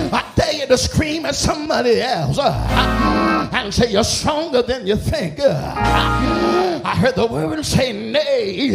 I 0.08 0.20
dare 0.34 0.52
you 0.54 0.66
to 0.66 0.78
scream 0.78 1.26
at 1.26 1.34
somebody 1.34 2.00
else 2.00 2.38
and 2.38 3.72
say 3.74 3.90
you're 3.92 4.04
stronger 4.04 4.62
than 4.62 4.86
you 4.86 4.96
think. 4.96 5.38
I 5.40 6.96
heard 6.96 7.14
the 7.14 7.26
word 7.26 7.62
say 7.64 7.92
nay 7.92 8.70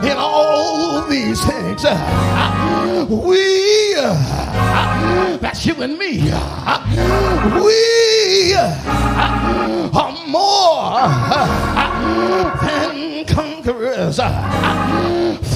in 0.00 0.16
all 0.16 1.02
these 1.06 1.44
things. 1.44 1.84
We, 1.84 3.44
that's 5.38 5.66
you 5.66 5.74
and 5.82 5.98
me, 5.98 6.22
we 7.62 8.54
are 10.00 10.12
more 10.26 11.00
than 12.62 13.24
conquerors 13.26 14.18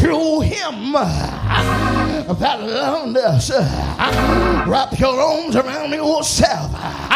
through 0.04 0.40
him 0.42 0.92
that 0.92 2.58
loved 2.60 3.16
us. 3.16 3.50
Wrap 4.68 4.98
your 5.00 5.18
arms 5.18 5.56
around 5.56 5.92
yourself 5.92 6.70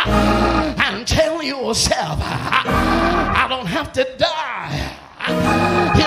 and 0.08 1.06
tell 1.06 1.42
yourself, 1.42 2.18
I 2.22 3.46
don't 3.46 3.66
have 3.66 3.92
to 3.92 4.08
die 4.16 4.94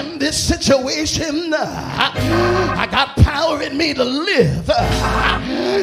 in 0.01 0.17
this 0.17 0.43
situation. 0.43 1.53
I 1.55 2.87
got 2.89 3.15
power 3.17 3.61
in 3.61 3.77
me 3.77 3.93
to 3.93 4.03
live. 4.03 4.67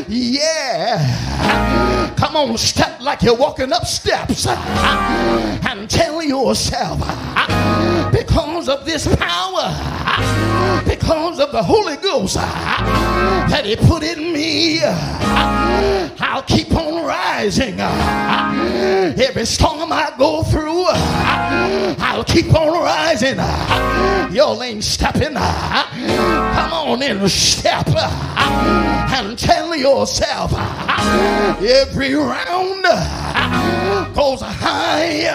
Yeah. 0.08 2.12
Come 2.16 2.34
on, 2.34 2.58
step 2.58 3.00
like 3.00 3.22
you're 3.22 3.36
walking 3.36 3.72
up 3.72 3.84
steps 3.86 4.48
and 4.48 5.88
tell 5.88 6.20
yourself, 6.24 6.98
because 8.12 8.68
of 8.68 8.84
this 8.84 9.06
power 9.14 10.07
because 10.86 11.38
of 11.40 11.52
the 11.52 11.62
Holy 11.62 11.96
Ghost 11.96 12.36
uh, 12.38 12.42
that 12.42 13.64
He 13.66 13.76
put 13.76 14.02
in 14.02 14.32
me. 14.32 14.80
Uh, 14.82 16.08
I'll 16.18 16.42
keep 16.42 16.72
on 16.74 17.04
rising. 17.06 17.80
Uh, 17.80 19.14
every 19.16 19.44
storm 19.46 19.92
I 19.92 20.12
go 20.18 20.42
through, 20.44 20.84
I'll 20.90 22.24
keep 22.24 22.52
on 22.54 22.72
rising. 22.82 23.36
Y'all 24.34 24.60
ain't 24.62 24.84
stepping. 24.84 25.34
Come 25.34 26.72
on 26.72 27.02
in, 27.02 27.28
step 27.28 27.86
and 27.86 29.38
tell 29.38 29.74
yourself 29.76 30.52
every 31.62 32.14
round 32.14 32.82
goes 34.14 34.40
higher 34.42 35.28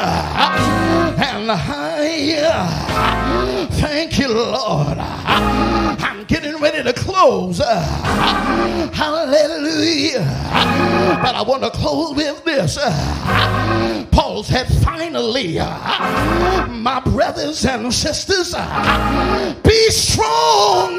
and 1.17 1.51
higher. 1.51 3.67
Thank 3.71 4.17
you, 4.19 4.29
Lord. 4.33 4.97
I'm 5.15 6.23
getting 6.25 6.57
ready 6.57 6.81
to 6.83 6.91
close. 6.93 7.59
Hallelujah. 7.59 8.91
But 11.21 11.35
I 11.35 11.43
want 11.47 11.61
to 11.63 11.69
close 11.71 12.15
with 12.15 12.43
this. 12.43 12.77
Paul 14.11 14.41
said, 14.43 14.67
finally, 14.83 15.55
my 15.59 17.01
brothers 17.05 17.63
and 17.65 17.93
sisters, 17.93 18.53
be 19.63 19.89
strong 19.89 20.95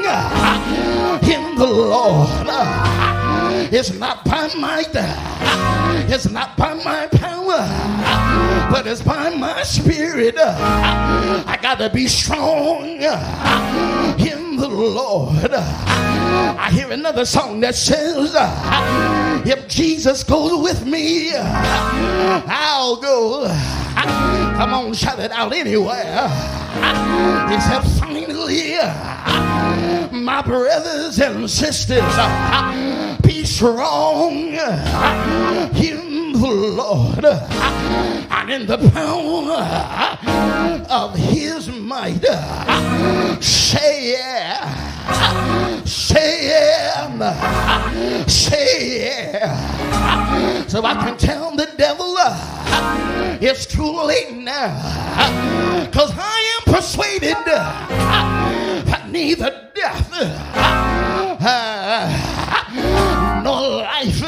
in 1.23 1.55
the 1.55 1.67
Lord. 1.67 2.29
It's 3.73 3.91
not 3.93 4.23
by 4.25 4.47
might, 4.57 4.95
it's 6.09 6.29
not 6.29 6.55
by 6.55 6.73
my 6.83 7.07
power 7.07 8.24
but 8.69 8.87
it's 8.87 9.01
by 9.01 9.29
my 9.35 9.63
spirit. 9.63 10.35
Uh, 10.37 11.43
I 11.45 11.57
gotta 11.61 11.89
be 11.89 12.07
strong 12.07 12.99
uh, 13.01 14.15
in 14.19 14.57
the 14.57 14.67
Lord. 14.67 15.49
Uh, 15.51 16.55
I 16.57 16.71
hear 16.71 16.91
another 16.91 17.25
song 17.25 17.59
that 17.61 17.75
says, 17.75 18.33
If 19.47 19.67
Jesus 19.67 20.23
goes 20.23 20.61
with 20.63 20.85
me, 20.85 21.31
I'll 21.35 22.95
go. 22.97 23.47
Come 24.57 24.73
on, 24.73 24.93
shout 24.93 25.19
it 25.19 25.31
out 25.31 25.53
anywhere. 25.53 26.29
He 27.49 27.59
said, 27.59 27.81
finally, 27.99 28.25
my 30.15 30.41
brothers 30.41 31.19
and 31.19 31.49
sisters, 31.49 32.03
be 33.21 33.43
strong. 33.43 34.35
You 35.75 36.04
Lord 36.49 37.25
and 37.25 38.51
in 38.51 38.67
the 38.67 38.77
power 38.91 40.85
of 40.89 41.15
his 41.15 41.69
might. 41.69 42.21
Say 43.41 44.11
yeah. 44.11 45.83
Say 45.85 46.47
yeah. 46.47 48.25
Say 48.27 49.01
yeah. 49.05 50.65
So 50.67 50.83
I 50.85 50.93
can 51.05 51.17
tell 51.17 51.55
the 51.55 51.67
devil 51.77 52.15
it's 53.41 53.65
too 53.65 53.91
late 54.03 54.35
now. 54.37 55.85
Because 55.85 56.11
I 56.15 56.57
am 56.67 56.73
persuaded 56.73 57.35
that 57.45 59.07
neither 59.09 59.69
death 59.73 59.95
eternal 63.45 63.77
life. 63.81 64.21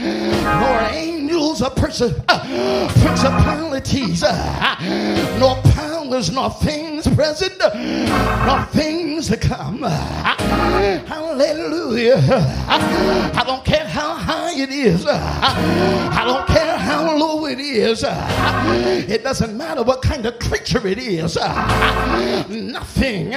Nor 0.00 0.80
angels 0.98 1.62
or 1.62 1.70
pers- 1.70 2.24
principalities, 3.02 4.22
nor 5.38 5.56
powers, 5.72 6.30
nor 6.30 6.50
things 6.50 7.06
present, 7.14 7.58
nor 8.46 8.62
things 8.66 9.28
to 9.28 9.36
come. 9.36 9.82
Hallelujah. 9.82 12.22
I 12.68 13.42
don't 13.46 13.64
care 13.64 13.86
how 13.86 14.14
high 14.14 14.52
it 14.58 14.70
is. 14.70 15.06
I 15.08 16.24
don't 16.26 16.46
care 16.46 16.63
how 16.84 17.16
low 17.16 17.46
it 17.46 17.58
is, 17.58 18.04
it 18.06 19.22
doesn't 19.22 19.56
matter 19.56 19.82
what 19.82 20.02
kind 20.02 20.26
of 20.26 20.38
creature 20.38 20.86
it 20.86 20.98
is, 20.98 21.36
nothing 21.36 23.30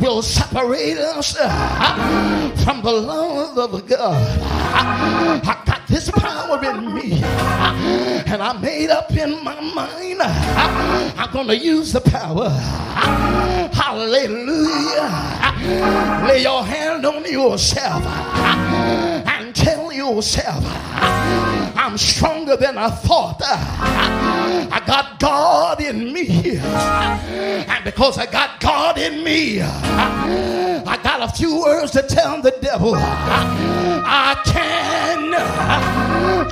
will 0.00 0.22
separate 0.22 0.98
us 0.98 1.32
from 2.64 2.80
the 2.82 2.92
love 2.92 3.58
of 3.74 3.86
God. 3.88 4.38
I 4.74 5.62
got 5.66 5.86
this 5.88 6.10
power 6.10 6.62
in 6.64 6.94
me, 6.94 7.14
and 7.22 8.42
I 8.42 8.58
made 8.60 8.90
up 8.90 9.10
in 9.12 9.42
my 9.42 9.60
mind 9.60 10.22
I'm 10.22 11.32
going 11.32 11.48
to 11.48 11.56
use 11.56 11.92
the 11.92 12.00
power. 12.00 12.48
Hallelujah. 13.78 15.10
Lay 16.28 16.42
your 16.42 16.62
hand 16.62 17.04
on 17.04 17.24
yourself 17.30 18.04
and 18.06 19.54
tell 19.54 19.92
yourself. 19.92 20.62
I'm 21.82 21.98
stronger 21.98 22.56
than 22.56 22.78
I 22.78 22.90
thought. 22.90 23.42
I 23.42 24.80
got 24.86 25.18
God 25.18 25.80
in 25.82 26.12
me. 26.12 26.56
And 26.58 27.84
because 27.84 28.18
I 28.18 28.26
got 28.26 28.60
God 28.60 28.98
in 28.98 29.24
me, 29.24 29.60
I 29.60 30.96
got 31.02 31.28
a 31.28 31.36
few 31.36 31.60
words 31.60 31.90
to 31.92 32.02
tell 32.02 32.40
the 32.40 32.54
devil. 32.62 32.92
I 32.94 34.40
can 34.44 35.28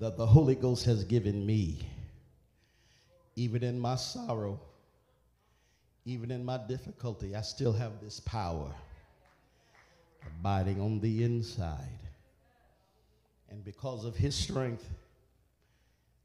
that 0.00 0.16
the 0.16 0.26
Holy 0.26 0.56
Ghost 0.56 0.84
has 0.86 1.04
given 1.04 1.46
me. 1.46 1.88
Even 3.36 3.62
in 3.62 3.78
my 3.78 3.94
sorrow, 3.94 4.58
even 6.04 6.32
in 6.32 6.44
my 6.44 6.58
difficulty, 6.66 7.36
I 7.36 7.42
still 7.42 7.72
have 7.74 8.00
this 8.02 8.18
power 8.18 8.68
abiding 10.40 10.80
on 10.80 10.98
the 10.98 11.22
inside. 11.22 11.95
And 13.56 13.64
because 13.64 14.04
of 14.04 14.14
his 14.14 14.34
strength, 14.34 14.86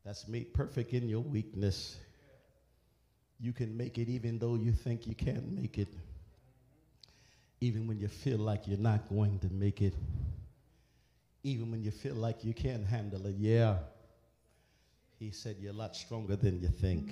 that's 0.04 0.28
made 0.28 0.54
perfect 0.54 0.92
in 0.92 1.08
your 1.08 1.22
weakness. 1.22 1.96
You 3.40 3.54
can 3.54 3.78
make 3.78 3.98
it 3.98 4.10
even 4.10 4.38
though 4.38 4.56
you 4.56 4.74
think 4.74 5.08
you 5.08 5.16
can't 5.16 5.50
make 5.50 5.78
it, 5.78 5.88
even 7.62 7.88
when 7.88 8.02
you 8.02 8.10
feel 8.10 8.38
like 8.38 8.68
you're 8.68 8.78
not 8.78 9.08
going 9.08 9.40
to 9.40 9.50
make 9.54 9.82
it, 9.82 9.94
even 11.44 11.72
when 11.72 11.82
you 11.82 11.92
feel 11.92 12.16
like 12.16 12.44
you 12.44 12.54
can't 12.54 12.86
handle 12.86 13.26
it. 13.28 13.36
Yeah. 13.38 13.78
He 15.18 15.32
said, 15.32 15.56
You're 15.58 15.72
a 15.72 15.78
lot 15.78 15.96
stronger 15.96 16.36
than 16.36 16.60
you 16.60 16.68
think 16.68 17.12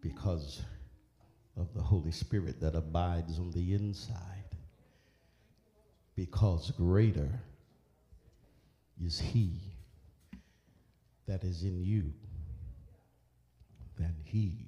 because 0.00 0.62
of 1.56 1.74
the 1.74 1.82
Holy 1.82 2.12
Spirit 2.12 2.60
that 2.60 2.76
abides 2.76 3.40
on 3.40 3.50
the 3.50 3.74
inside. 3.74 4.18
Because 6.14 6.70
greater 6.70 7.28
is 9.04 9.18
he 9.18 9.52
that 11.26 11.44
is 11.44 11.62
in 11.62 11.82
you 11.82 12.12
than 13.98 14.14
he 14.24 14.66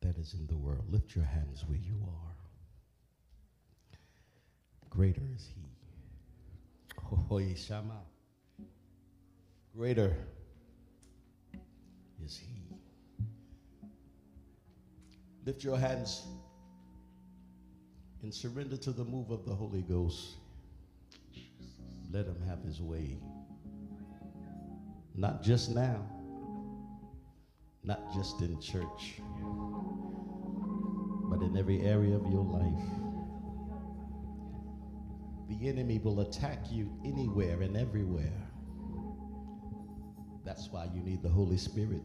that 0.00 0.16
is 0.18 0.34
in 0.34 0.46
the 0.46 0.56
world. 0.56 0.84
Lift 0.90 1.14
your 1.14 1.24
hands 1.24 1.64
where 1.66 1.78
you 1.78 1.94
are. 2.06 2.36
Greater 4.90 5.22
is 5.34 5.46
he. 5.54 5.66
Greater 9.74 10.14
is 12.24 12.36
he. 12.38 12.74
Lift 15.44 15.64
your 15.64 15.78
hands 15.78 16.22
and 18.22 18.32
surrender 18.32 18.76
to 18.76 18.92
the 18.92 19.04
move 19.04 19.30
of 19.30 19.44
the 19.44 19.54
Holy 19.54 19.82
Ghost 19.82 20.34
let 22.12 22.26
him 22.26 22.36
have 22.46 22.62
his 22.62 22.80
way. 22.80 23.16
Not 25.16 25.42
just 25.42 25.74
now, 25.74 26.04
not 27.82 28.12
just 28.14 28.40
in 28.42 28.60
church, 28.60 29.16
but 31.24 31.42
in 31.42 31.56
every 31.56 31.80
area 31.82 32.14
of 32.14 32.26
your 32.26 32.44
life. 32.44 32.84
The 35.48 35.68
enemy 35.68 35.98
will 35.98 36.20
attack 36.20 36.60
you 36.70 36.90
anywhere 37.04 37.62
and 37.62 37.76
everywhere. 37.76 38.40
That's 40.44 40.68
why 40.70 40.88
you 40.94 41.02
need 41.02 41.22
the 41.22 41.28
Holy 41.28 41.56
Spirit 41.58 42.04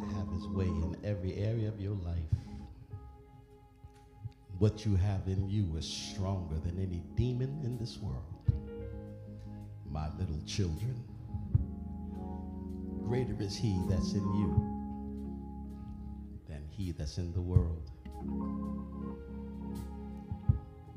to 0.00 0.06
have 0.16 0.28
his 0.32 0.46
way 0.48 0.66
in 0.66 0.96
every 1.04 1.34
area 1.34 1.68
of 1.68 1.80
your 1.80 1.96
life. 1.96 2.39
What 4.60 4.84
you 4.84 4.94
have 4.94 5.26
in 5.26 5.48
you 5.48 5.74
is 5.78 5.86
stronger 5.86 6.54
than 6.56 6.78
any 6.78 7.02
demon 7.16 7.60
in 7.64 7.78
this 7.78 7.96
world. 7.98 8.52
My 9.90 10.08
little 10.18 10.38
children, 10.46 11.02
greater 13.08 13.34
is 13.40 13.56
he 13.56 13.80
that's 13.88 14.12
in 14.12 14.34
you 14.34 14.54
than 16.46 16.60
he 16.68 16.92
that's 16.92 17.16
in 17.16 17.32
the 17.32 17.40
world. 17.40 17.90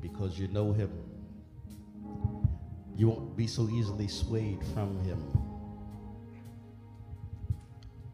Because 0.02 0.38
you 0.38 0.46
know 0.48 0.74
him, 0.74 0.90
you 2.94 3.08
won't 3.08 3.34
be 3.34 3.46
so 3.46 3.70
easily 3.70 4.08
swayed 4.08 4.60
from 4.74 5.02
him. 5.06 5.18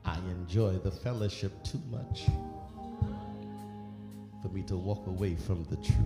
I 0.04 0.16
enjoy 0.30 0.74
the 0.74 0.92
fellowship 0.92 1.64
too 1.64 1.82
much 1.90 2.28
for 4.42 4.48
me 4.48 4.62
to 4.62 4.76
walk 4.76 5.06
away 5.06 5.34
from 5.36 5.64
the 5.64 5.76
truth, 5.76 5.96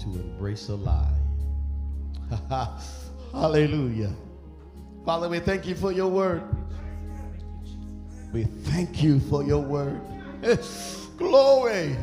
to 0.00 0.06
embrace 0.20 0.68
a 0.70 0.74
lie. 0.74 1.18
Hallelujah. 3.32 4.14
Father, 5.04 5.28
we 5.28 5.40
thank 5.40 5.66
you 5.66 5.74
for 5.74 5.92
your 5.92 6.08
word. 6.08 6.42
We 8.32 8.44
thank 8.44 9.02
you 9.02 9.20
for 9.20 9.42
your 9.42 9.60
word. 9.62 10.00
Glory. 11.16 11.96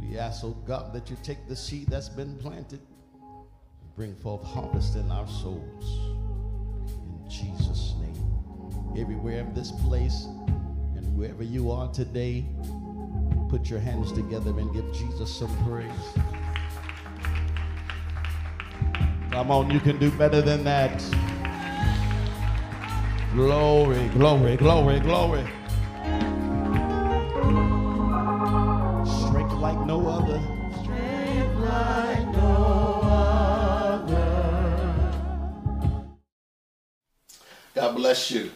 We 0.00 0.18
ask, 0.18 0.42
oh 0.44 0.56
God, 0.66 0.92
that 0.92 1.08
you 1.10 1.16
take 1.22 1.46
the 1.48 1.56
seed 1.56 1.88
that's 1.88 2.08
been 2.08 2.36
planted, 2.38 2.80
bring 3.96 4.14
forth 4.16 4.42
harvest 4.44 4.96
in 4.96 5.10
our 5.10 5.28
souls. 5.28 5.98
In 7.20 7.28
Jesus' 7.30 7.94
name. 8.00 8.96
Everywhere 8.98 9.40
in 9.40 9.52
this 9.54 9.72
place 9.86 10.24
and 10.96 11.16
wherever 11.18 11.42
you 11.42 11.70
are 11.70 11.88
today, 11.92 12.46
Put 13.48 13.70
your 13.70 13.78
hands 13.78 14.10
together 14.12 14.50
and 14.58 14.72
give 14.74 14.92
Jesus 14.92 15.32
some 15.36 15.56
praise. 15.64 15.90
Come 19.30 19.52
on, 19.52 19.70
you 19.70 19.78
can 19.78 19.98
do 20.00 20.10
better 20.10 20.42
than 20.42 20.64
that. 20.64 20.98
Glory, 23.34 24.08
glory, 24.08 24.56
glory, 24.56 24.98
glory. 24.98 25.42
Strength 29.06 29.52
like 29.60 29.78
no 29.86 30.08
other. 30.08 30.40
Strength 30.82 31.56
like 31.60 32.28
no 32.32 33.00
other. 34.10 36.04
God 37.76 37.94
bless 37.94 38.28
you. 38.32 38.50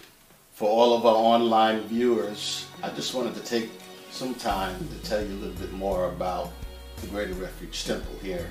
For 0.52 0.68
all 0.68 0.94
of 0.94 1.06
our 1.06 1.14
online 1.14 1.82
viewers, 1.86 2.66
I 2.82 2.90
just 2.90 3.14
wanted 3.14 3.34
to 3.36 3.40
take 3.40 3.70
some 4.12 4.34
time 4.34 4.86
to 4.88 4.98
tell 5.08 5.20
you 5.24 5.28
a 5.34 5.40
little 5.40 5.56
bit 5.56 5.72
more 5.72 6.06
about 6.08 6.50
the 7.00 7.06
Greater 7.08 7.32
Refuge 7.34 7.84
Temple 7.84 8.12
here 8.20 8.46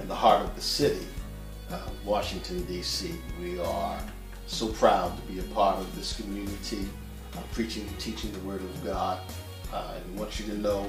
in 0.00 0.08
the 0.08 0.14
heart 0.14 0.40
of 0.42 0.54
the 0.54 0.60
city, 0.60 1.06
uh, 1.70 1.78
Washington, 2.04 2.62
D.C. 2.64 3.14
We 3.40 3.60
are 3.60 4.00
so 4.46 4.68
proud 4.68 5.14
to 5.16 5.32
be 5.32 5.38
a 5.38 5.42
part 5.54 5.78
of 5.78 5.94
this 5.96 6.18
community, 6.18 6.88
uh, 7.36 7.40
preaching 7.52 7.86
and 7.86 7.98
teaching 8.00 8.32
the 8.32 8.38
Word 8.40 8.62
of 8.62 8.84
God. 8.84 9.20
Uh, 9.72 9.94
and 10.04 10.18
want 10.18 10.38
you 10.38 10.44
to 10.46 10.58
know 10.58 10.86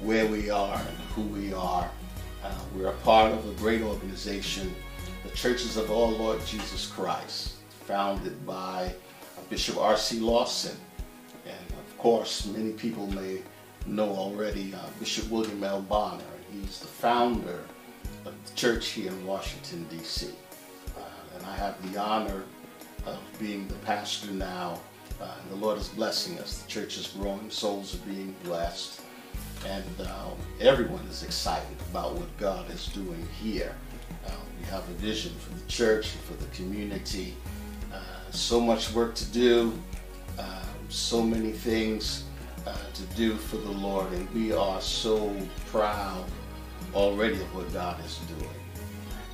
where 0.00 0.26
we 0.26 0.50
are 0.50 0.76
and 0.78 0.96
who 1.14 1.22
we 1.38 1.54
are. 1.54 1.90
Uh, 2.44 2.52
we're 2.74 2.88
a 2.88 2.96
part 2.98 3.32
of 3.32 3.46
a 3.48 3.52
great 3.52 3.80
organization, 3.82 4.74
the 5.22 5.30
Churches 5.30 5.76
of 5.78 5.90
Our 5.90 6.08
Lord 6.12 6.44
Jesus 6.44 6.86
Christ, 6.88 7.54
founded 7.86 8.44
by 8.46 8.92
Bishop 9.48 9.78
R.C. 9.78 10.20
Lawson. 10.20 10.76
And 11.46 11.70
of 11.78 11.96
course, 11.98 12.44
many 12.46 12.72
people 12.72 13.06
may 13.08 13.38
know 13.88 14.08
already 14.10 14.74
uh, 14.74 14.78
Bishop 14.98 15.30
William 15.30 15.62
L. 15.62 15.80
Bonner. 15.82 16.22
He's 16.50 16.80
the 16.80 16.86
founder 16.86 17.60
of 18.24 18.34
the 18.46 18.54
church 18.54 18.88
here 18.88 19.10
in 19.10 19.26
Washington, 19.26 19.86
D.C. 19.90 20.30
Uh, 20.96 21.00
and 21.36 21.46
I 21.46 21.54
have 21.56 21.92
the 21.92 21.98
honor 22.00 22.42
of 23.06 23.18
being 23.38 23.68
the 23.68 23.74
pastor 23.76 24.30
now. 24.32 24.80
Uh, 25.20 25.30
the 25.50 25.56
Lord 25.56 25.78
is 25.78 25.88
blessing 25.88 26.38
us. 26.38 26.62
The 26.62 26.68
church 26.68 26.98
is 26.98 27.08
growing, 27.08 27.50
souls 27.50 27.94
are 27.94 28.06
being 28.08 28.34
blessed, 28.44 29.00
and 29.66 29.84
uh, 30.00 30.28
everyone 30.60 31.04
is 31.08 31.22
excited 31.22 31.76
about 31.90 32.14
what 32.14 32.36
God 32.38 32.68
is 32.70 32.86
doing 32.88 33.26
here. 33.40 33.74
Uh, 34.26 34.30
we 34.60 34.66
have 34.66 34.86
a 34.88 34.92
vision 34.94 35.32
for 35.38 35.54
the 35.58 35.66
church 35.68 36.12
and 36.12 36.22
for 36.24 36.34
the 36.34 36.54
community. 36.54 37.34
Uh, 37.92 38.00
so 38.30 38.60
much 38.60 38.92
work 38.92 39.14
to 39.14 39.24
do, 39.26 39.72
so 40.88 41.20
many 41.20 41.50
things 41.50 42.25
uh, 42.66 42.74
to 42.94 43.02
do 43.16 43.34
for 43.36 43.56
the 43.56 43.70
Lord, 43.70 44.10
and 44.12 44.28
we 44.34 44.52
are 44.52 44.80
so 44.80 45.32
proud 45.70 46.24
already 46.94 47.34
of 47.34 47.54
what 47.54 47.72
God 47.72 48.02
is 48.04 48.18
doing. 48.38 48.50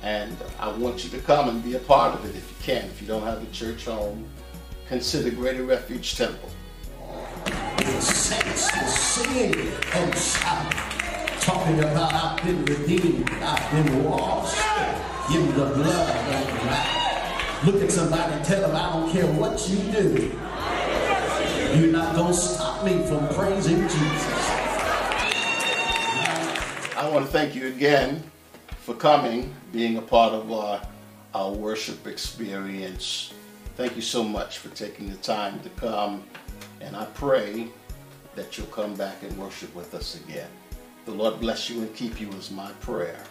And 0.01 0.35
I 0.59 0.69
want 0.71 1.03
you 1.03 1.09
to 1.11 1.19
come 1.19 1.49
and 1.49 1.63
be 1.63 1.75
a 1.75 1.79
part 1.79 2.13
of 2.13 2.23
it 2.25 2.35
if 2.35 2.35
you 2.51 2.57
can. 2.73 2.85
If 2.89 3.01
you 3.01 3.07
don't 3.07 3.23
have 3.23 3.41
a 3.41 3.51
church 3.51 3.85
home, 3.85 4.27
consider 4.87 5.31
Greater 5.31 5.63
Refuge 5.63 6.15
Temple. 6.15 6.49
singing 7.99 9.71
talking 11.39 11.79
about 11.79 12.13
I've 12.13 12.43
been 12.45 12.63
redeemed, 12.65 13.29
I've 13.31 13.71
been 13.85 14.03
washed, 14.05 14.61
in 15.33 15.47
the 15.47 15.53
blood 15.65 16.99
Look 17.65 17.81
at 17.81 17.91
somebody 17.91 18.33
and 18.33 18.43
tell 18.45 18.61
them 18.61 18.75
I 18.75 18.91
don't 18.93 19.09
care 19.11 19.25
what 19.25 19.69
you 19.69 19.77
do. 19.91 20.39
You're 21.75 21.87
not 21.91 22.13
going 22.15 22.31
to 22.31 22.39
stop 22.39 22.85
me 22.85 23.01
from 23.07 23.27
praising 23.29 23.77
Jesus. 23.81 24.47
I 26.95 27.09
want 27.11 27.25
to 27.25 27.31
thank 27.31 27.55
you 27.55 27.65
again 27.65 28.21
for 28.81 28.93
coming, 28.93 29.51
being 29.71 29.97
a 29.97 30.01
part 30.03 30.33
of 30.33 30.51
our, 30.51 30.79
our 31.33 31.51
worship 31.51 32.05
experience. 32.05 33.33
Thank 33.75 33.95
you 33.95 34.03
so 34.03 34.23
much 34.23 34.59
for 34.59 34.69
taking 34.75 35.09
the 35.09 35.17
time 35.17 35.61
to 35.61 35.69
come, 35.69 36.23
and 36.79 36.95
I 36.95 37.05
pray 37.05 37.69
that 38.35 38.55
you'll 38.55 38.67
come 38.67 38.93
back 38.93 39.23
and 39.23 39.35
worship 39.35 39.73
with 39.73 39.95
us 39.95 40.19
again. 40.23 40.49
The 41.05 41.11
Lord 41.11 41.39
bless 41.39 41.71
you 41.71 41.81
and 41.81 41.95
keep 41.95 42.21
you 42.21 42.29
is 42.33 42.51
my 42.51 42.71
prayer. 42.81 43.23